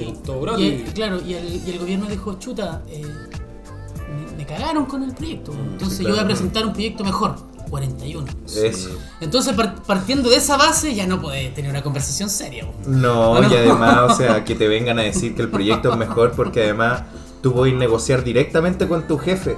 Y, 0.00 0.12
todo 0.24 0.58
y 0.58 0.66
el- 0.66 0.84
claro, 0.94 1.20
y 1.24 1.34
el, 1.34 1.62
y 1.66 1.70
el 1.70 1.78
gobierno 1.78 2.06
dijo, 2.06 2.34
chuta, 2.38 2.82
eh, 2.88 3.02
me, 3.04 4.36
me 4.38 4.46
cagaron 4.46 4.86
con 4.86 5.02
el 5.02 5.12
proyecto. 5.14 5.52
Entonces 5.52 5.98
sí, 5.98 6.04
yo 6.04 6.10
voy 6.10 6.18
a 6.18 6.24
presentar 6.24 6.64
un 6.66 6.72
proyecto 6.72 7.04
mejor. 7.04 7.36
41. 7.68 8.26
Eso. 8.46 8.90
Entonces, 9.20 9.54
par- 9.54 9.76
partiendo 9.84 10.28
de 10.28 10.36
esa 10.36 10.56
base, 10.56 10.92
ya 10.92 11.06
no 11.06 11.20
podés 11.20 11.54
tener 11.54 11.70
una 11.70 11.82
conversación 11.82 12.28
seria. 12.28 12.66
No, 12.84 13.30
Bueno. 13.30 13.48
y 13.48 13.56
además, 13.56 14.10
o 14.10 14.16
sea, 14.16 14.42
que 14.44 14.56
te 14.56 14.66
vengan 14.66 14.98
a 14.98 15.02
decir 15.02 15.36
que 15.36 15.42
el 15.42 15.50
proyecto 15.50 15.92
es 15.92 15.96
mejor 15.96 16.32
porque 16.32 16.64
además 16.64 17.02
tú 17.42 17.52
puedes 17.54 17.74
negociar 17.74 18.24
directamente 18.24 18.86
con 18.88 19.06
tu 19.06 19.18
jefe, 19.18 19.56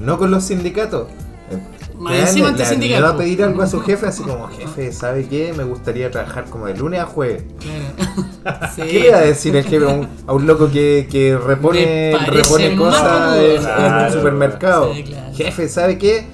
no 0.00 0.18
con 0.18 0.30
los 0.30 0.44
sindicatos. 0.44 1.08
Más 1.98 2.14
Le- 2.14 2.20
encima 2.22 2.50
le- 2.50 2.96
a 2.96 3.16
pedir 3.16 3.44
algo 3.44 3.62
a 3.62 3.66
su 3.68 3.80
jefe 3.80 4.06
así 4.06 4.22
como, 4.24 4.48
jefe, 4.48 4.90
¿sabe 4.92 5.26
qué? 5.28 5.52
Me 5.56 5.62
gustaría 5.62 6.10
trabajar 6.10 6.46
como 6.46 6.66
de 6.66 6.74
lunes 6.76 6.98
a 7.00 7.06
jueves. 7.06 7.44
Claro. 7.60 8.70
Sí. 8.74 8.82
¿Qué 8.90 9.00
le 9.00 9.10
va 9.12 9.18
a 9.18 9.20
decir 9.22 9.54
el 9.54 9.64
jefe 9.64 9.84
a 9.84 9.88
un, 9.88 10.08
a 10.26 10.32
un 10.32 10.46
loco 10.46 10.68
que, 10.70 11.06
que 11.10 11.36
repone, 11.38 12.16
repone 12.26 12.74
cosas 12.76 13.36
en, 13.38 13.62
en 13.84 13.94
un 14.06 14.12
supermercado? 14.12 14.92
Sí, 14.94 15.04
claro. 15.04 15.34
Jefe, 15.34 15.68
¿sabe 15.68 15.98
qué? 15.98 16.24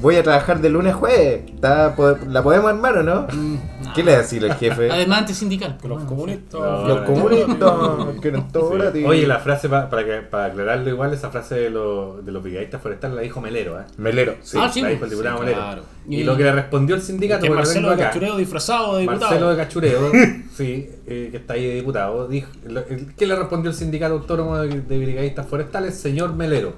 Voy 0.00 0.14
a 0.14 0.22
trabajar 0.22 0.60
de 0.60 0.70
lunes 0.70 0.92
a 0.94 0.96
jueves. 0.96 1.42
¿Está- 1.48 1.94
¿La 2.28 2.42
podemos 2.42 2.70
armar 2.70 2.98
o 2.98 3.02
no? 3.02 3.26
Mm, 3.32 3.54
no. 3.84 3.92
¿Qué 3.94 4.04
le 4.04 4.12
va 4.12 4.18
a 4.18 4.20
decir 4.20 4.44
el 4.44 4.54
jefe? 4.54 4.88
Además, 4.92 5.18
antisindical. 5.22 5.76
los 5.82 5.90
bueno. 5.90 6.06
comunistas. 6.06 6.60
No, 6.60 6.86
Los 6.88 7.00
comunistas 7.00 7.72
quieren 8.20 8.48
todo 8.52 8.70
Sí. 8.72 8.78
gratis. 8.78 9.06
Oye, 9.06 9.26
la 9.26 9.38
frase, 9.40 9.68
pa- 9.68 9.90
para, 9.90 10.04
que, 10.04 10.12
para 10.22 10.44
aclararlo 10.46 10.88
igual, 10.88 11.12
esa 11.14 11.30
frase 11.30 11.56
de, 11.56 11.70
los 11.70 12.24
de 12.24 12.30
los 12.30 12.42
brigadistas 12.42 12.80
forestales 12.80 13.16
la 13.16 13.22
dijo 13.22 13.40
Melero, 13.40 13.80
¿eh? 13.80 13.84
Melero, 13.96 14.36
sí. 14.40 14.56
Ah, 14.60 14.70
sí. 14.72 14.82
la 14.82 14.88
dijo 14.90 15.04
el 15.04 15.10
diputado 15.10 15.38
Sí, 15.38 15.40
Melero. 15.44 15.60
claro. 15.60 15.82
Y, 16.08 16.16
Y- 16.20 16.24
lo 16.24 16.36
que 16.36 16.44
le 16.44 16.52
respondió 16.52 16.94
el 16.94 17.02
sindicato, 17.02 17.42
Que 17.42 17.50
Marcelo 17.50 17.88
de 17.88 17.94
acá. 17.94 18.04
Cachureo 18.06 18.36
disfrazado 18.36 18.94
de 18.94 19.00
diputado. 19.02 19.22
Marcelo 19.30 19.50
de 19.50 19.56
Cachureo, 19.56 20.12
sí, 20.54 20.90
eh, 21.06 21.28
que 21.32 21.36
está 21.38 21.54
ahí 21.54 21.66
de 21.66 21.74
diputado, 21.74 22.28
dijo, 22.28 22.48
lo- 22.68 22.86
el- 22.86 23.14
¿qué 23.16 23.26
le 23.26 23.34
respondió 23.34 23.70
el 23.72 23.76
sindicato 23.76 24.14
autónomo 24.14 24.58
de, 24.58 24.80
de 24.80 24.98
brigadistas 24.98 25.44
forestales? 25.46 25.96
Señor 25.98 26.34
Melero, 26.34 26.74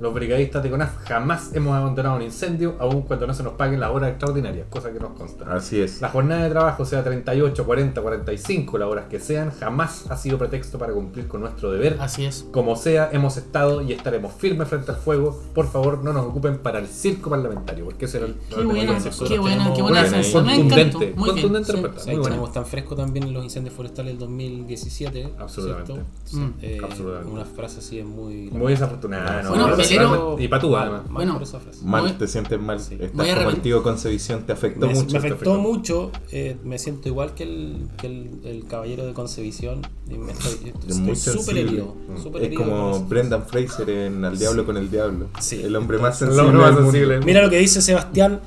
los 0.00 0.12
brigadistas 0.12 0.62
de 0.62 0.70
CONAF 0.70 0.96
jamás 1.06 1.54
hemos 1.54 1.74
abandonado 1.74 2.16
un 2.16 2.22
incendio, 2.22 2.76
aun 2.80 3.02
cuando 3.02 3.26
no 3.26 3.34
se 3.34 3.42
nos 3.42 3.54
paguen 3.54 3.80
las 3.80 3.90
horas 3.90 4.10
extraordinarias, 4.10 4.66
cosa 4.68 4.92
que 4.92 4.98
nos 5.00 5.12
consta. 5.12 5.44
Así 5.54 5.80
es. 5.80 6.00
La 6.00 6.08
jornada 6.08 6.44
de 6.44 6.50
trabajo, 6.50 6.84
sea 6.84 7.02
38, 7.04 7.64
40, 7.64 8.00
45, 8.02 8.78
las 8.78 8.88
horas 8.88 9.04
que 9.08 9.20
sean, 9.20 9.50
jamás 9.58 10.10
ha 10.10 10.16
sido 10.16 10.36
pretexto 10.38 10.78
para 10.78 10.92
cumplir 10.92 11.28
con 11.28 11.40
nuestro 11.40 11.70
deber. 11.70 11.96
Así 12.00 12.24
es. 12.24 12.46
Como 12.52 12.76
sea, 12.76 13.08
hemos 13.12 13.36
estado 13.36 13.82
y 13.82 13.92
estaremos 13.92 14.32
firmes 14.32 14.68
frente 14.68 14.90
al 14.90 14.96
fuego. 14.96 15.40
Por 15.54 15.70
favor, 15.70 16.02
no 16.02 16.12
nos 16.12 16.26
ocupen 16.26 16.58
para 16.58 16.78
el 16.80 16.86
circo 16.88 17.30
parlamentario, 17.30 17.84
porque 17.84 18.06
ese 18.06 18.18
era 18.18 18.26
el 18.26 18.34
Qué 18.48 18.62
buena, 18.64 18.98
qué 19.00 19.40
buena, 19.40 19.72
qué 19.74 19.82
buena 19.82 20.02
Bien 20.02 20.32
contundente. 20.32 20.96
Muy 20.98 21.04
bien. 21.06 21.14
contundente 21.42 21.66
sí. 21.66 21.72
respuesta. 21.72 22.00
Sí, 22.00 22.06
Muy 22.10 22.18
buena. 22.18 22.30
tenemos 22.30 22.52
tan 22.52 22.66
fresco 22.66 22.96
también 22.96 23.26
en 23.26 23.34
los 23.34 23.44
incendios 23.44 23.74
forestales 23.74 24.12
del 24.12 24.18
2017. 24.20 25.34
Absolutamente. 25.38 25.92
¿cierto? 26.24 26.46
Mm. 26.46 26.54
Eh, 26.62 26.78
Absolutamente. 26.82 27.30
Una 27.32 27.44
frase 27.44 27.78
así 27.78 27.98
es 27.98 28.04
muy. 28.06 28.50
Muy 28.50 28.72
desafortunada. 28.72 29.42
¿no? 29.42 29.50
Bueno, 29.50 29.68
No, 29.68 29.76
Melero- 29.90 30.36
Y 30.38 30.48
patúa, 30.48 30.82
además. 30.82 31.02
Bueno. 31.10 31.34
por 31.34 31.42
esa 31.42 31.60
frase. 31.60 31.84
Mal, 31.84 32.18
te 32.18 32.26
sientes 32.28 32.60
mal. 32.60 32.80
Sí. 32.80 32.96
Estás 33.00 33.34
como 33.44 33.56
tío 33.58 33.82
Concevisión, 33.82 34.44
te 34.46 34.52
afectó 34.52 34.86
Me, 34.86 34.94
mucho. 34.94 35.12
me 35.12 35.18
afectó 35.18 35.54
mucho, 35.58 36.10
eh, 36.32 36.56
me 36.64 36.78
siento 36.78 37.08
igual 37.08 37.34
que 37.34 37.42
el, 37.44 37.88
que 37.98 38.06
el, 38.06 38.30
el 38.44 38.64
caballero 38.66 39.06
de 39.06 39.12
Concevisión. 39.14 39.82
y 40.10 40.14
me 40.18 40.32
estoy 40.32 40.72
Es 40.88 40.98
muy 40.98 41.12
estoy 41.12 41.32
súper 41.34 41.54
sensible. 41.56 41.60
herido. 41.62 41.94
Mm. 42.08 42.16
Es 42.36 42.42
herido 42.42 42.62
como. 42.64 43.00
Brendan 43.04 43.46
Fraser 43.46 43.88
en 43.90 44.24
Al 44.24 44.38
Diablo 44.38 44.64
con 44.66 44.76
el 44.76 44.90
Diablo. 44.90 45.28
Sí. 45.40 45.60
El 45.62 45.74
hombre 45.76 45.98
más 45.98 46.18
sensible. 46.18 46.42
hombre 46.42 46.58
más 46.58 46.76
sensible. 46.76 47.20
Mira 47.20 47.42
lo 47.42 47.50
que 47.50 47.58
dice 47.58 47.80
Sebastián 47.82 48.40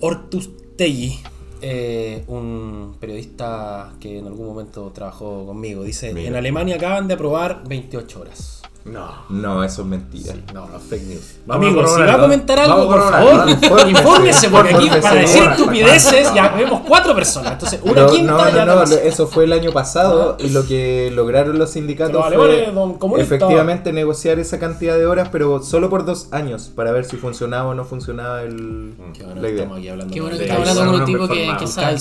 Ortustegui, 0.00 1.18
eh, 1.60 2.22
un 2.28 2.96
periodista 3.00 3.92
que 4.00 4.18
en 4.18 4.26
algún 4.26 4.46
momento 4.46 4.90
trabajó 4.94 5.44
conmigo. 5.46 5.82
Dice, 5.82 6.12
Mira. 6.14 6.28
en 6.28 6.36
Alemania 6.36 6.76
acaban 6.76 7.08
de 7.08 7.14
aprobar 7.14 7.64
28 7.68 8.20
horas. 8.20 8.62
No. 8.92 9.08
No, 9.28 9.64
eso 9.64 9.82
es 9.82 9.88
mentira. 9.88 10.34
No, 10.54 10.68
no, 10.68 10.78
fake 10.78 11.02
news. 11.04 11.36
Amigo, 11.48 11.86
si 11.86 12.00
va 12.00 12.14
a 12.14 12.18
comentar 12.18 12.58
algo, 12.58 12.88
Vamos 12.88 12.94
por 12.94 13.10
favor, 13.12 13.88
Infórmese, 13.88 14.48
porque 14.50 14.74
aquí 14.74 14.88
para 14.88 15.14
decir 15.14 15.42
estupideces 15.42 16.34
ya 16.34 16.48
vemos 16.48 16.82
cuatro 16.86 17.14
personas. 17.14 17.52
Entonces, 17.52 17.80
una 17.82 17.94
Pero 17.94 18.06
quinta 18.10 18.32
no, 18.32 18.50
ya 18.50 18.64
no, 18.64 18.74
no, 18.76 18.82
eso 18.82 19.26
fue 19.26 19.44
el 19.44 19.52
año 19.52 19.72
pasado 19.72 20.36
y 20.40 20.50
lo 20.50 20.66
que 20.66 21.10
lograron 21.14 21.58
los 21.58 21.70
sindicatos 21.70 22.24
fue 22.34 22.72
efectivamente 23.18 23.92
negociar 23.92 24.38
esa 24.38 24.58
cantidad 24.58 24.96
de 24.96 25.06
horas, 25.06 25.28
pero 25.30 25.62
solo 25.62 25.88
por 25.90 26.04
dos 26.04 26.28
años, 26.32 26.70
para 26.74 26.92
ver 26.92 27.04
si 27.04 27.16
funcionaba 27.16 27.70
o 27.70 27.74
no 27.74 27.84
funcionaba 27.84 28.42
el, 28.42 28.94
Qué 29.14 29.22
bueno 29.24 29.40
la 29.40 29.48
que 29.48 29.52
idea. 29.52 29.62
estamos 29.62 29.78
aquí 29.78 29.88
hablando 29.88 30.14
Qué 30.14 30.20
bueno 30.20 30.38
que 30.38 30.46
Kaiser. 30.46 30.68
hablando 30.68 30.92
con 30.92 31.00
un 31.00 31.06
tipo 31.06 31.28
que, 31.28 31.56
que 31.58 31.66
sabe. 31.66 31.96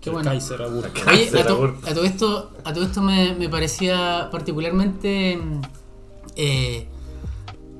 Qué 0.00 0.10
bueno. 0.10 0.30
Kaiser. 0.30 0.60
Oye, 0.60 0.82
Kaiser 1.04 1.38
a, 1.38 1.90
a 1.90 1.94
todo 1.94 2.04
esto, 2.04 2.50
a 2.64 2.72
todo 2.74 2.84
esto 2.84 3.00
me, 3.00 3.34
me 3.34 3.48
parecía 3.48 4.28
particularmente. 4.30 5.40
Eh, 6.36 6.88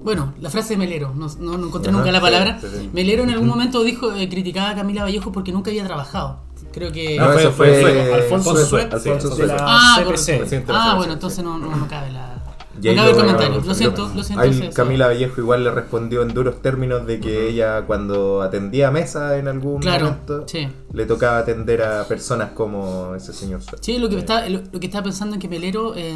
bueno, 0.03 0.35
la 0.40 0.51
frase 0.51 0.75
de 0.75 0.77
Melero, 0.77 1.12
no, 1.14 1.29
no- 1.40 1.57
no 1.59 1.67
encontré 1.69 1.90
Ajá, 1.90 1.99
nunca 1.99 2.12
la 2.12 2.21
palabra. 2.21 2.59
sí, 2.61 2.67
sí. 2.71 2.90
Melero 2.93 3.23
en 3.23 3.31
algún 3.31 3.49
momento 3.49 3.83
dijo, 3.83 4.12
eh, 4.14 4.29
criticaba 4.29 4.71
a 4.71 4.75
Camila 4.75 5.03
Vallejo 5.05 5.33
porque 5.33 5.51
nunca 5.53 5.71
había 5.71 5.85
trabajado. 5.85 6.40
Creo 6.73 6.93
que. 6.93 7.17
No, 7.17 7.27
fue- 7.53 8.14
Alfonso 8.14 8.57
sí, 8.57 8.77
Alfonso 8.77 9.37
Ah, 9.61 9.97
Ah, 10.69 10.95
bueno, 10.97 11.12
entonces 11.14 11.43
no, 11.45 11.57
no, 11.59 11.75
no 11.75 11.87
cabe 11.88 12.11
la. 12.11 12.34
No 12.76 12.94
cabe 12.94 13.10
el 13.10 13.52
lo- 13.66 13.74
siento, 13.74 14.10
lo 14.14 14.22
siento. 14.24 14.42
Ahí 14.42 14.52
sí, 14.52 14.62
sí. 14.62 14.68
Camila 14.74 15.06
Vallejo 15.06 15.40
igual 15.40 15.64
le 15.64 15.70
respondió 15.70 16.22
en 16.22 16.28
duros 16.34 16.60
términos 16.60 17.06
de 17.06 17.20
que 17.20 17.48
ella 17.48 17.82
cuando 17.87 18.42
atendía 18.42 18.90
mesa 18.90 19.38
en 19.38 19.48
algún 19.48 19.80
Claro, 19.80 20.06
momento 20.06 20.44
sí. 20.48 20.68
le 20.92 21.06
tocaba 21.06 21.38
atender 21.38 21.82
a 21.82 22.04
personas 22.08 22.50
como 22.50 23.14
ese 23.14 23.32
señor. 23.32 23.60
Sí, 23.80 23.98
lo 23.98 24.08
que, 24.08 24.18
está, 24.18 24.48
lo, 24.48 24.60
lo 24.72 24.80
que 24.80 24.87
estaba 24.87 25.04
pensando 25.04 25.34
en 25.34 25.40
que 25.40 25.48
Melero, 25.48 25.94
eh, 25.96 26.14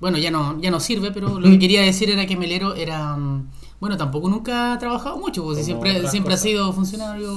bueno, 0.00 0.18
ya 0.18 0.30
no, 0.30 0.60
ya 0.60 0.70
no 0.70 0.80
sirve, 0.80 1.10
pero 1.12 1.40
lo 1.40 1.48
que 1.48 1.58
quería 1.58 1.82
decir 1.82 2.10
era 2.10 2.26
que 2.26 2.36
Melero 2.36 2.74
era, 2.74 3.16
mm, 3.16 3.50
bueno, 3.80 3.96
tampoco 3.96 4.28
nunca 4.28 4.72
ha 4.74 4.78
trabajado 4.78 5.16
mucho, 5.18 5.42
porque 5.44 5.62
siempre, 5.62 6.08
siempre 6.08 6.34
ha 6.34 6.38
sido 6.38 6.72
funcionario, 6.72 7.32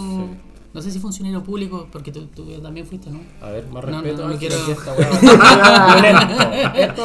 no 0.73 0.81
sé 0.81 0.89
si 0.91 0.99
funcionario 0.99 1.43
público, 1.43 1.87
porque 1.91 2.11
tú, 2.11 2.27
tú 2.33 2.43
también 2.61 2.85
fuiste, 2.87 3.09
¿no? 3.09 3.19
A 3.41 3.49
ver, 3.49 3.65
más 3.67 3.83
No, 3.85 3.91
no, 3.91 4.01
respeto. 4.01 4.27
no 4.27 4.37
quiero- 4.37 4.55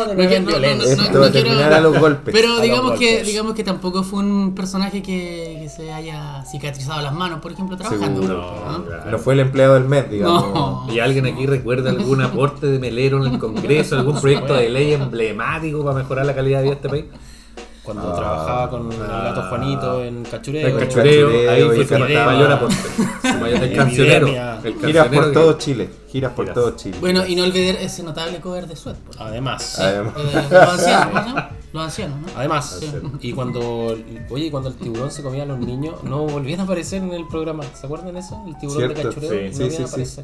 No, 0.07 0.14
no 0.14 0.22
es 0.22 0.98
no, 0.98 1.12
quiero- 1.12 1.33
terminar 1.33 1.72
a 1.72 1.81
los 1.81 1.98
golpes. 1.98 2.33
Pero 2.35 2.61
digamos 2.61 2.92
que, 2.98 3.07
golpes. 3.11 3.26
digamos 3.26 3.55
que 3.55 3.64
tampoco 3.64 4.02
fue 4.02 4.20
un 4.20 4.55
personaje 4.55 5.02
que, 5.02 5.59
que 5.62 5.68
se 5.68 5.92
haya 5.92 6.44
cicatrizado 6.44 7.02
las 7.02 7.14
manos, 7.14 7.40
por 7.40 7.52
ejemplo, 7.52 7.76
trabajando. 7.76 8.22
Seguro. 8.22 8.55
¿no? 8.70 8.85
claro. 8.85 9.11
No 9.11 9.18
fue 9.18 9.35
el 9.35 9.40
empleado 9.40 9.74
del 9.74 9.85
mes, 9.85 10.11
digamos. 10.11 10.55
No. 10.55 10.87
¿Y 10.92 11.00
alguien 11.00 11.26
aquí 11.26 11.46
recuerda 11.46 11.90
algún 11.90 12.22
aporte 12.22 12.66
de 12.66 12.79
Melero 12.79 13.24
en 13.24 13.35
el 13.35 13.38
Congreso, 13.38 13.96
algún 13.96 14.20
proyecto 14.20 14.55
de 14.55 14.68
ley 14.68 14.92
emblemático 14.92 15.85
para 15.85 15.96
mejorar 15.96 16.26
la 16.26 16.35
calidad 16.35 16.59
de 16.59 16.64
vida 16.64 16.70
de 16.70 16.76
este 16.76 16.88
país? 16.88 17.05
Cuando 17.87 18.12
Ah. 18.12 18.16
trabajaba 18.16 18.70
con 18.70 18.92
el 18.92 18.99
gato 18.99 19.42
Juanito 19.49 20.03
en 20.05 20.25
Cachureo. 20.25 20.66
El 20.66 20.77
Cachureo. 20.79 21.27
cachureo, 21.29 21.51
ahí 21.53 21.62
fue 21.85 21.87
su 21.87 21.99
mayor 21.99 22.53
aporte. 22.53 22.77
El 23.62 23.77
cancionero. 23.77 24.27
Giras 24.85 25.09
por 25.09 25.25
que- 25.27 25.33
todo 25.33 25.53
Chile. 25.55 25.88
Giras 26.11 26.33
por 26.33 26.53
todo 26.53 26.70
Chile. 26.77 26.96
Bueno, 27.01 27.25
y 27.27 27.37
no 27.37 27.44
olvidar 27.44 27.77
ese 27.77 28.03
notable 28.03 28.40
cover 28.40 28.66
de 28.66 28.75
Sweat. 28.75 28.96
pues. 28.99 29.20
Además. 29.20 29.79
Además. 29.79 30.12
Eh, 30.16 30.46
los 30.51 30.68
ancianos, 30.68 31.27
¿no? 31.27 31.49
Los 31.72 31.85
ancianos, 31.85 32.18
¿no? 32.20 32.27
Además, 32.37 32.77
Sí. 32.81 32.90
y 33.20 33.33
cuando, 33.33 33.96
oye, 34.31 34.51
cuando 34.51 34.70
el 34.70 34.75
tiburón 34.77 35.11
se 35.11 35.22
comía 35.22 35.44
a 35.44 35.46
los 35.46 35.59
niños, 35.59 36.03
no 36.03 36.25
volvían 36.27 36.61
a 36.61 36.62
aparecer 36.64 37.03
en 37.03 37.12
el 37.12 37.27
programa. 37.29 37.62
¿Se 37.75 37.87
acuerdan 37.87 38.14
de 38.14 38.20
eso? 38.20 38.42
El 38.49 38.57
tiburón 38.59 38.88
de 38.88 38.94
cachureo. 38.94 39.31
sí, 39.31 39.37
no 39.37 39.53
sí, 39.53 39.62
volvían 39.62 39.88
sí, 39.88 40.01
a 40.03 40.05
sí. 40.07 40.22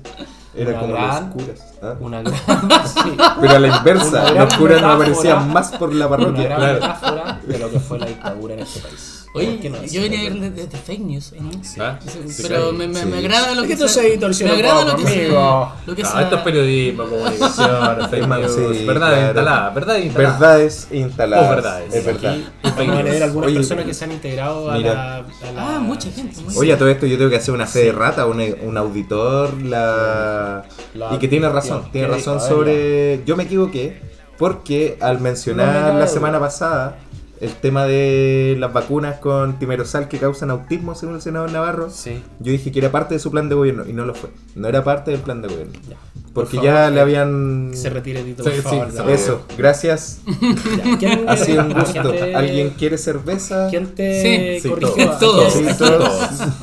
Era 0.55 0.71
Una 0.73 0.81
como 0.81 0.93
gran- 0.93 1.25
los 1.25 1.35
curas. 1.35 1.75
¿ah? 1.83 1.95
Una 2.01 2.23
gran, 2.23 2.35
sí, 2.87 3.17
Pero 3.41 3.53
a 3.55 3.59
la 3.59 3.69
inversa, 3.77 4.23
Una 4.33 4.45
los 4.45 4.55
curas 4.55 4.83
no 4.83 4.93
aparecían 4.93 5.53
más 5.53 5.71
por 5.73 5.95
la 5.95 6.07
una 6.07 6.17
parroquia. 6.17 6.45
gran 6.45 6.59
claro. 6.59 6.75
metáfora 6.81 7.41
de 7.47 7.59
lo 7.59 7.71
que 7.71 7.81
fue 7.81 7.99
la 7.99 8.07
dictadura 8.07 8.55
en 8.55 8.61
este 8.61 8.81
país. 8.81 9.22
Oye, 9.35 9.59
¿Qué 9.63 9.71
no 9.71 9.83
yo 9.85 10.03
venía 10.03 10.21
a 10.21 10.23
ver 10.25 10.35
de, 10.35 10.51
de- 10.51 10.67
de 10.67 10.77
fake 10.77 11.01
news, 11.01 11.33
¿no? 11.41 11.49
¿Ah? 11.81 11.99
Sí, 12.03 12.11
Sí, 12.29 12.43
pero 12.43 12.69
sí. 12.71 12.77
me, 12.77 12.87
me, 12.87 13.01
sí. 13.01 13.07
me 13.07 13.17
agrada 13.17 13.55
lo 13.55 13.63
Es 13.63 13.69
que 13.69 13.89
se- 13.89 14.45
Me 14.45 14.51
agrada 14.51 14.85
lo 14.85 14.97
que 14.97 15.07
se- 15.07 15.29
lo 15.29 15.95
que 15.97 16.03
No, 16.03 16.09
Ah, 16.13 16.23
esto 16.23 16.37
es 16.37 16.43
periodismo, 16.43 17.05
comunicación, 17.05 17.99
fake 18.11 18.29
news, 18.29 18.53
sí, 18.77 18.85
verdad 18.85 19.09
claro. 19.09 19.25
instalada, 19.27 19.71
verdad 19.71 19.97
instalada. 19.97 20.39
Verdades 20.39 20.89
instaladas. 20.93 21.47
O 21.47 21.55
verdades. 21.55 21.95
Es 21.95 22.05
verdad. 22.05 22.37
Aquí 22.63 22.75
vamos 22.79 22.97
a 22.99 23.03
leer 23.03 23.23
algunas 23.23 23.47
Oye, 23.49 23.57
personas 23.57 23.85
que 23.87 23.95
se 23.95 24.05
han 24.05 24.13
integrado 24.13 24.71
a 24.71 24.77
mira. 24.77 24.95
la, 24.95 25.17
a 25.17 25.53
la- 25.55 25.77
Ah, 25.77 25.81
mucha 25.81 26.11
gente. 26.11 26.39
mucha 26.43 26.59
Oye, 26.59 26.73
a 26.75 26.79
todo 26.79 26.89
esto 26.91 27.07
yo 27.07 27.17
tengo 27.17 27.31
que 27.31 27.37
hacer 27.37 27.55
una 27.55 27.67
fe 27.67 27.85
de 27.85 27.93
rata, 27.93 28.27
un, 28.27 28.39
un 28.63 28.77
auditor, 28.77 29.55
la... 29.63 30.65
La- 30.95 31.15
y 31.15 31.19
que 31.19 31.29
tiene 31.29 31.49
razón, 31.49 31.85
¿qué 31.85 31.91
tiene 31.93 32.09
razón 32.09 32.39
sobre... 32.39 33.23
Yo 33.25 33.35
me 33.37 33.45
equivoqué 33.45 33.99
porque 34.37 34.99
al 35.01 35.21
mencionar 35.21 35.95
la 35.95 36.07
semana 36.07 36.39
pasada 36.39 36.99
el 37.43 37.53
tema 37.55 37.87
de 37.87 38.57
las 38.59 38.73
vacunas 38.73 39.17
con 39.19 39.59
timerosal 39.59 40.09
que 40.09 40.19
causan 40.19 40.51
autismo, 40.51 40.95
según 40.95 41.17
el 41.17 41.23
senador 41.23 41.51
Navarro, 41.53 41.91
Sí. 41.91 42.23
yo 42.39 42.53
dije 42.53 42.71
que 42.73 42.79
era 42.79 42.91
parte 42.93 43.15
de 43.15 43.21
su 43.21 43.31
plan 43.31 43.49
de 43.49 43.55
gobierno 43.57 43.85
y 43.87 43.93
no 43.93 44.05
lo 44.07 44.15
fue. 44.15 44.31
No 44.55 44.69
era 44.69 44.85
parte 44.85 45.11
del 45.11 45.21
plan 45.21 45.43
de 45.43 45.49
gobierno. 45.49 45.73
Ya. 45.91 45.97
Porque 46.33 46.57
Por 46.57 46.65
ya 46.65 46.89
le 46.89 46.95
que 46.95 47.01
habían... 47.01 47.71
Se 47.75 47.91
retire 47.91 48.23
Tito, 48.23 48.43
Sí, 48.45 48.51
por 48.63 48.73
sí, 48.73 48.79
favor. 48.97 49.11
Eso, 49.11 49.45
gracias. 49.59 50.21
Ya, 50.85 50.99
¿quién- 50.99 51.29
Ha 51.29 51.37
sido 51.37 51.65
un 51.65 51.73
gusto. 51.75 51.93
gente- 52.13 52.35
¿Alguien 52.35 52.71
quiere 52.71 52.97
cerveza? 52.97 53.67
¿Quién 53.69 53.89
te 53.95 54.23
Sí. 54.23 54.61
Sí, 54.63 54.69
corrigió? 54.71 55.11
todos. 55.19 55.53
¿Quién- 55.55 55.69
Sí, 55.69 55.75
todos. 55.79 56.13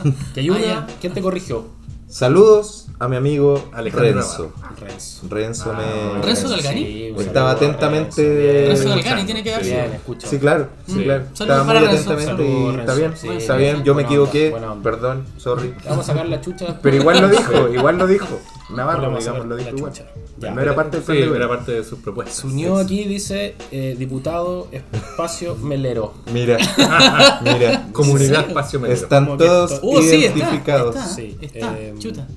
¿Te 0.33 0.39
ayuda? 0.39 0.59
Ah. 0.75 0.87
¿Quién 1.01 1.13
te 1.13 1.21
corrigió? 1.21 1.65
Saludos 2.09 2.87
a 2.97 3.07
mi 3.07 3.17
amigo 3.17 3.69
Alejandro 3.71 4.13
Renzo. 4.13 4.51
Renzo. 4.79 5.27
Renzo 5.29 5.73
me... 5.73 6.21
¿Renzo 6.23 6.49
Galgani? 6.49 6.83
Sí, 6.83 7.13
Estaba 7.19 7.51
atentamente- 7.51 8.65
Renzo. 8.69 8.89
Galgani 8.89 9.23
tiene 9.25 9.43
que 9.43 9.51
darse. 9.51 9.69
Bien, 9.69 9.93
escucha. 9.93 10.27
Sí, 10.27 10.39
claro, 10.39 10.69
sí, 10.87 10.93
Sí. 10.95 11.03
claro. 11.03 11.25
Saludos 11.33 11.39
Estaba 11.59 11.63
muy 11.63 11.73
Renzo. 11.73 12.11
atentamente 12.11 12.25
Saludos, 12.25 12.73
y 12.75 12.79
está 12.79 12.93
bien, 12.95 13.13
Sí, 13.15 13.27
está 13.29 13.55
bien. 13.57 13.83
Yo 13.83 13.93
me 13.93 14.01
equivoqué, 14.01 14.55
perdón, 14.81 15.23
sorry. 15.37 15.75
Vamos 15.87 16.09
a 16.09 16.13
sacar 16.13 16.27
la 16.27 16.41
chucha. 16.41 16.79
Pero 16.81 16.95
igual 16.97 17.21
lo 17.21 17.29
dijo, 17.29 17.67
igual 17.73 17.97
lo 17.99 18.07
dijo. 18.07 18.39
Navarro, 18.75 19.17
digamos, 19.17 19.45
lo 19.47 19.55
la 19.55 19.63
dijo 19.63 19.75
igual. 19.77 19.91
chucha. 19.93 20.05
Ya. 20.37 20.51
No 20.51 20.61
era 20.61 20.75
parte 20.75 20.97
del 21.01 21.05
Sí, 21.05 21.13
de 21.29 21.35
era 21.35 21.47
parte 21.47 21.71
de 21.71 21.83
sus 21.83 21.99
propuestas. 21.99 22.37
Se 22.37 22.47
unió 22.47 22.77
aquí, 22.77 23.03
dice 23.05 23.55
eh, 23.71 23.95
diputado 23.97 24.67
Espacio 24.71 25.55
Melero. 25.55 26.13
Mira, 26.31 26.57
mira. 27.43 27.87
Comunidad 27.91 28.43
Sí. 28.43 28.49
espacio 28.49 28.79
medio. 28.79 28.93
Están 28.93 29.25
Como 29.25 29.37
todos 29.37 29.71
esto- 29.73 29.85
Uh, 29.87 30.01
sí, 30.01 30.23
está. 30.23 30.37
identificados. 30.39 30.95
Está, 30.95 31.07
Sí, 31.07 31.37
está, 31.41 31.79
eh, 31.79 31.95
chuta. 31.99 32.27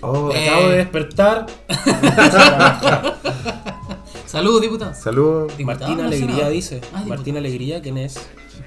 Oh, 0.00 0.30
Eh, 0.32 0.48
Acabo 0.48 0.68
de 0.68 0.76
despertar. 0.76 1.46
Saludos, 4.26 4.60
diputado. 4.60 4.94
Saludos. 4.94 5.52
Martín 5.60 5.96
no 5.96 6.04
Alegría 6.04 6.48
dice. 6.50 6.80
Ah. 6.94 7.02
Martín 7.06 7.36
Alegría, 7.36 7.80
¿quién 7.80 7.96
es? 7.98 8.20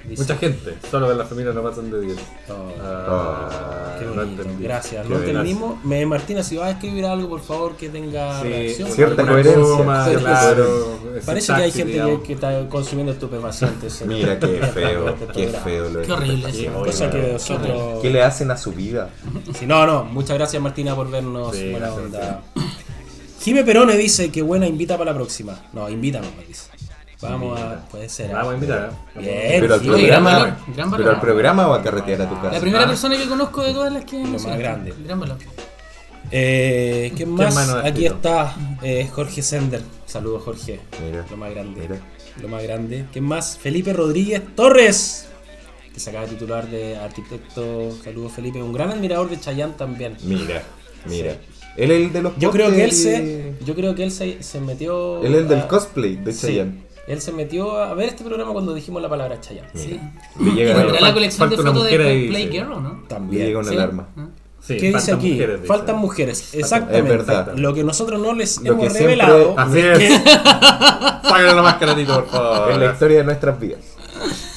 Dice, 0.08 0.22
Mucha 0.22 0.36
gente, 0.36 0.74
solo 0.90 1.08
que 1.08 1.14
las 1.14 1.28
familias 1.28 1.54
no 1.54 1.62
pasan 1.62 1.88
de 1.90 2.00
10. 2.00 2.18
Oh, 2.50 2.52
Ah, 2.82 3.48
qué 4.10 4.16
no 4.16 4.22
bonito. 4.22 4.42
entendí. 4.42 4.64
Gracias. 4.64 5.06
Qué 5.06 5.12
No 5.12 5.18
entendimos. 5.20 5.84
Me, 5.84 6.04
Martina, 6.06 6.42
si 6.42 6.56
vas 6.56 6.68
a 6.68 6.70
escribir 6.72 7.04
algo, 7.06 7.28
por 7.28 7.40
favor, 7.40 7.76
que 7.76 7.88
tenga 7.88 8.40
Sí, 8.42 8.48
reacción. 8.48 8.90
cierta 8.90 9.26
coherencia, 9.26 10.18
claro. 10.18 10.98
Parece 11.26 11.54
que 11.54 11.62
hay 11.62 11.70
gente 11.72 11.92
que, 11.92 12.02
digamos. 12.02 12.22
que 12.22 12.32
está 12.32 12.68
consumiendo 12.68 13.12
estupefacientes. 13.12 14.00
en- 14.02 14.08
Mira, 14.08 14.38
qué 14.38 14.46
feo, 14.74 15.08
este 15.08 15.26
qué 15.32 15.48
feo 15.48 15.88
lo 15.90 16.02
Qué 16.02 16.12
horrible 16.12 16.68
cosa 16.84 17.10
que 17.10 17.32
nosotros. 17.32 18.02
¿Qué 18.02 18.10
le 18.10 18.22
hacen 18.22 18.50
a 18.50 18.56
su 18.56 18.72
vida? 18.72 19.10
Sí, 19.58 19.66
no, 19.66 19.86
no, 19.86 20.04
muchas 20.04 20.36
gracias 20.36 20.62
Martina 20.62 20.94
por 20.94 21.10
vernos. 21.10 21.54
Sí, 21.56 21.70
buena 21.70 21.86
gracias, 21.88 22.04
onda. 22.06 22.42
Jime 23.42 23.64
Perone 23.64 23.96
dice 23.96 24.30
que 24.30 24.40
buena 24.42 24.66
invita 24.68 24.96
para 24.96 25.10
la 25.10 25.16
próxima. 25.16 25.58
No, 25.72 25.88
invítanos, 25.90 26.28
me 26.38 26.44
dice. 26.44 26.66
Vamos 27.22 27.60
a. 27.60 27.88
Puede 27.88 28.08
ser. 28.08 28.30
¿eh? 28.30 28.34
Vamos 28.34 28.50
a 28.52 28.54
invitar. 28.54 28.90
Bien, 29.16 29.60
Pero 29.60 29.74
al 29.74 29.80
sí, 29.80 29.88
Oye, 29.90 30.06
gran 30.06 30.22
programa, 30.24 30.38
valor, 30.38 30.56
gran 30.74 30.90
valor. 30.90 31.04
pero 31.06 31.14
al 31.16 31.20
programa 31.20 31.68
o 31.68 31.72
a 31.74 31.82
carretear 31.82 32.22
a 32.22 32.28
tu 32.28 32.34
La 32.34 32.40
casa. 32.42 32.60
primera 32.60 32.84
Ah. 32.84 32.88
persona 32.88 33.16
que 33.16 33.26
conozco 33.28 33.62
de 33.62 33.72
todas 33.72 33.92
las 33.92 34.04
que 34.04 34.18
Lo 34.18 34.24
más 34.28 34.44
grande. 34.58 34.94
Gran 35.04 35.20
valor. 35.20 35.38
Eh, 36.30 37.12
¿Quién 37.16 37.30
más? 37.30 37.56
Aquí 37.84 38.06
está 38.06 38.54
eh, 38.82 39.08
Jorge 39.12 39.42
Sender. 39.42 39.82
Saludos, 40.06 40.42
Jorge. 40.44 40.80
Mira, 41.04 41.24
Lo 41.30 41.36
más 41.36 41.50
grande. 41.50 41.80
mira. 41.80 41.96
Lo 42.40 42.48
más 42.48 42.62
grande. 42.62 43.04
¿Quién 43.12 43.24
más? 43.24 43.58
Felipe 43.58 43.92
Rodríguez 43.92 44.42
Torres. 44.56 45.28
Que 45.92 46.00
se 46.00 46.08
acaba 46.08 46.24
de 46.24 46.30
titular 46.32 46.66
de 46.68 46.96
arquitecto. 46.96 47.90
Saludos, 48.02 48.32
Felipe. 48.32 48.62
Un 48.62 48.72
gran 48.72 48.90
admirador 48.90 49.28
de 49.28 49.38
Chayanne 49.38 49.74
también. 49.74 50.16
Mira, 50.22 50.62
mira. 51.04 51.36
Él 51.76 51.90
es 51.90 52.00
el 52.06 52.12
de 52.12 52.22
los 52.22 52.32
Yo 52.38 52.50
creo 52.50 52.70
que 52.70 52.84
él 52.84 52.92
se. 52.92 53.54
Yo 53.64 53.74
creo 53.74 53.94
que 53.94 54.02
él 54.04 54.10
se, 54.10 54.42
se 54.42 54.60
metió. 54.60 55.22
Él 55.22 55.34
es 55.34 55.40
el 55.42 55.48
del 55.48 55.66
cosplay 55.66 56.16
de 56.16 56.32
Sí. 56.32 56.46
Chayanne. 56.46 56.82
Él 57.08 57.20
se 57.20 57.32
metió 57.32 57.76
a 57.78 57.94
ver 57.94 58.08
este 58.10 58.22
programa 58.24 58.52
cuando 58.52 58.74
dijimos 58.74 59.02
la 59.02 59.08
palabra 59.08 59.40
Chayanne. 59.40 59.68
Sí. 59.74 59.98
Le 60.40 60.50
¿Y 60.50 60.54
llega, 60.54 60.74
tendrá 60.74 61.00
la- 61.00 61.08
la 61.08 61.14
colección 61.14 61.50
de 61.50 61.56
fotos 61.56 61.84
de 61.84 61.96
Play. 61.96 62.48
Girl 62.50 62.72
o 62.72 62.80
no? 62.80 62.94
le 63.02 63.08
También. 63.08 63.46
llega 63.46 63.58
una 63.58 63.68
Sí. 63.68 63.74
alarma. 63.74 64.08
Ah. 64.16 64.26
Sí, 64.60 64.76
¿Qué 64.76 64.92
dice 64.92 65.12
aquí? 65.12 65.32
mujeres, 65.32 65.56
dice. 65.56 65.66
faltan 65.66 65.96
mujeres. 65.98 66.54
Exactamente. 66.54 67.10
verdad. 67.10 67.52
Lo 67.56 67.74
que 67.74 67.82
nosotros 67.82 68.20
no 68.20 68.32
les 68.32 68.60
Lo 68.62 68.72
hemos 68.74 68.84
que 68.84 68.90
siempre- 68.90 69.16
revelado. 69.16 69.54
Así 69.58 69.78
es 69.80 69.98
es. 69.98 70.20
que- 70.20 70.28
Sáquenle 71.28 71.54
la 71.56 71.62
máscara, 71.62 71.96
Tito, 71.96 72.14
por 72.14 72.26
favor. 72.28 72.70
Es 72.70 72.78
la 72.78 72.92
historia 72.92 73.18
de 73.18 73.24
nuestras 73.24 73.58
vidas. 73.58 73.80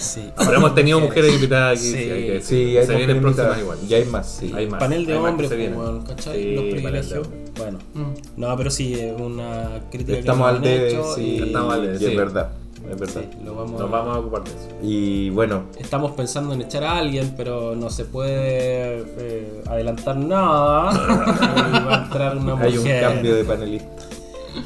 Sí. 0.06 0.30
Pero 0.38 0.54
hemos 0.56 0.76
tenido 0.76 1.00
mujeres 1.00 1.34
invitadas 1.34 1.80
aquí. 1.80 1.88
Sí. 1.92 1.98
Sí, 1.98 2.12
hay 2.12 2.28
que. 2.28 2.42
Sí, 2.42 2.78
hay 2.78 2.86
Se 2.86 2.96
vienen 2.96 3.18
mujeres 3.18 3.36
próximas 3.36 3.60
igual. 3.60 3.78
Y 3.90 3.94
hay 3.94 4.06
más, 4.06 4.32
sí. 4.40 4.52
Hay 4.56 4.68
más. 4.68 4.80
Panel 4.80 5.06
de 5.06 5.14
hay 5.14 5.20
más 5.20 5.26
que 5.26 5.32
hombres, 5.32 5.50
se 5.50 5.56
vienen. 5.56 5.80
weón, 5.80 6.04
¿cachai? 6.04 6.42
Sí, 6.44 6.56
Los 6.56 6.64
privilegios. 6.66 7.30
Bueno. 7.58 7.80
Mm. 7.94 8.14
No, 8.38 8.58
pero 8.58 8.70
sí, 8.70 8.94
es 8.94 9.20
una 9.20 9.82
crítica 9.92 10.18
Estamos 10.18 10.50
que 10.50 10.56
al 10.56 10.62
debe, 10.62 11.04
sí, 11.16 11.22
y 11.22 11.44
Estamos 11.44 11.74
al 11.74 11.82
debe, 11.84 11.98
sí. 12.00 12.06
es 12.06 12.16
verdad. 12.18 12.50
Es 12.92 13.00
verdad. 13.00 13.22
sí, 13.24 13.38
lo 13.44 13.56
vamos, 13.56 13.80
Nos 13.82 13.90
vamos 13.90 14.16
a 14.16 14.20
ocupar 14.20 14.44
de 14.44 14.50
eso. 14.52 14.68
Y 14.84 15.30
bueno, 15.32 15.64
Estamos 15.80 16.12
pensando 16.12 16.54
en 16.54 16.62
echar 16.62 16.84
a 16.84 16.98
alguien, 16.98 17.34
pero 17.36 17.76
no 17.76 17.90
se 17.90 18.06
puede 18.06 19.04
eh, 19.18 19.62
adelantar 19.68 20.18
nada. 20.18 20.92
Va 21.88 21.96
a 21.96 22.04
entrar 22.04 22.38
una 22.38 22.56
mujer. 22.56 22.68
hay 22.68 22.78
un 22.78 23.02
cambio 23.02 23.36
de 23.36 23.44
panelista. 23.44 23.90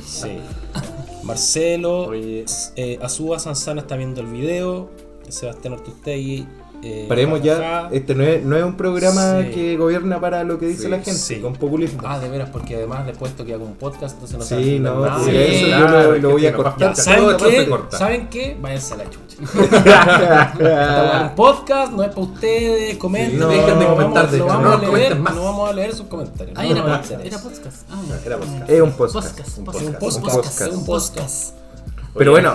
Sí. 0.06 0.38
Marcelo, 1.24 2.08
Oye. 2.08 2.44
eh, 2.76 3.00
Azúa 3.02 3.40
Sanzana 3.40 3.82
está 3.82 3.96
viendo 3.96 4.20
el 4.22 4.28
video. 4.28 4.90
Sebastián 5.32 5.74
Ortustegui. 5.74 6.48
Eh, 6.82 7.08
Paremos 7.10 7.42
ya, 7.44 7.90
este 7.92 8.16
no 8.16 8.24
es, 8.24 8.42
no 8.42 8.56
es 8.56 8.64
un 8.64 8.76
programa 8.78 9.42
Sí. 9.42 9.50
que 9.52 9.76
gobierna 9.76 10.22
para 10.22 10.46
lo 10.46 10.58
que 10.58 10.66
dice 10.68 10.84
Sí, 10.84 10.88
la 10.88 10.96
gente, 11.00 11.12
sí. 11.12 11.42
con 11.42 11.52
populismo. 11.56 12.00
Ah, 12.06 12.20
de 12.20 12.30
veras, 12.30 12.50
porque 12.52 12.76
además 12.78 13.06
le 13.06 13.12
he 13.12 13.16
puesto 13.16 13.44
que 13.44 13.54
hago 13.54 13.66
un 13.66 13.74
podcast, 13.76 14.14
entonces 14.14 14.38
no 14.38 14.46
Sí, 14.46 14.80
no, 14.80 15.02
nada. 15.06 15.22
eso 15.30 15.68
yo 15.68 15.76
claro, 15.76 16.12
lo, 16.14 16.18
lo 16.20 16.30
voy 16.32 16.46
a 16.48 16.54
cortar. 16.54 16.80
Ya, 16.80 16.96
¿saben 16.96 17.36
qué? 17.38 17.68
corta. 17.68 17.98
¿Saben 17.98 18.30
qué? 18.30 18.58
Váyanse 18.62 18.94
a 18.94 18.98
la 18.98 19.04
chucha. 19.10 19.36
Un 21.30 21.30
podcast, 21.36 21.92
no 21.92 22.04
es 22.04 22.10
para 22.12 22.22
ustedes, 22.22 22.98
comenten. 22.98 23.32
Sí, 23.32 23.38
no, 23.40 23.48
dejen 23.50 23.80
de 23.80 23.86
no 23.86 23.92
comentar, 23.92 24.14
vamos, 24.24 24.32
de 24.32 24.38
no 24.40 24.46
vamos 24.46 24.64
no 24.64 24.72
a 24.72 24.78
nos 24.82 24.94
leer, 24.94 25.20
más. 25.20 25.36
no 25.36 25.44
vamos 25.44 25.70
a 25.70 25.74
leer 25.74 25.94
sus 25.94 26.06
comentarios. 26.08 26.58
Ah, 26.58 26.64
no 26.64 26.72
era, 26.72 26.82
a 26.82 26.86
podcast, 27.02 27.26
era 27.26 27.40
podcast. 27.40 27.90
Ah, 27.92 28.02
Era 28.26 28.38
podcast. 28.38 28.70
Es 28.70 28.82
un 28.82 28.92
podcast. 28.94 29.58
Un 29.58 29.66
podcast. 29.66 30.16
Un 30.18 30.24
podcast. 30.24 30.74
Un 30.74 30.86
podcast. 30.86 31.56
Pero 32.16 32.32
bueno, 32.32 32.54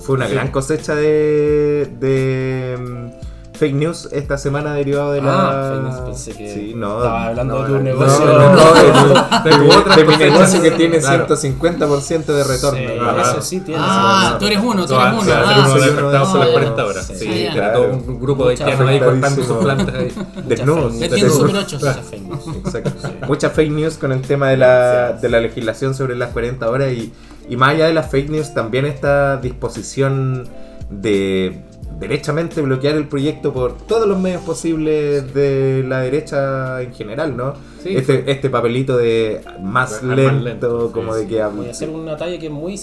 fue 0.00 0.16
una 0.16 0.28
gran 0.28 0.50
cosecha 0.50 0.94
de, 0.94 1.88
de 2.00 2.78
mm, 2.78 3.56
fake 3.58 3.74
news 3.74 4.08
esta 4.12 4.36
semana 4.36 4.74
derivado 4.74 5.12
de 5.12 5.22
la... 5.22 5.32
Ah, 5.32 5.70
fake 5.72 5.82
news, 5.84 6.00
pensé 6.00 6.32
que 6.32 6.52
Sí, 6.54 6.72
no, 6.74 6.96
estaba 6.98 7.26
hablando 7.28 7.54
no, 7.54 7.60
de 7.62 7.66
tu 7.68 7.74
no, 7.74 7.80
negocio. 7.80 8.24
No, 8.24 8.52
no, 8.52 8.74
de, 8.74 9.50
De 9.50 9.56
tu 9.56 9.62
de- 9.62 9.76
otra 9.76 9.96
de 9.96 10.04
mi 10.04 10.16
negocio 10.16 10.60
que 10.62 10.70
tiene 10.72 10.98
Claro. 10.98 11.26
150% 11.28 12.24
de 12.24 12.44
retorno. 12.44 12.78
Sí, 12.78 12.86
Ajá. 13.00 13.22
eso 13.22 13.42
sí 13.42 13.60
tiene. 13.60 13.80
Ah, 13.84 14.36
tú 14.40 14.46
eres 14.46 14.58
uno, 14.58 14.86
tú 14.86 14.94
eres 14.94 15.06
uno. 15.12 15.32
Ah, 15.32 15.64
uno 15.66 15.74
de 15.74 15.84
afectados 15.84 16.12
las 16.12 16.28
esos. 16.28 16.52
40 16.52 16.84
horas. 16.86 17.06
Sí, 17.06 17.14
tiene 17.18 17.50
claro. 17.52 17.78
todo 17.80 17.88
un 17.92 18.20
grupo 18.20 18.48
de 18.48 18.54
Mucha 18.54 18.64
haitianos 18.64 18.88
ahí 18.90 18.98
cortando 19.00 19.42
sus 19.44 19.56
plantas 19.58 19.94
ahí. 19.94 20.12
Desnudos. 20.48 20.92
Super 20.94 21.64
fake 22.04 22.22
news. 22.22 22.56
Exacto. 22.64 22.90
Muchas 23.28 23.52
fake 23.52 23.70
news 23.70 23.96
con 23.98 24.12
el 24.12 24.22
tema 24.22 24.48
de 24.48 24.56
la, 24.56 25.12
de 25.12 25.28
la 25.28 25.40
legislación 25.40 25.94
sobre 25.94 26.16
las 26.16 26.30
40 26.30 26.68
horas 26.68 26.92
y, 26.92 27.12
y 27.48 27.56
más 27.56 27.70
allá 27.70 27.86
de 27.86 27.94
las 27.94 28.10
fake 28.10 28.30
news 28.30 28.54
también 28.54 28.86
esta 28.86 29.36
disposición 29.38 30.48
de 30.90 31.62
derechamente 31.98 32.60
bloquear 32.60 32.96
el 32.96 33.08
proyecto 33.08 33.52
por 33.52 33.76
todos 33.76 34.08
los 34.08 34.18
medios 34.18 34.42
posibles 34.42 35.32
de 35.32 35.84
la 35.86 36.00
derecha 36.00 36.82
en 36.82 36.92
general, 36.92 37.36
¿no? 37.36 37.54
Sí. 37.82 37.96
Este, 37.96 38.30
este 38.30 38.50
papelito 38.50 38.96
de 38.96 39.42
más 39.62 40.02
Más 40.02 40.16
lento, 40.16 40.88
sí, 40.88 40.92
como 40.92 41.14
de 41.14 41.26
que 41.26 41.44
Voy 41.44 41.68
a 41.68 41.70
hacer 41.70 41.90
una 41.90 42.16
talla 42.16 42.38
que 42.38 42.46
es 42.46 42.52
muy 42.52 42.76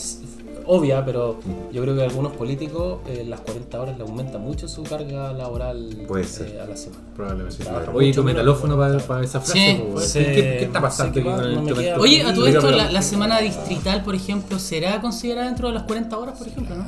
obvia, 0.65 1.03
pero 1.05 1.39
yo 1.71 1.81
creo 1.81 1.95
que 1.95 2.01
a 2.01 2.05
algunos 2.05 2.33
políticos 2.33 2.99
eh, 3.07 3.23
las 3.27 3.39
40 3.41 3.81
horas 3.81 3.97
le 3.97 4.03
aumenta 4.03 4.37
mucho 4.37 4.67
su 4.67 4.83
carga 4.83 5.33
laboral 5.33 6.03
Puede 6.07 6.23
ser. 6.23 6.47
eh, 6.49 6.61
a 6.61 6.65
la 6.65 6.75
semana. 6.77 7.01
Probablemente. 7.15 7.63
Oye, 7.93 8.13
tu 8.13 8.23
metalófono 8.23 8.77
para, 8.77 8.97
para 8.99 9.23
esa 9.23 9.39
frase. 9.41 9.53
Sí. 9.77 9.83
pues, 9.91 10.11
Sí. 10.11 10.19
¿Qué, 10.19 10.63
está 10.63 10.81
pasando 10.81 11.23
va, 11.23 11.37
no 11.47 11.63
queda- 11.65 11.97
Oye, 11.99 12.23
a 12.23 12.33
todo 12.33 12.47
esto, 12.47 12.71
la 12.71 13.01
semana 13.01 13.39
distrital, 13.39 14.03
por 14.03 14.15
ejemplo, 14.15 14.59
¿será 14.59 15.01
considerada 15.01 15.47
dentro 15.47 15.67
de 15.67 15.73
las 15.75 15.83
40 15.83 16.17
horas, 16.17 16.37
por 16.37 16.47
ejemplo, 16.47 16.75
no? 16.75 16.87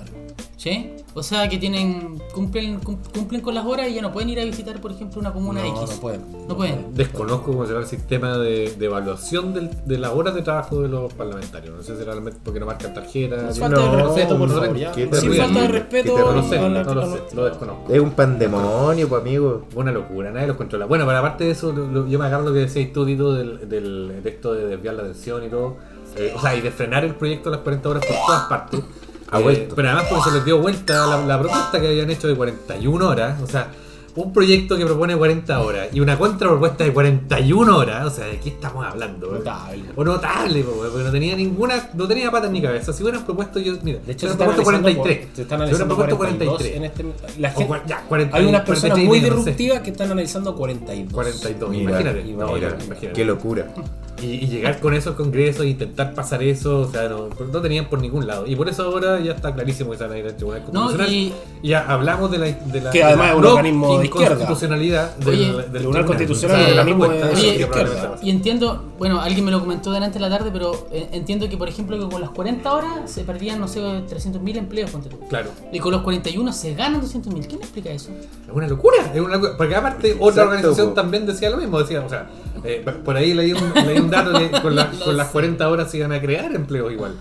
¿Sí? 0.58 0.92
O 1.16 1.22
sea 1.22 1.48
que 1.48 1.58
tienen 1.60 2.20
cumplen 2.34 2.80
cum- 2.80 2.98
cumplen 3.14 3.42
con 3.42 3.54
las 3.54 3.66
horas 3.66 3.88
y 3.88 3.94
ya 3.94 4.02
no 4.02 4.12
pueden 4.12 4.30
ir 4.30 4.40
a 4.40 4.44
visitar, 4.46 4.82
por 4.82 4.92
ejemplo, 4.92 5.20
una 5.22 5.32
comuna 5.32 5.62
No, 5.62 5.68
X. 5.84 5.96
no 5.96 6.02
pueden. 6.02 6.22
No 6.48 6.58
pueden. 6.58 6.96
Desconozco 6.96 7.52
cómo 7.52 7.66
será 7.68 7.80
el 7.80 7.86
sistema 7.86 8.38
de, 8.40 8.74
de 8.78 8.86
evaluación 8.86 9.54
del- 9.54 9.70
de 9.86 9.98
las 10.00 10.12
horas 10.12 10.34
de 10.34 10.42
trabajo 10.42 10.82
de 10.82 10.90
los 10.90 11.14
parlamentarios. 11.14 11.76
No 11.76 11.84
sé 11.84 11.96
si 11.96 12.04
realmente 12.04 12.40
porque 12.44 12.60
no 12.60 12.66
marcan 12.66 12.94
tarjetas. 12.96 13.44
Es 13.52 13.60
no, 13.60 13.66
falta 13.68 13.82
de 13.96 14.04
respeto, 14.04 14.38
por 14.40 14.50
no, 14.50 14.56
favor. 14.56 14.78
Sin 14.96 15.34
falta 15.36 15.62
de 15.62 15.68
respeto. 15.68 16.18
no 16.18 16.32
lo 16.34 16.44
sé, 16.44 16.60
no 16.60 16.70
lo 16.70 17.12
sé, 17.16 17.36
lo 17.36 17.46
desconozco. 17.46 17.94
Es 17.94 18.00
un 18.00 18.12
pandemonio, 18.12 19.08
pues 19.08 19.22
amigo. 19.22 19.66
Una 19.76 19.92
locura, 19.92 20.32
nadie 20.32 20.48
los 20.48 20.58
controla. 20.58 20.86
Bueno, 20.88 21.06
pero 21.06 21.20
aparte 21.20 21.44
de 21.44 21.52
eso, 21.52 21.72
lo- 21.72 21.88
lo- 21.88 22.08
yo 22.08 22.18
me 22.18 22.26
agarro 22.26 22.44
lo 22.46 22.54
que 22.54 22.60
decías 22.60 22.92
tú, 22.92 23.06
Tito, 23.06 23.34
del, 23.34 23.70
del, 23.70 24.22
de 24.24 24.30
esto 24.30 24.54
de 24.54 24.66
desviar 24.66 24.96
la 24.96 25.04
atención 25.04 25.44
y 25.46 25.50
todo. 25.50 25.78
Eh, 26.18 26.34
o 26.36 26.40
sea, 26.42 26.56
y 26.56 26.62
de 26.62 26.70
frenar 26.72 27.04
el 27.06 27.16
proyecto 27.16 27.50
de 27.50 27.56
las 27.58 27.64
40 27.64 27.90
horas 27.90 28.06
por 28.06 28.16
todas 28.26 28.44
partes. 28.48 28.80
Ha 29.32 29.40
Eh, 29.40 29.44
vuelto. 29.44 29.76
Pero 29.76 29.88
además 29.90 30.06
porque 30.10 30.30
se 30.30 30.36
les 30.36 30.46
dio 30.46 30.60
vuelta 30.60 31.08
la, 31.08 31.26
la 31.26 31.40
propuesta 31.40 31.80
que 31.82 31.88
habían 31.88 32.10
hecho 32.10 32.28
de 32.28 32.36
41 32.36 33.08
horas. 33.08 33.42
O 33.42 33.48
sea, 33.48 33.68
un 34.16 34.32
proyecto 34.32 34.78
que 34.78 34.86
propone 34.86 35.18
40 35.18 35.60
horas 35.60 35.88
y 35.92 36.00
una 36.00 36.20
contrapropuesta 36.20 36.84
de 36.84 36.94
41 36.94 37.76
horas. 37.78 38.06
O 38.06 38.10
sea, 38.12 38.28
¿de 38.28 38.40
qué 38.40 38.50
estamos 38.50 38.86
hablando? 38.86 39.32
Notable. 39.32 39.86
O 39.96 40.04
notable, 40.04 40.64
po, 40.64 40.72
porque 40.74 41.04
no 41.04 41.12
tenía 41.12 41.36
ninguna, 41.36 41.90
no 41.96 42.08
tenía 42.08 42.30
patas 42.30 42.52
ni 42.52 42.62
cabeza. 42.62 42.94
Si 42.94 43.02
hubieran 43.02 43.26
propuesto 43.26 43.60
yo, 43.60 43.74
mira, 43.82 43.98
De 44.06 44.12
hecho, 44.12 44.28
si 44.28 44.34
se 44.34 44.36
hubieran 44.36 44.56
propuesto 44.56 44.70
analizando 44.70 45.02
43. 45.02 45.26
por- 45.28 45.36
se 45.36 45.42
están 45.42 45.58
si 45.58 45.62
analizando 45.64 45.96
propuesto 45.96 46.18
42 46.18 46.58
43. 46.58 46.78
en 46.78 46.84
este, 46.84 47.40
la 47.42 47.50
gente- 47.50 47.82
ya, 47.88 48.02
40, 48.08 48.38
hay 48.38 48.46
unas 48.46 48.62
personas 48.62 48.98
43 49.00 49.08
muy 49.08 49.18
medio, 49.20 49.30
no 49.34 49.36
sé. 49.38 49.50
disruptivas 49.50 49.80
que 49.82 49.90
están 49.90 50.12
analizando 50.12 50.56
42. 50.56 51.14
42, 51.14 51.70
Mira, 51.72 51.82
imagínate. 51.90 52.22
y 52.22 52.34
No, 52.34 52.54
mira, 52.54 52.78
imagínate. 52.86 53.14
Qué 53.14 53.26
locura. 53.26 53.68
Y, 54.22 54.26
y 54.26 54.48
llegar 54.48 54.80
con 54.80 54.94
eso 54.94 55.10
al 55.10 55.16
Congreso 55.16 55.64
e 55.64 55.70
intentar 55.70 56.14
pasar 56.14 56.42
eso, 56.44 56.82
o 56.82 56.88
sea, 56.92 57.10
no, 57.10 57.30
no 57.30 57.62
tenían 57.62 57.86
por 57.90 58.00
ningún 58.00 58.26
lado. 58.28 58.46
Y 58.48 58.56
por 58.56 58.70
eso 58.70 58.84
ahora 58.84 59.20
ya 59.20 59.34
está 59.34 59.54
clarísimo 59.54 59.92
que 59.92 59.98
se 59.98 60.04
van 60.04 60.14
a 60.14 60.18
ir 60.20 60.26
al 60.26 60.36
Tribunal 60.36 60.62
No, 60.72 60.82
Constitucional. 60.88 61.12
y- 61.14 61.34
y 61.64 61.68
ya 61.70 61.86
hablamos 61.88 62.32
de 62.32 62.38
la. 62.38 62.46
De 62.46 62.82
la 62.82 62.92
Que 62.92 63.04
además 63.04 63.26
de 63.28 63.28
la 63.28 63.30
es 63.32 63.36
un 63.38 63.42
no 63.44 63.54
organismo 63.56 63.98
de 64.00 64.06
izquierda. 64.06 64.34
inconstitucionalidad 64.36 65.16
del, 65.18 65.30
Oye, 65.30 65.52
del 65.64 65.72
Tribunal 65.74 66.06
Constitucional 66.06 66.62
O 66.62 66.64
sea, 66.66 66.74
organismo 66.74 67.08
de- 67.08 67.24
Oye. 67.24 67.68
Y 68.22 68.30
entiendo, 68.30 68.84
bueno, 68.98 69.20
alguien 69.20 69.44
me 69.46 69.52
lo 69.52 69.60
comentó 69.60 69.92
delante 69.92 70.20
de 70.20 70.30
la 70.30 70.38
tarde, 70.38 70.52
pero 70.54 70.88
eh, 70.92 71.10
entiendo 71.12 71.50
que, 71.50 71.58
por 71.58 71.68
ejemplo, 71.68 71.98
que 72.00 72.08
con 72.10 72.22
las 72.22 72.30
40 72.30 72.72
horas 72.74 73.12
se 73.12 73.24
perdían, 73.24 73.60
no 73.60 73.68
sé, 73.68 73.82
300.000 73.82 74.58
empleos. 74.58 74.92
Claro. 75.30 75.50
Y 75.72 75.80
con 75.80 75.92
los 75.92 76.02
41 76.04 76.54
se 76.54 76.76
ganan 76.76 77.02
200.000. 77.02 77.48
¿Quién 77.48 77.62
explica 77.62 77.90
eso? 77.90 78.12
Es 78.12 78.54
una 78.54 78.68
locura, 78.68 79.12
es 79.14 79.20
una 79.20 79.36
locura. 79.36 79.58
Porque 79.58 79.76
aparte 79.76 80.14
otra 80.14 80.28
Exacto, 80.28 80.42
organización 80.50 80.88
po. 80.90 80.94
también 80.94 81.26
decía 81.26 81.50
lo 81.50 81.58
mismo, 81.58 81.80
decía, 81.80 82.02
o 82.06 82.10
sea, 82.10 82.28
eh, 82.64 82.86
por 83.04 83.16
ahí 83.18 83.34
leí 83.34 83.54
un, 83.54 83.74
leí 83.86 84.00
un 84.00 84.10
dato 84.10 84.32
que 84.38 84.50
con, 84.62 84.76
la- 84.76 84.90
con 85.06 85.16
las 85.18 85.28
40 85.30 85.70
horas 85.70 85.90
se 85.92 85.98
iban 85.98 86.12
a 86.12 86.22
crear 86.22 86.54
empleos 86.56 86.92
igual. 86.92 87.14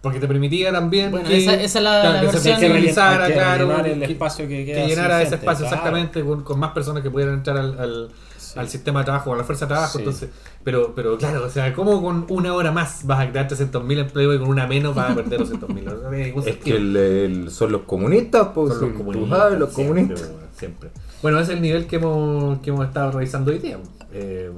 Porque 0.00 0.20
te 0.20 0.28
permitía 0.28 0.70
también 0.70 1.10
Bueno, 1.10 1.28
que, 1.28 1.38
esa- 1.38 1.54
esa 1.54 1.78
es 1.78 1.84
la- 1.84 2.00
claro, 2.00 2.14
la 2.26 2.30
que 2.30 2.38
se 2.38 2.54
flexibilizara, 2.56 3.26
que 3.26 3.32
claro, 3.32 3.84
el 3.84 3.98
que- 4.00 4.12
espacio 4.12 4.46
que 4.48 4.64
queda 4.64 4.82
que 4.82 4.88
llenara 4.88 5.16
ese 5.22 5.30
gente, 5.30 5.36
espacio 5.46 5.64
claro. 5.66 5.76
exactamente 5.76 6.24
con, 6.24 6.44
con 6.44 6.58
más 6.60 6.70
personas 6.72 7.02
que 7.02 7.10
pudieran 7.10 7.34
entrar 7.34 7.56
al, 7.56 7.78
al, 7.80 8.08
al 8.56 8.68
sistema 8.68 9.00
de 9.00 9.06
trabajo, 9.06 9.34
a 9.34 9.36
la 9.36 9.42
fuerza 9.44 9.66
de 9.66 9.70
trabajo. 9.70 9.92
Sí. 9.94 9.98
Entonces, 9.98 10.30
pero, 10.62 10.94
pero 10.94 11.18
claro, 11.18 11.44
o 11.44 11.48
sea, 11.50 11.72
¿cómo 11.74 12.00
con 12.00 12.26
una 12.28 12.54
hora 12.54 12.70
más 12.70 13.04
vas 13.06 13.20
a 13.26 13.30
crear 13.30 13.48
300.000 13.48 13.98
empleos 13.98 14.36
y 14.36 14.38
con 14.38 14.48
una 14.48 14.66
menos 14.68 14.94
vas 14.94 15.10
a 15.10 15.14
perder 15.16 15.40
200.000? 15.40 15.86
O 15.86 15.90
sea, 15.90 15.92
no 16.04 16.10
tiene 16.10 16.24
ningún 16.26 16.48
Es 16.48 16.56
que 16.58 16.76
el- 16.76 16.96
el- 16.96 17.50
son 17.50 17.72
los 17.72 17.82
comunistas, 17.82 18.48
pues. 18.54 18.74
Son 18.74 18.88
los 18.90 18.92
comunistas, 18.98 19.38
sabes, 19.38 19.58
los 19.58 19.74
siempre, 19.74 20.02
comunistas. 20.04 20.30
bueno, 20.32 20.46
siempre. 20.56 20.90
Bueno, 21.22 21.40
ese 21.40 21.50
es 21.52 21.56
el 21.56 21.62
nivel 21.62 21.86
que 21.88 21.96
hemos, 21.96 22.60
que 22.60 22.70
hemos 22.70 22.86
estado 22.86 23.10
revisando 23.10 23.50
hoy 23.50 23.58
día, 23.58 23.78
eh, 24.12 24.50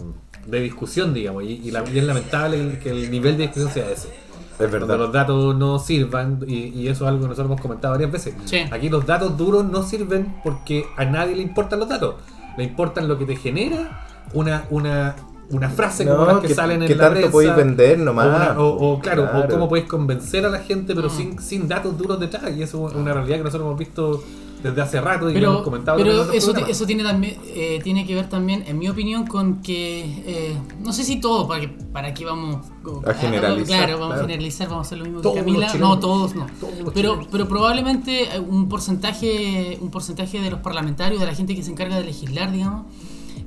de 0.47 0.61
discusión, 0.61 1.13
digamos, 1.15 1.45
y, 1.45 1.61
y 1.65 1.71
la- 1.71 1.85
y 1.89 1.99
es 1.99 2.05
lamentable 2.05 2.79
que 2.79 2.91
el 2.91 3.11
nivel 3.11 3.37
de 3.37 3.45
discusión 3.45 3.71
sea 3.73 3.91
ese. 3.91 4.09
Es 4.09 4.69
Cuando 4.69 4.87
verdad. 4.87 4.99
los 4.99 5.13
datos 5.13 5.57
no 5.57 5.79
sirvan, 5.79 6.41
y, 6.47 6.67
y 6.69 6.89
eso 6.89 7.05
es 7.05 7.09
algo 7.09 7.23
que 7.23 7.29
nosotros 7.29 7.47
hemos 7.47 7.61
comentado 7.61 7.93
varias 7.95 8.13
veces. 8.13 8.35
Sí. 8.45 8.59
Aquí 8.71 8.89
los 8.91 9.07
datos 9.07 9.37
duros 9.39 9.65
no 9.65 9.83
sirven 9.83 10.35
porque 10.45 10.85
a 10.97 11.05
nadie 11.07 11.35
le 11.37 11.43
importan 11.43 11.79
los 11.81 11.89
datos. 11.89 12.17
Le 12.59 12.65
importan 12.65 13.09
lo 13.09 13.17
que 13.17 13.25
te 13.25 13.37
genera 13.37 14.05
una, 14.35 14.65
una, 14.71 15.17
una 15.51 15.71
frase 15.71 16.05
como 16.05 16.19
No, 16.19 16.27
las 16.27 16.41
que, 16.41 16.49
que- 16.49 16.55
salen 16.55 16.83
en 16.83 16.91
la 16.91 16.97
tanto 17.05 17.13
prensa. 17.15 17.31
podéis 17.33 17.57
vender 17.57 18.01
O, 18.01 18.05
nomás. 18.05 18.27
una- 18.27 18.61
o- 18.61 18.93
o, 18.93 19.01
claro, 19.01 19.23
Claro. 19.31 19.47
o 19.47 19.49
cómo 19.49 19.69
podéis 19.69 19.87
convencer 19.89 20.45
a 20.45 20.51
la 20.51 20.59
gente, 20.59 20.93
Mm. 20.93 20.97
pero 20.97 21.09
sin, 21.09 21.39
sin 21.41 21.67
datos 21.67 21.97
duros 21.97 22.21
detrás. 22.21 22.55
Y 22.55 22.63
eso 22.63 22.87
es 22.89 22.95
una 22.95 23.15
realidad 23.15 23.39
que 23.39 23.45
nosotros 23.45 23.67
hemos 23.67 23.79
visto 23.79 24.23
desde 24.63 24.83
hace 24.83 25.01
rato 25.01 25.31
y 25.31 25.35
Pero, 25.35 25.51
hemos 25.51 25.63
comentado 25.63 25.99
pero 25.99 26.33
eso, 26.33 26.55
eso 26.67 26.87
tiene, 26.87 27.03
también, 27.03 27.37
eh, 27.47 27.81
tiene 27.83 28.07
que 28.07 28.15
ver 28.15 28.29
también, 28.29 28.65
en 28.67 28.79
mi 28.79 28.89
opinión, 28.89 29.27
con 29.27 29.63
que, 29.63 30.23
eh, 30.27 30.57
no 30.83 30.93
sé 30.93 31.05
si 31.05 31.21
todo, 31.21 31.49
para, 31.49 31.61
que, 31.61 31.69
para 31.69 32.09
aquí 32.09 32.25
vamos 32.25 32.67
A 33.07 33.15
generalizar, 33.15 33.79
Claro, 33.79 33.93
vamos 33.95 34.09
claro. 34.09 34.13
a 34.13 34.27
generalizar, 34.27 34.69
vamos 34.69 34.87
a 34.87 34.89
hacer 34.89 34.99
lo 34.99 35.05
mismo 35.05 35.21
Todos 35.21 35.35
que 35.37 35.41
Camila. 35.41 35.75
No, 35.75 35.99
todos 35.99 36.35
no. 36.35 36.47
Todos 36.61 36.93
Pero, 36.95 37.21
pero 37.31 37.49
probablemente 37.49 38.29
un 38.41 38.69
porcentaje, 38.69 39.79
un 39.81 39.91
porcentaje 39.91 40.41
de 40.41 40.51
los 40.51 40.61
parlamentarios, 40.61 41.21
de 41.21 41.27
la 41.27 41.35
gente 41.35 41.55
que 41.55 41.63
se 41.63 41.71
encarga 41.71 41.97
de 41.97 42.05
legislar, 42.05 42.53
digamos, 42.53 42.87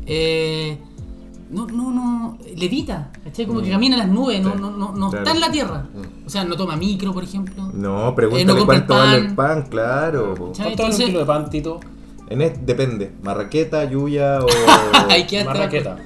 eh, 0.06 0.78
no, 1.54 1.68
no, 1.68 1.92
no, 1.92 2.38
levita, 2.56 3.12
¿cachai? 3.24 3.46
Como 3.46 3.62
que 3.62 3.70
camina 3.70 3.96
en 3.96 4.00
las 4.00 4.10
nubes, 4.10 4.42
no, 4.42 4.52
Sí, 4.54 4.58
no, 4.60 4.72
no, 4.72 4.92
no 4.92 5.10
claro. 5.10 5.24
está 5.26 5.32
en 5.36 5.40
la 5.42 5.52
tierra. 5.52 5.86
O 6.26 6.30
sea, 6.30 6.44
no 6.44 6.56
toma 6.58 6.76
micro, 6.76 7.14
por 7.14 7.24
ejemplo. 7.24 7.70
No, 7.74 8.14
pregúntale 8.16 8.42
Eh, 8.42 8.46
no 8.46 8.58
compra 8.58 8.78
el 8.78 8.86
cuánto 8.86 8.94
vale 8.96 9.18
pan. 9.20 9.28
el 9.30 9.36
pan, 9.36 9.62
claro. 9.70 10.24
¿Cuánto 10.38 10.44
vale 10.60 10.66
un 10.66 10.72
Entonces- 10.72 11.06
kilo 11.06 11.20
de 11.20 11.26
pan, 11.26 11.50
Tito? 11.50 11.80
En 12.30 12.42
es- 12.42 12.66
depende, 12.66 13.14
marraqueta, 13.22 13.84
yuya 13.86 14.40
o... 14.42 14.48
Hay 15.10 15.28
que 15.28 15.44
Marraqueta. 15.44 15.98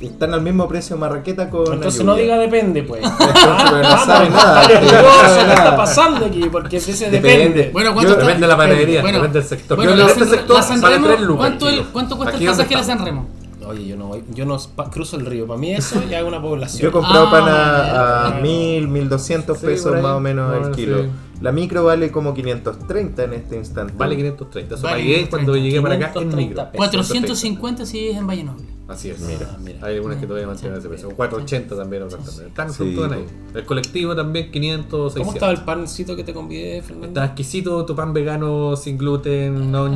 Están 0.00 0.32
al 0.32 0.42
mismo 0.42 0.68
precio 0.68 0.96
marraqueta 0.96 1.50
con 1.50 1.72
Entonces 1.72 2.04
no 2.04 2.14
diga 2.14 2.38
depende, 2.38 2.84
pues. 2.84 3.02
Entonces, 3.04 3.34
pero 3.34 3.82
no 3.82 4.04
sabe 4.04 4.30
nada. 4.30 4.62
está 4.62 4.80
nervioso, 4.80 5.44
¿Qué 5.46 5.52
está 5.54 5.76
pasando 5.76 6.26
aquí? 6.26 6.42
Porque 6.52 6.76
ese 6.76 7.10
Depende. 7.10 7.28
depende. 7.28 7.70
Bueno, 7.72 7.94
¿cuánto 7.94 8.10
Yo- 8.12 8.14
está- 8.14 8.26
Depende 8.26 8.46
de 8.46 8.52
la 8.52 8.56
panadería, 8.56 9.00
Bueno, 9.00 9.18
depende 9.18 9.38
del 9.40 9.48
sector. 9.48 9.76
Bueno, 9.76 9.90
Yo 9.92 9.96
la, 9.96 10.02
en 10.04 10.08
este 10.10 10.24
sector 10.26 10.56
la 10.56 10.62
San 10.62 10.82
Remo, 10.82 11.06
3 11.08 11.20
lucas. 11.20 11.36
¿cuánto, 11.38 11.68
el- 11.68 11.84
¿cuánto 11.86 12.16
cuesta 12.16 12.36
Aquí 12.36 12.44
el 12.44 12.50
pasaje 12.50 12.68
de 12.68 12.74
la. 12.76 12.84
San 12.84 13.04
Remo? 13.04 13.26
Oye, 13.68 13.86
yo 13.86 13.96
no 13.96 14.06
voy, 14.08 14.24
yo 14.32 14.46
no 14.46 14.56
pa- 14.74 14.88
cruzo 14.90 15.16
el 15.16 15.26
río. 15.26 15.46
Para 15.46 15.60
mí 15.60 15.72
eso 15.72 16.02
ya 16.08 16.20
es 16.20 16.24
una 16.26 16.40
población. 16.40 16.82
Yo 16.82 16.88
he 16.88 16.92
comprado 16.92 17.26
Ah, 17.26 17.30
pan 17.30 17.48
a, 17.48 18.38
a 18.38 18.40
1000, 18.40 18.88
1200 18.88 19.58
Sí, 19.58 19.66
pesos 19.66 19.92
más 20.02 20.12
o 20.16 20.20
menos 20.20 20.50
Ah, 20.54 20.68
el 20.68 20.74
kilo. 20.74 21.04
La 21.40 21.52
micro 21.52 21.84
vale 21.84 22.10
como 22.10 22.34
530 22.34 23.24
en 23.24 23.32
este 23.34 23.56
instante. 23.56 23.94
Vale 23.96 24.16
530. 24.16 24.74
Eso 24.74 24.82
Vale 24.82 24.96
pagué 24.96 25.04
530. 25.04 25.30
cuando 25.30 25.56
llegué 25.56 25.80
para 25.80 25.94
acá 25.94 26.06
en 26.06 26.12
530 26.30 26.36
micro. 26.48 26.72
pesos. 26.72 26.76
450 26.76 27.86
si 27.86 28.08
es 28.08 28.16
en 28.16 28.26
Valle 28.26 28.44
Noble. 28.44 28.64
Así 28.88 29.10
es. 29.10 29.20
Mira, 29.20 29.54
mira. 29.62 29.86
Hay 29.86 29.96
algunas 29.96 30.16
que 30.16 30.26
todavía 30.26 30.46
mantienen 30.46 30.78
ese 30.78 30.88
precio. 30.88 31.08
O 31.08 31.12
480 31.14 31.76
también 31.76 32.04
otras 32.04 32.24
también. 32.24 32.48
Están 32.48 32.70
Sí, 32.70 32.76
fluctúan 32.76 33.12
ahí. 33.12 33.26
El 33.54 33.64
colectivo 33.66 34.16
también 34.16 34.50
500, 34.50 35.12
600. 35.12 35.14
¿Cómo 35.20 35.32
estaba 35.34 35.52
el 35.52 35.60
pancito 35.60 36.16
que 36.16 36.24
te 36.24 36.32
convidé, 36.32 36.80
Fernando? 36.80 37.08
Está 37.08 37.26
exquisito 37.26 37.84
tu 37.84 37.94
pan 37.94 38.14
vegano, 38.14 38.74
sin 38.76 38.96
gluten, 38.96 39.74
a 39.74 39.88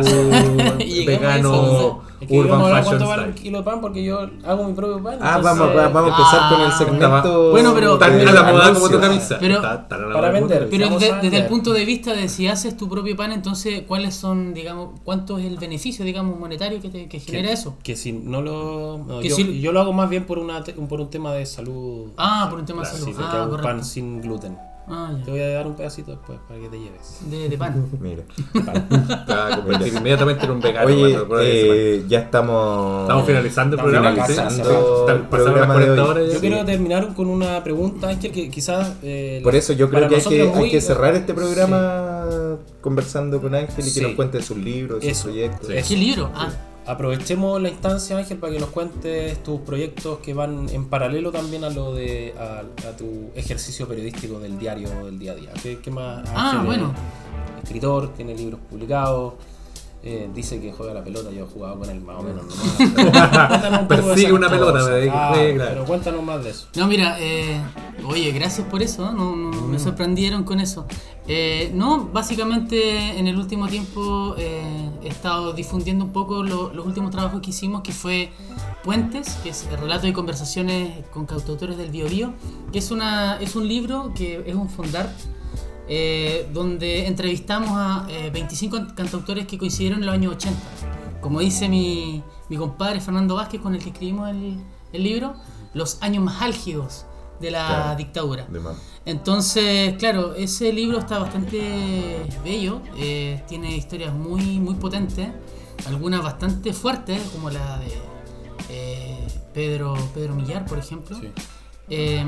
eso, 0.00 0.30
vegano, 1.06 2.02
Es 2.20 2.28
que 2.28 2.38
urban 2.38 2.60
fashion 2.62 2.84
cuánto 2.84 3.06
vale 3.08 3.24
un 3.24 3.32
kilo 3.32 3.58
de 3.58 3.64
pan 3.64 3.80
porque 3.80 4.04
yo 4.04 4.20
hago 4.46 4.64
mi 4.68 4.74
propio 4.74 5.02
pan. 5.02 5.18
Ah, 5.20 5.36
entonces, 5.38 5.44
vamos, 5.58 5.76
va- 5.76 5.88
vamos 5.88 6.12
a 6.12 6.16
empezar 6.16 6.48
con 6.52 6.60
el 6.60 6.66
Ah, 6.68 6.78
segmento. 6.78 7.50
bueno, 7.50 7.74
pero- 7.74 7.98
Tan 7.98 8.28
a 8.28 8.32
la 8.32 8.42
moda 8.44 8.74
como 8.74 8.88
tu 8.90 9.00
camisa. 9.00 9.38
Pero- 9.40 9.54
Está 9.56 9.72
a 9.90 9.98
la 9.98 10.12
para 10.14 10.30
vender. 10.30 10.68
Pero 10.70 10.98
desde, 10.98 11.36
el 11.36 11.46
punto 11.46 11.72
de 11.72 11.84
vista 11.84 12.14
de 12.14 12.28
si 12.28 12.46
haces 12.48 12.76
tu 12.76 12.88
propio 12.88 13.16
pan, 13.16 13.32
entonces, 13.32 13.82
¿cuáles 13.86 14.14
son, 14.14 14.54
digamos, 14.54 14.98
cuánto 15.04 15.38
es 15.38 15.44
el 15.46 15.56
beneficio, 15.58 16.04
digamos, 16.04 16.38
monetario 16.38 16.80
que, 16.80 16.88
te, 16.88 17.08
que 17.08 17.20
genera 17.20 17.50
eso? 17.50 17.76
Que 17.82 17.96
si 17.96 18.12
no 18.12 18.40
lo. 18.42 18.98
no, 19.06 19.22
yo, 19.22 19.34
si- 19.36 19.60
yo 19.60 19.72
lo 19.72 19.80
hago 19.80 19.92
más 19.92 20.08
bien 20.08 20.24
por, 20.26 20.38
una, 20.38 20.62
por 20.64 21.00
un 21.00 21.10
tema 21.10 21.32
de 21.34 21.44
salud. 21.46 22.08
Ah, 22.16 22.46
por 22.50 22.60
un 22.60 22.66
tema 22.66 22.82
Claro, 22.82 22.96
de 22.96 23.04
sí, 23.04 23.12
salud. 23.12 23.16
porque 23.20 23.36
ah, 23.36 23.42
hago 23.44 23.56
pan 23.62 23.84
sin 23.84 24.20
gluten. 24.20 24.56
Ah, 24.92 25.12
Te 25.24 25.30
voy 25.30 25.40
a 25.40 25.48
dar 25.50 25.66
un 25.66 25.74
pedacito 25.74 26.10
después 26.10 26.38
para 26.48 26.58
que 26.60 26.68
te 26.68 26.78
lleves. 26.80 27.18
De, 27.30 27.48
de 27.48 27.56
pan. 27.56 27.86
Mira. 28.00 28.22
Te 29.26 29.32
va 29.34 29.46
a 29.54 29.56
convertir 29.56 29.94
inmediatamente 29.94 30.44
en 30.44 30.50
un 30.50 30.60
vegano. 30.60 30.86
Oye, 30.86 31.18
bueno, 31.18 31.42
eh, 31.42 32.04
ya 32.08 32.18
estamos. 32.20 33.02
Estamos 33.02 33.26
finalizando 33.26 33.76
el 33.76 33.80
Estamos 33.80 33.92
programa. 34.02 34.26
finalizando 34.26 34.64
¿sí? 34.64 34.70
el 34.70 35.00
Están 35.00 35.30
pasando 35.30 35.56
las 35.56 35.66
programa 35.66 35.74
de 35.74 35.80
40 35.86 36.02
hoy. 36.02 36.08
horas 36.10 36.22
ya. 36.26 36.32
Yo 36.34 36.40
Sí. 36.40 36.46
quiero 36.48 36.64
terminar 36.64 37.14
con 37.14 37.28
una 37.28 37.62
pregunta, 37.62 38.08
Ángel, 38.08 38.32
que 38.32 38.50
quizás. 38.50 38.94
eh, 39.02 39.40
Por 39.44 39.54
eso 39.54 39.72
yo 39.74 39.88
creo 39.90 40.08
que 40.08 40.16
hay, 40.16 40.22
que 40.22 40.42
hay 40.74 40.80
cerrar 40.80 41.14
este 41.14 41.34
programa 41.34 42.24
conversando 42.80 43.40
con 43.40 43.54
Ángel 43.54 43.86
y 43.86 43.92
que 43.92 44.00
nos 44.00 44.12
cuente 44.12 44.40
sus 44.42 44.56
libros, 44.56 45.04
sus 45.04 45.18
proyectos. 45.22 45.68
Sí. 45.68 45.74
¿Qué 45.88 45.96
libro? 45.96 46.30
Ah, 46.34 46.48
Aprovechemos 46.90 47.60
la 47.62 47.68
instancia, 47.68 48.16
Ángel, 48.18 48.38
para 48.38 48.52
que 48.52 48.58
nos 48.58 48.70
cuentes 48.70 49.42
tus 49.44 49.60
proyectos 49.60 50.18
que 50.18 50.34
van 50.34 50.68
en 50.70 50.86
paralelo 50.88 51.30
también 51.30 51.62
a 51.64 51.70
lo 51.70 51.94
de 51.94 52.34
a, 52.38 52.62
a 52.88 52.96
tu 52.96 53.30
ejercicio 53.36 53.86
periodístico 53.86 54.40
del 54.40 54.58
diario 54.58 54.88
del 55.04 55.18
día 55.18 55.32
a 55.32 55.34
día. 55.36 55.50
¿Qué, 55.62 55.78
qué 55.78 55.90
más? 55.90 56.28
Ah, 56.34 56.46
Ángel 56.50 56.60
es 56.60 56.66
bueno. 56.66 56.94
Escritor, 57.62 58.12
tiene 58.14 58.34
libros 58.34 58.58
publicados. 58.68 59.34
eh, 60.02 60.28
dice 60.34 60.58
que 60.60 60.72
juega 60.72 60.94
la 60.94 61.04
pelota, 61.04 61.30
yo 61.30 61.44
he 61.44 61.46
jugado 61.46 61.78
con 61.78 61.90
él 61.90 62.00
más 62.00 62.18
o 62.18 62.22
menos. 62.22 62.44
nomás. 62.46 62.76
Cuéntanos 63.48 63.80
un 63.82 63.88
Persigue 63.88 64.32
una 64.32 64.48
pelota, 64.48 64.82
me 64.88 65.10
Ah, 65.10 65.32
sí, 65.34 65.54
claro. 65.54 65.70
Pero 65.72 65.84
cuéntanos 65.84 66.22
más 66.24 66.42
de 66.42 66.50
eso. 66.50 66.66
No, 66.74 66.86
mira, 66.88 67.16
eh, 67.20 67.60
oye, 68.06 68.32
gracias 68.32 68.66
por 68.66 68.82
eso, 68.82 69.06
¿eh? 69.08 69.12
no, 69.14 69.32
me 69.36 69.78
sorprendieron 69.78 70.42
con 70.44 70.58
eso. 70.58 70.86
Eh, 71.28 71.70
no, 71.74 72.06
básicamente 72.06 73.18
en 73.18 73.26
el 73.28 73.36
último 73.36 73.68
tiempo 73.68 74.34
he 75.02 75.08
estado 75.08 75.52
difundiendo 75.52 76.04
un 76.04 76.12
poco 76.12 76.42
lo- 76.42 76.72
los 76.72 76.86
últimos 76.86 77.10
trabajos 77.10 77.40
que 77.40 77.50
hicimos, 77.50 77.82
que 77.82 77.92
fue 77.92 78.30
Puentes, 78.84 79.34
que 79.42 79.50
es 79.50 79.66
el 79.70 79.78
relato 79.78 80.06
y 80.06 80.12
conversaciones 80.12 81.04
con 81.12 81.26
cantautores 81.26 81.76
del 81.76 81.90
Biobío, 81.90 82.32
que 82.72 82.78
es, 82.78 82.90
una, 82.90 83.36
es 83.40 83.54
un 83.56 83.68
libro 83.68 84.12
que 84.14 84.42
es 84.46 84.54
un 84.54 84.68
fondar 84.70 85.12
eh, 85.88 86.48
donde 86.52 87.06
entrevistamos 87.06 87.70
a 87.72 88.06
eh, 88.08 88.30
25 88.32 88.94
cantautores 88.94 89.46
que 89.46 89.58
coincidieron 89.58 90.00
en 90.00 90.06
los 90.06 90.14
años 90.14 90.34
80. 90.34 90.58
Como 91.20 91.40
dice 91.40 91.68
mi, 91.68 92.22
mi 92.48 92.56
compadre 92.56 93.00
Fernando 93.00 93.34
Vázquez, 93.34 93.60
con 93.60 93.74
el 93.74 93.82
que 93.82 93.90
escribimos 93.90 94.30
el, 94.30 94.56
el 94.92 95.02
libro, 95.02 95.34
los 95.74 96.00
años 96.02 96.24
más 96.24 96.40
álgidos 96.42 97.04
de 97.40 97.50
la 97.50 97.66
Claro. 97.66 97.96
dictadura. 97.96 98.46
De. 98.50 98.60
Entonces, 99.06 99.94
claro, 99.98 100.34
ese 100.34 100.72
libro 100.72 100.98
está 100.98 101.18
bastante 101.18 102.22
bello, 102.44 102.80
eh, 102.96 103.42
tiene 103.48 103.76
historias 103.76 104.12
muy, 104.14 104.58
muy 104.58 104.74
potentes, 104.74 105.28
algunas 105.86 106.22
bastante 106.22 106.72
fuertes, 106.72 107.20
como 107.32 107.50
la 107.50 107.78
de 107.78 107.92
eh, 108.68 109.26
Pedro, 109.54 109.94
Pedro 110.14 110.34
Millar, 110.34 110.64
por 110.66 110.78
ejemplo. 110.78 111.18
Sí. 111.18 111.28
Eh, 111.88 112.24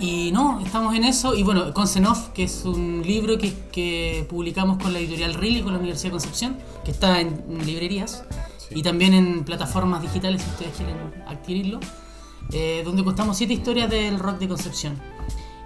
y 0.00 0.30
no, 0.30 0.60
estamos 0.60 0.94
en 0.94 1.02
eso. 1.04 1.34
Y 1.34 1.42
bueno, 1.42 1.72
Concenov, 1.74 2.32
que 2.32 2.44
es 2.44 2.64
un 2.64 3.02
libro 3.04 3.36
que, 3.36 3.52
que 3.72 4.24
publicamos 4.28 4.80
con 4.80 4.92
la 4.92 5.00
editorial 5.00 5.34
Riley, 5.34 5.62
con 5.62 5.72
la 5.72 5.78
Universidad 5.78 6.08
de 6.08 6.12
Concepción, 6.12 6.56
que 6.84 6.90
está 6.92 7.20
en 7.20 7.42
librerías 7.66 8.24
Sí. 8.58 8.74
y 8.76 8.82
también 8.82 9.14
en 9.14 9.44
plataformas 9.44 10.02
digitales 10.02 10.42
si 10.42 10.50
ustedes 10.50 10.76
quieren 10.76 10.96
adquirirlo, 11.26 11.80
eh, 12.52 12.82
donde 12.84 13.04
contamos 13.04 13.36
siete 13.36 13.52
historias 13.54 13.90
del 13.90 14.18
rock 14.18 14.38
de 14.38 14.48
Concepción. 14.48 14.94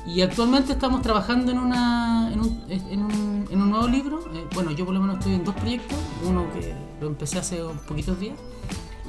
Y 0.05 0.21
actualmente 0.23 0.73
estamos 0.73 1.01
trabajando 1.03 1.53
en, 1.53 1.59
una, 1.59 2.31
en, 2.33 2.41
un, 2.41 2.65
en, 2.69 3.03
un, 3.03 3.47
en 3.51 3.63
un 3.63 3.71
nuevo 3.71 3.87
libro. 3.87 4.19
Eh, 4.35 4.47
bueno, 4.55 4.73
yo 4.73 4.85
por 4.85 4.95
lo 4.95 5.01
menos 5.01 5.19
estoy 5.19 5.35
en 5.35 5.45
dos 5.45 5.55
proyectos. 5.55 5.97
Uno 6.29 6.47
que 6.53 6.75
lo 7.01 7.07
empecé 7.07 7.39
hace 7.39 7.63
un 7.63 7.79
poquitos 7.79 8.19
días. 8.19 8.37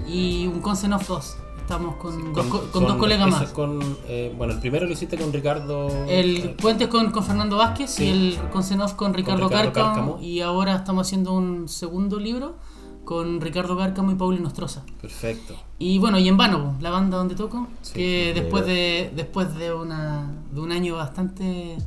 Y 0.07 0.45
un 0.47 0.59
Concenov 0.61 1.05
2. 1.07 1.37
Estamos 1.61 1.95
con, 1.95 2.33
dos, 2.33 2.45
co- 2.47 2.69
con 2.71 2.85
dos 2.85 2.97
colegas 2.97 3.27
más. 3.31 3.51
con, 3.53 3.79
eh, 4.07 4.33
bueno, 4.37 4.53
el 4.53 4.59
primero 4.59 4.85
lo 4.85 4.91
hiciste 4.91 5.17
con 5.17 5.31
Ricardo. 5.33 5.87
El 6.07 6.37
eh, 6.37 6.55
puente 6.61 6.89
con, 6.89 7.09
con 7.11 7.23
Fernando 7.23 7.55
Vázquez 7.57 7.89
Sí. 7.89 8.03
y 8.03 8.09
el 8.09 8.37
Concenov 8.51 8.95
con 8.97 9.13
Ricardo, 9.13 9.47
Ricardo 9.47 9.71
Cárcamo, 9.73 9.93
Cárcamo. 9.95 10.19
Y 10.21 10.41
ahora 10.41 10.75
estamos 10.75 11.07
haciendo 11.07 11.33
un 11.33 11.67
segundo 11.69 12.19
libro 12.19 12.55
con 13.03 13.41
Ricardo 13.41 13.77
Cárcamo 13.77 14.11
y 14.11 14.15
Pauli 14.15 14.39
Nostroza. 14.39 14.83
Perfecto. 15.01 15.55
Y 15.79 15.99
bueno, 15.99 16.17
y 16.19 16.27
en 16.27 16.37
vano, 16.37 16.75
la 16.81 16.89
banda 16.89 17.17
donde 17.17 17.35
toco, 17.35 17.67
Sí, 17.81 17.93
que 17.93 18.31
después 18.33 18.65
de 18.65 19.11
después 19.15 19.55
de, 19.55 19.73
una, 19.73 20.31
de 20.51 20.61
un 20.61 20.71
año 20.71 20.95
bastante 20.95 21.77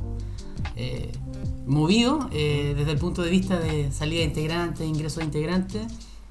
eh, 0.75 1.11
movido, 1.65 2.29
eh, 2.31 2.73
desde 2.77 2.91
el 2.91 2.97
punto 2.97 3.21
de 3.21 3.29
vista 3.29 3.59
de 3.59 3.91
salida 3.91 4.19
de 4.19 4.27
integrantes, 4.27 4.87
ingreso 4.87 5.19
de 5.19 5.25
integrantes, 5.25 5.87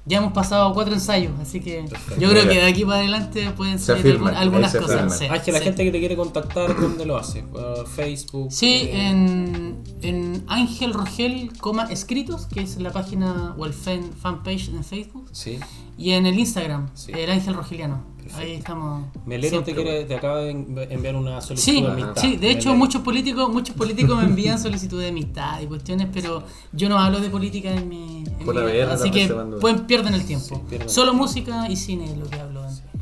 ya 0.07 0.19
hemos 0.19 0.31
pasado 0.33 0.73
cuatro 0.73 0.93
ensayos, 0.93 1.33
así 1.41 1.59
que 1.59 1.85
yo 2.17 2.29
creo 2.29 2.43
que 2.43 2.55
de 2.55 2.63
aquí 2.63 2.85
para 2.85 2.99
adelante 2.99 3.51
pueden 3.51 3.77
Se 3.77 4.01
ser 4.01 4.17
algunas 4.35 4.71
se 4.71 4.79
cosas. 4.79 5.17
sí, 5.19 5.25
Ah, 5.29 5.35
es 5.35 5.43
que 5.43 5.51
la 5.51 5.57
sí. 5.59 5.65
gente 5.65 5.83
que 5.83 5.91
te 5.91 5.99
quiere 5.99 6.15
contactar, 6.15 6.79
¿dónde 6.79 7.05
lo 7.05 7.17
hace? 7.17 7.43
Uh, 7.53 7.85
Facebook. 7.85 8.47
Sí, 8.51 8.83
eh, 8.89 9.09
en, 9.09 9.77
en 10.01 10.43
Ángel 10.47 10.93
Rogel, 10.93 11.51
coma, 11.59 11.83
escritos, 11.91 12.45
que 12.45 12.61
es 12.61 12.77
la 12.79 12.91
página 12.91 13.53
o 13.57 13.65
el 13.65 13.73
fan, 13.73 14.01
fanpage 14.21 14.69
en 14.69 14.83
Facebook, 14.83 15.27
Sí. 15.33 15.59
y 15.97 16.11
en 16.11 16.25
el 16.25 16.39
Instagram, 16.39 16.87
Sí. 16.93 17.11
el 17.13 17.29
Ángel 17.29 17.53
Rogeliano. 17.55 18.03
Perfecto. 18.27 18.45
Ahí 18.51 18.53
estamos. 18.57 19.05
Melero 19.25 19.63
te, 19.63 19.73
quiere, 19.73 20.03
te 20.05 20.15
acaba 20.15 20.39
de 20.41 20.51
en- 20.51 20.77
enviar 20.89 21.15
una 21.15 21.41
solicitud 21.41 21.71
Sí, 21.77 21.81
de 21.81 21.87
amistad. 21.91 22.13
sí, 22.21 22.37
de 22.37 22.51
hecho 22.51 22.69
Melero. 22.69 22.75
muchos 22.85 23.01
políticos, 23.01 23.49
muchos 23.51 23.75
políticos 23.75 24.17
me 24.17 24.23
envían 24.25 24.59
solicitud 24.59 24.99
de 24.99 25.07
amistad 25.09 25.59
y 25.61 25.65
cuestiones, 25.65 26.07
pero 26.13 26.43
yo 26.71 26.89
no 26.89 26.99
hablo 26.99 27.19
de 27.19 27.29
política 27.29 27.73
en 27.73 27.89
mi, 27.89 28.23
en 28.25 28.45
Por 28.45 28.53
mi- 28.55 28.61
la 28.61 28.65
verga 28.65 28.93
así 28.93 29.11
que 29.11 29.27
pueden 29.59 29.85
pierden 29.87 30.13
el 30.13 30.25
tiempo. 30.25 30.45
Sí, 30.55 30.61
pierden. 30.69 30.89
Solo 30.89 31.13
música 31.13 31.69
y 31.69 31.75
cine 31.75 32.05
es 32.11 32.17
lo 32.17 32.29
que 32.29 32.35
hablo 32.39 32.46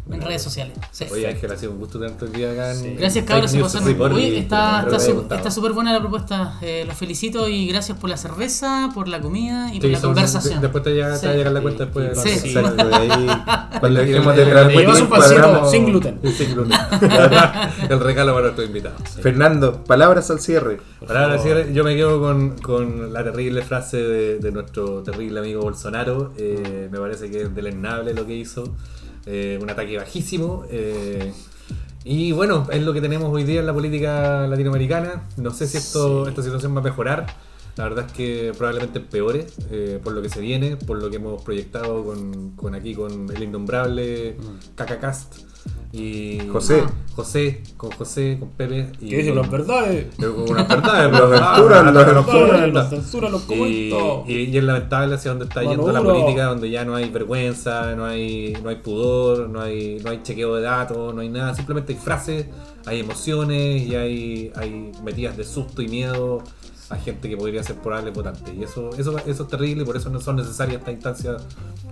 en, 0.09 0.21
redes 0.21 0.41
sociales. 0.41 0.77
Sí. 0.91 1.05
Oye, 1.11 1.27
Ángel, 1.27 1.51
ha 1.51 1.57
sido 1.57 1.71
un 1.71 1.79
gusto 1.79 1.99
tenerte 1.99 2.27
día 2.27 2.51
acá 2.51 2.71
en 2.71 2.77
Sí. 2.77 2.95
Gracias 2.97 3.25
cabros, 3.25 3.51
se 3.51 3.59
pasaron. 3.59 4.11
Oye, 4.13 4.37
está 4.39 4.79
haya 4.81 4.99
su- 4.99 5.51
súper 5.51 5.71
buena 5.73 5.93
la 5.93 5.99
propuesta. 5.99 6.59
Eh, 6.61 6.83
los 6.87 6.95
felicito 6.95 7.47
y 7.47 7.67
gracias 7.67 7.97
por 7.97 8.09
la 8.09 8.17
cerveza, 8.17 8.89
por 8.93 9.07
la 9.07 9.19
comida 9.19 9.69
y 9.73 9.79
por 9.79 9.87
Sí, 9.87 9.91
la 9.93 9.99
son- 9.99 10.09
conversación. 10.13 10.61
Después 10.61 10.83
te, 10.83 10.93
llega, 10.93 11.19
te 11.19 11.27
va 11.27 11.33
a 11.33 11.35
llegar 11.35 11.53
la 11.53 11.61
cuenta 11.61 11.85
después. 11.85 12.19
sí. 12.21 12.29
Sí. 12.39 12.53
Cuando 13.79 14.01
transmitir, 14.01 14.67
le 14.67 14.75
llevas 14.81 15.01
un 15.01 15.07
cuadramos- 15.09 15.71
sin 15.71 15.85
gluten. 15.85 16.19
Sin 16.35 16.53
gluten. 16.53 16.77
el 17.89 17.99
regalo 17.99 18.33
para 18.33 18.43
nuestros 18.45 18.67
invitados. 18.67 19.01
Fernando, 19.21 19.83
palabras 19.83 20.29
al 20.31 20.39
cierre. 20.39 20.79
Por 20.99 21.11
ahora 21.17 21.37
favor. 21.37 21.43
cierre, 21.43 21.73
yo 21.73 21.83
me 21.83 21.95
quedo 21.95 22.19
con, 22.19 22.57
con 22.59 23.11
la 23.13 23.23
terrible 23.23 23.61
frase 23.63 23.97
de, 23.97 24.39
de 24.39 24.51
nuestro 24.51 25.01
terrible 25.03 25.39
amigo 25.39 25.61
Bolsonaro. 25.61 26.33
Eh, 26.37 26.89
me 26.91 26.99
parece 26.99 27.29
que 27.29 27.43
es 27.43 27.55
deleznable 27.55 28.13
lo 28.13 28.25
que 28.25 28.35
hizo. 28.35 28.63
Eh, 29.25 29.57
un 29.61 29.69
ataque 29.69 29.97
bajísimo. 29.97 30.65
eh, 30.69 31.33
y 32.03 32.31
bueno, 32.33 32.67
es 32.71 32.83
lo 32.83 32.93
que 32.93 33.01
tenemos 33.01 33.33
hoy 33.33 33.43
día 33.43 33.59
en 33.61 33.65
la 33.65 33.73
política 33.73 34.45
latinoamericana. 34.47 35.27
No 35.37 35.49
sé 35.51 35.65
si 35.67 35.77
esto, 35.77 36.25
Sí. 36.25 36.29
esta 36.29 36.43
situación 36.43 36.75
va 36.75 36.79
a 36.81 36.83
mejorar. 36.83 37.25
La 37.77 37.83
verdad 37.85 38.05
es 38.07 38.13
que 38.13 38.53
probablemente 38.57 38.99
peore 39.01 39.47
eh, 39.71 39.99
por 40.03 40.13
lo 40.13 40.21
que 40.21 40.29
se 40.29 40.39
viene, 40.39 40.77
por 40.77 40.97
lo 41.01 41.09
que 41.09 41.15
hemos 41.17 41.41
proyectado 41.43 42.03
con, 42.05 42.51
con 42.51 42.75
aquí, 42.75 42.93
con 42.93 43.29
el 43.35 43.43
innombrable 43.43 44.37
Cacacast. 44.75 45.39
Y 45.97 46.39
José. 46.51 46.83
Ah. 46.85 46.91
José, 47.15 47.61
con 47.77 47.91
José, 47.91 48.35
con 48.37 48.49
Pepe. 48.49 48.91
Y 48.99 49.07
¿Qué 49.09 49.17
dicen 49.19 49.35
las 49.35 49.49
verdades? 49.49 50.07
con 50.19 50.49
una 50.49 50.63
verdad, 50.63 51.09
Los 51.11 51.29
censuran, 51.39 51.93
los 51.93 52.03
pero 52.05 52.23
censuran. 52.25 52.73
Los 52.73 52.89
censuran 52.89 53.31
los 53.31 53.43
y, 53.43 53.47
comunistas. 53.47 54.01
y- 54.29 54.33
y 54.51 54.57
es 54.57 54.63
lamentable 54.65 55.15
hacia 55.15 55.31
dónde 55.31 55.45
está 55.45 55.63
yendo 55.63 55.89
la 55.93 56.01
política, 56.01 56.43
donde 56.47 56.69
ya 56.69 56.83
no 56.83 56.93
hay 56.93 57.07
vergüenza, 57.09 57.95
no 57.95 58.03
hay, 58.03 58.57
no 58.61 58.67
hay 58.69 58.75
pudor, 58.75 59.47
no 59.47 59.61
hay, 59.61 59.99
no 60.03 60.09
hay 60.09 60.19
chequeo 60.23 60.55
de 60.55 60.63
datos, 60.63 61.15
no 61.15 61.21
hay 61.21 61.29
nada, 61.29 61.55
simplemente 61.55 61.93
hay 61.93 61.99
frases, 61.99 62.47
hay 62.85 62.99
emociones 62.99 63.83
y 63.87 63.95
hay, 63.95 64.51
hay 64.57 64.91
metidas 65.01 65.37
de 65.37 65.45
susto 65.45 65.81
y 65.81 65.87
miedo 65.87 66.43
a 66.89 66.95
gente 66.97 67.27
que 67.29 67.35
podría 67.37 67.63
ser 67.63 67.75
probable 67.77 68.11
votante. 68.11 68.53
Y 68.53 68.63
eso, 68.63 68.89
eso, 68.97 69.17
eso 69.25 69.43
es 69.43 69.49
terrible 69.49 69.83
y 69.83 69.85
por 69.85 69.97
eso 69.97 70.09
no 70.09 70.19
son 70.21 70.35
necesarias 70.35 70.79
estas 70.79 70.93
instancias 70.93 71.43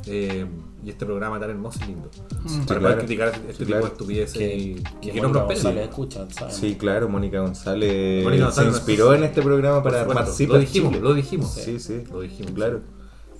eh, 0.05 0.45
y 0.83 0.89
este 0.89 1.05
programa 1.05 1.39
tan 1.39 1.49
hermoso 1.49 1.79
y 1.83 1.87
lindo. 1.87 2.09
Mm. 2.43 2.65
para 2.65 2.65
claro. 2.65 2.81
poder 2.81 2.97
criticar 2.99 3.27
este 3.29 3.51
Sí, 3.53 3.57
tipo 3.59 3.67
claro. 3.69 3.85
de 3.85 3.91
estupideces 3.91 4.37
Que, 4.37 4.55
y, 4.55 4.75
que 5.01 5.11
que 5.11 5.21
no 5.21 5.29
Mónica 5.29 5.47
prosperen. 5.47 5.47
González 5.47 5.89
escucha, 5.89 6.27
¿sabes? 6.29 6.55
Sí, 6.55 6.75
claro, 6.75 7.09
Mónica 7.09 7.39
González, 7.39 8.23
Mónica 8.23 8.43
González 8.45 8.71
se 8.73 8.77
inspiró 8.77 9.13
en 9.13 9.23
este 9.23 9.41
programa 9.41 9.81
para 9.81 10.05
participar. 10.07 10.55
lo 10.55 10.59
dijimos, 10.61 10.95
lo 10.99 11.13
dijimos. 11.13 11.51
Sí, 11.53 11.79
sí, 11.79 12.03
Lo 12.11 12.21
dijimos. 12.21 12.51
claro. 12.51 12.81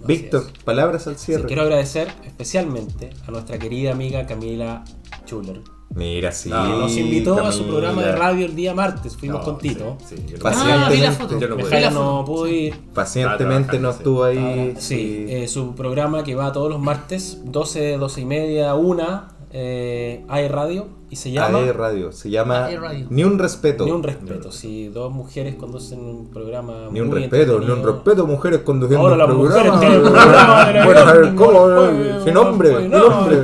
Víctor, 0.05 0.45
palabras 0.65 1.07
al 1.07 1.17
Sí, 1.17 1.27
cierre. 1.27 1.45
quiero 1.45 1.61
agradecer 1.61 2.09
especialmente 2.25 3.11
a 3.25 3.31
nuestra 3.31 3.57
querida 3.57 3.91
amiga 3.93 4.25
Camila 4.25 4.83
Schuller. 5.25 5.61
Mira, 5.95 6.31
sí. 6.31 6.49
No, 6.49 6.79
nos 6.79 6.97
invitó 6.97 7.39
a 7.39 7.51
su 7.51 7.65
programa 7.67 8.01
de 8.01 8.13
radio 8.13 8.45
el 8.47 8.55
día 8.55 8.73
martes. 8.73 9.15
Fuimos 9.15 9.39
No, 9.41 9.45
con 9.45 9.57
Tito. 9.59 9.97
sí, 10.07 10.15
sí, 10.17 10.23
yo 10.27 10.37
no- 10.37 10.43
Pacientemente. 10.43 10.85
Ah, 10.85 10.89
vi 10.89 10.97
la 11.01 11.11
foto. 11.11 11.39
Yo 11.39 11.47
no 11.47 11.57
pude. 11.57 11.91
no 11.91 12.23
pudo 12.25 12.47
ir. 12.47 12.73
Pacientemente 12.95 13.77
Ah, 13.77 13.79
no 13.79 13.89
estuvo 13.91 14.23
ahí. 14.23 14.73
Ah, 14.75 14.79
sí, 14.79 15.25
eh, 15.29 15.47
su 15.47 15.75
programa 15.75 16.23
que 16.23 16.33
va 16.35 16.51
todos 16.51 16.69
los 16.69 16.79
martes, 16.79 17.41
12, 17.45 17.97
12 17.97 18.21
y 18.21 18.25
media, 18.25 18.73
1, 18.73 19.23
eh, 19.51 20.25
hay 20.29 20.47
radio 20.47 20.87
y 21.11 21.15
se 21.15 21.29
llama 21.31 21.59
AE 21.59 21.73
Radio. 21.73 22.11
Se 22.11 22.31
llama 22.31 22.65
AE 22.65 22.77
Radio. 22.79 23.05
Ni 23.11 23.23
un 23.23 23.37
respeto. 23.37 23.85
Ni 23.85 23.91
un 23.91 24.01
respeto. 24.01 24.51
Si 24.51 24.87
dos 24.87 25.13
mujeres 25.13 25.53
conducen 25.53 25.99
un 25.99 26.31
programa. 26.31 26.87
Ni 26.91 27.01
un 27.01 27.09
muy 27.09 27.19
respeto, 27.19 27.59
ni 27.59 27.69
un 27.69 27.83
respeto, 27.85 28.25
mujeres 28.25 28.61
conduciendo 28.61 29.07
Ahora 29.07 29.25
un 29.25 29.41
programa. 29.47 29.79
programa 29.79 30.81
Bueno, 30.85 30.99
a 31.01 31.13
ver, 31.13 31.35
¿cómo? 31.35 32.23
Sin 32.23 32.33
no 32.33 32.43
nombre, 32.45 32.77
sin 32.81 32.89
no. 32.89 33.09
nombre. 33.09 33.37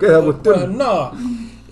¿Qué 0.00 0.06
es 0.06 0.12
la 0.12 0.20
cuestión? 0.20 0.78
no. 0.78 1.10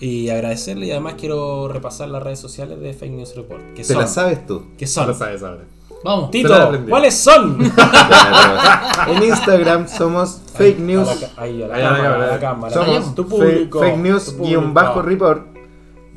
Y 0.01 0.29
agradecerle 0.29 0.87
y 0.87 0.91
además 0.91 1.13
quiero 1.17 1.67
repasar 1.67 2.09
las 2.09 2.21
redes 2.23 2.39
sociales 2.39 2.79
de 2.81 2.93
Fake 2.93 3.11
News 3.11 3.35
Report. 3.35 3.61
Que 3.75 3.83
¿Te 3.83 3.93
son, 3.93 3.99
la 4.01 4.07
sabes 4.07 4.45
tú? 4.47 4.63
que 4.77 4.85
No 4.85 4.91
son. 4.91 5.07
lo 5.07 5.13
sabes 5.13 5.43
ahora. 5.43 5.63
Vamos. 6.03 6.31
Tito. 6.31 6.71
¿cuáles 6.89 7.15
son? 7.15 7.57
Claro. 7.75 9.13
En 9.13 9.23
Instagram 9.23 9.87
somos 9.87 10.41
fake 10.55 10.79
news. 10.79 11.07
A 11.07 11.13
la, 11.15 11.19
ca- 11.21 11.41
ahí, 11.41 11.61
a 11.63 11.67
la 11.67 11.75
Ahí, 11.75 11.81
cámara, 11.83 11.99
a 11.99 12.11
cámara. 12.11 12.31
la 12.31 12.39
cámara. 12.39 12.73
Somos 12.73 13.15
tu 13.15 13.27
público. 13.27 13.79
fake 13.79 13.97
news 13.97 14.35
guion 14.37 14.61
público. 14.61 14.73
bajo 14.73 15.01
report. 15.03 15.45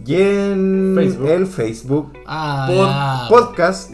Y 0.07 0.15
en 0.17 0.93
Facebook. 0.97 1.29
el 1.29 1.47
Facebook 1.47 2.13
Ah, 2.27 3.27
pod- 3.29 3.29
podcast 3.29 3.93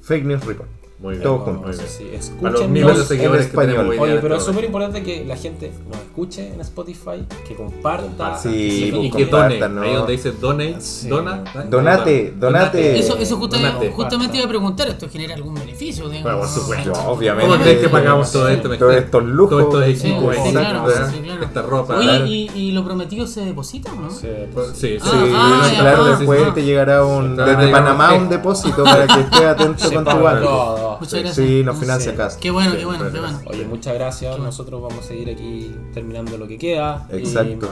fake 0.00 0.24
news 0.24 0.44
report. 0.44 0.68
Muy 0.98 1.10
bien. 1.12 1.22
Todo 1.24 1.36
muy 1.38 1.44
junto. 1.46 1.68
bien. 1.68 1.80
Sí, 1.86 2.10
sí, 2.20 2.30
Para 2.40 2.52
los 2.54 2.68
miles 2.70 2.98
de 2.98 3.04
seguidores 3.04 3.44
en 3.46 3.50
que 3.50 3.56
tenemos 3.58 3.98
Oye, 3.98 4.18
pero 4.22 4.34
es 4.34 4.40
este 4.40 4.50
súper 4.52 4.64
importante 4.64 5.02
que 5.02 5.24
la 5.26 5.36
gente 5.36 5.70
nos 5.90 5.98
escuche 6.00 6.54
en 6.54 6.60
Spotify, 6.62 7.26
que 7.46 7.54
comparta. 7.54 8.38
Sí, 8.38 8.48
que 8.90 8.92
pues, 8.96 9.04
Y 9.04 9.10
que 9.10 9.26
done. 9.26 9.68
¿no? 9.68 9.82
Ahí 9.82 9.94
donde 9.94 10.12
dice 10.12 10.32
donate, 10.32 10.80
Sí. 10.80 11.08
dona. 11.08 11.44
¿eh? 11.54 11.66
Donate, 11.68 12.34
donate. 12.38 12.98
Eso, 12.98 13.16
eso 13.18 13.36
justamente, 13.36 13.72
Donate. 13.74 13.92
justamente 13.92 14.36
iba 14.38 14.46
a 14.46 14.48
preguntar, 14.48 14.88
¿esto 14.88 15.06
genera 15.10 15.34
algún 15.34 15.54
beneficio? 15.54 16.08
digamos? 16.08 16.22
Bueno, 16.24 16.38
por 16.40 16.48
supuesto. 16.48 16.90
No, 16.92 17.10
obviamente. 17.10 17.50
¿Cómo 17.50 17.62
crees 17.62 17.78
que 17.80 17.88
pagamos 17.90 18.32
todo 18.32 18.48
esto? 18.48 18.78
Todos 18.78 18.94
estos 18.96 19.24
lujos. 19.24 19.50
Todos 19.70 19.84
estos 19.86 20.00
Sí, 20.00 20.08
equipos, 20.12 20.34
sí, 20.34 20.48
exacto, 20.48 20.84
claro, 20.84 21.10
sí, 21.10 21.18
claro. 21.20 21.44
esta 21.44 21.62
ropa. 21.62 21.98
Oye. 21.98 22.26
¿y, 22.26 22.50
¿y 22.54 22.72
lo 22.72 22.84
prometido 22.84 23.26
se 23.26 23.44
deposita 23.44 23.92
o 23.92 23.96
no? 23.96 24.10
Sí, 24.10 24.28
Pues, 24.54 24.68
Sí, 24.74 24.96
Ah, 25.02 25.68
claro, 25.78 26.04
ah, 26.04 26.16
después 26.16 26.42
ah. 26.48 26.54
te 26.54 26.64
llegará 26.64 27.04
un, 27.04 27.38
Ah, 27.38 27.44
desde 27.44 27.70
Panamá 27.70 28.14
un 28.14 28.28
depósito 28.30 28.82
para 28.82 29.06
que 29.06 29.20
estés 29.20 29.40
atento 29.44 29.90
con 29.92 30.04
tu 30.04 30.18
banco. 30.20 30.95
Muchas 31.00 31.20
gracias. 31.20 31.46
Sí, 31.46 31.62
nos 31.64 31.78
financia 31.78 32.14
casa. 32.14 32.38
Qué 32.40 32.50
bueno, 32.50 32.72
Sí, 32.72 32.78
qué 32.78 32.84
bueno, 32.84 33.12
qué 33.12 33.20
bueno. 33.20 33.40
Oye, 33.46 33.64
muchas 33.66 33.94
gracias. 33.94 34.38
Nosotros 34.38 34.82
vamos 34.82 35.04
a 35.04 35.08
seguir 35.08 35.30
aquí 35.30 35.74
terminando 35.94 36.36
lo 36.38 36.46
que 36.48 36.58
queda. 36.58 37.06
Exacto. 37.10 37.68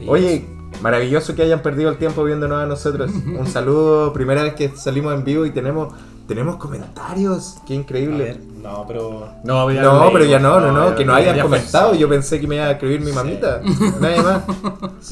Y- 0.00 0.08
Oye, 0.08 0.44
maravilloso 0.82 1.34
que 1.34 1.42
hayan 1.42 1.62
perdido 1.62 1.90
el 1.90 1.98
tiempo 1.98 2.24
viéndonos 2.24 2.62
a 2.62 2.66
nosotros. 2.66 3.10
Un 3.38 3.46
saludo, 3.46 4.12
primera 4.12 4.42
vez 4.42 4.54
que 4.54 4.68
salimos 4.76 5.14
en 5.14 5.24
vivo 5.24 5.46
y 5.46 5.50
tenemos 5.50 5.94
Tenemos 6.26 6.56
comentarios. 6.56 7.56
Qué 7.66 7.74
increíble. 7.74 8.24
ver, 8.24 8.40
no, 8.62 8.84
pero. 8.88 9.28
No, 9.44 9.70
ya 9.70 9.82
No, 9.82 10.04
lo 10.06 10.12
pero 10.12 10.24
ya 10.24 10.38
no, 10.38 10.58
no, 10.58 10.72
no, 10.72 10.94
que 10.96 11.04
no 11.04 11.12
ya- 11.12 11.18
hayan 11.18 11.36
ya 11.36 11.42
fue. 11.42 11.50
comentado. 11.58 11.94
Yo 11.94 12.08
pensé 12.08 12.40
que 12.40 12.46
me 12.46 12.54
iba 12.56 12.64
a 12.64 12.70
escribir 12.72 13.00
mi 13.02 13.12
mamita. 13.12 13.60
Nadie 14.00 14.22
más. 14.22 14.42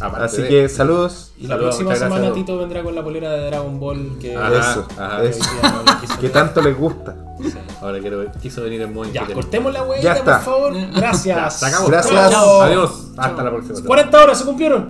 Aparte 0.01 0.25
Así 0.25 0.43
de- 0.43 0.49
que 0.49 0.69
saludos. 0.71 1.33
Y 1.37 1.43
la 1.43 1.57
Saludos, 1.57 1.69
próxima 1.77 1.91
gracias, 1.91 2.13
semana. 2.15 2.33
Tito 2.35 2.57
vendrá 2.59 2.83
con 2.83 2.95
la 2.95 3.05
polera 3.05 3.31
de 3.33 3.47
Dragon 3.47 3.79
Ball 3.79 4.19
que 4.21 4.37
Ajá, 4.37 4.59
Eso, 4.59 4.87
ajá. 4.99 5.23
eso. 5.25 5.45
no 6.15 6.21
Que 6.21 6.29
tanto 6.31 6.63
les 6.63 6.79
gusta. 6.79 7.15
Ahora 7.83 7.99
quiero, 8.01 8.25
quiso 8.41 8.63
venir 8.63 8.81
en 8.81 8.95
modo 8.95 9.11
Ya, 9.13 9.27
cortemos 9.27 9.73
la 9.73 9.85
está. 9.97 10.37
por 10.37 10.45
favor. 10.45 10.73
Gracias. 10.95 11.61
Gracias. 11.61 12.31
Chao. 12.31 12.63
Adiós. 12.63 13.09
Hasta 13.19 13.43
la 13.43 13.51
próxima. 13.51 13.81
40 13.87 14.23
horas 14.23 14.39
se 14.39 14.45
cumplieron. 14.47 14.89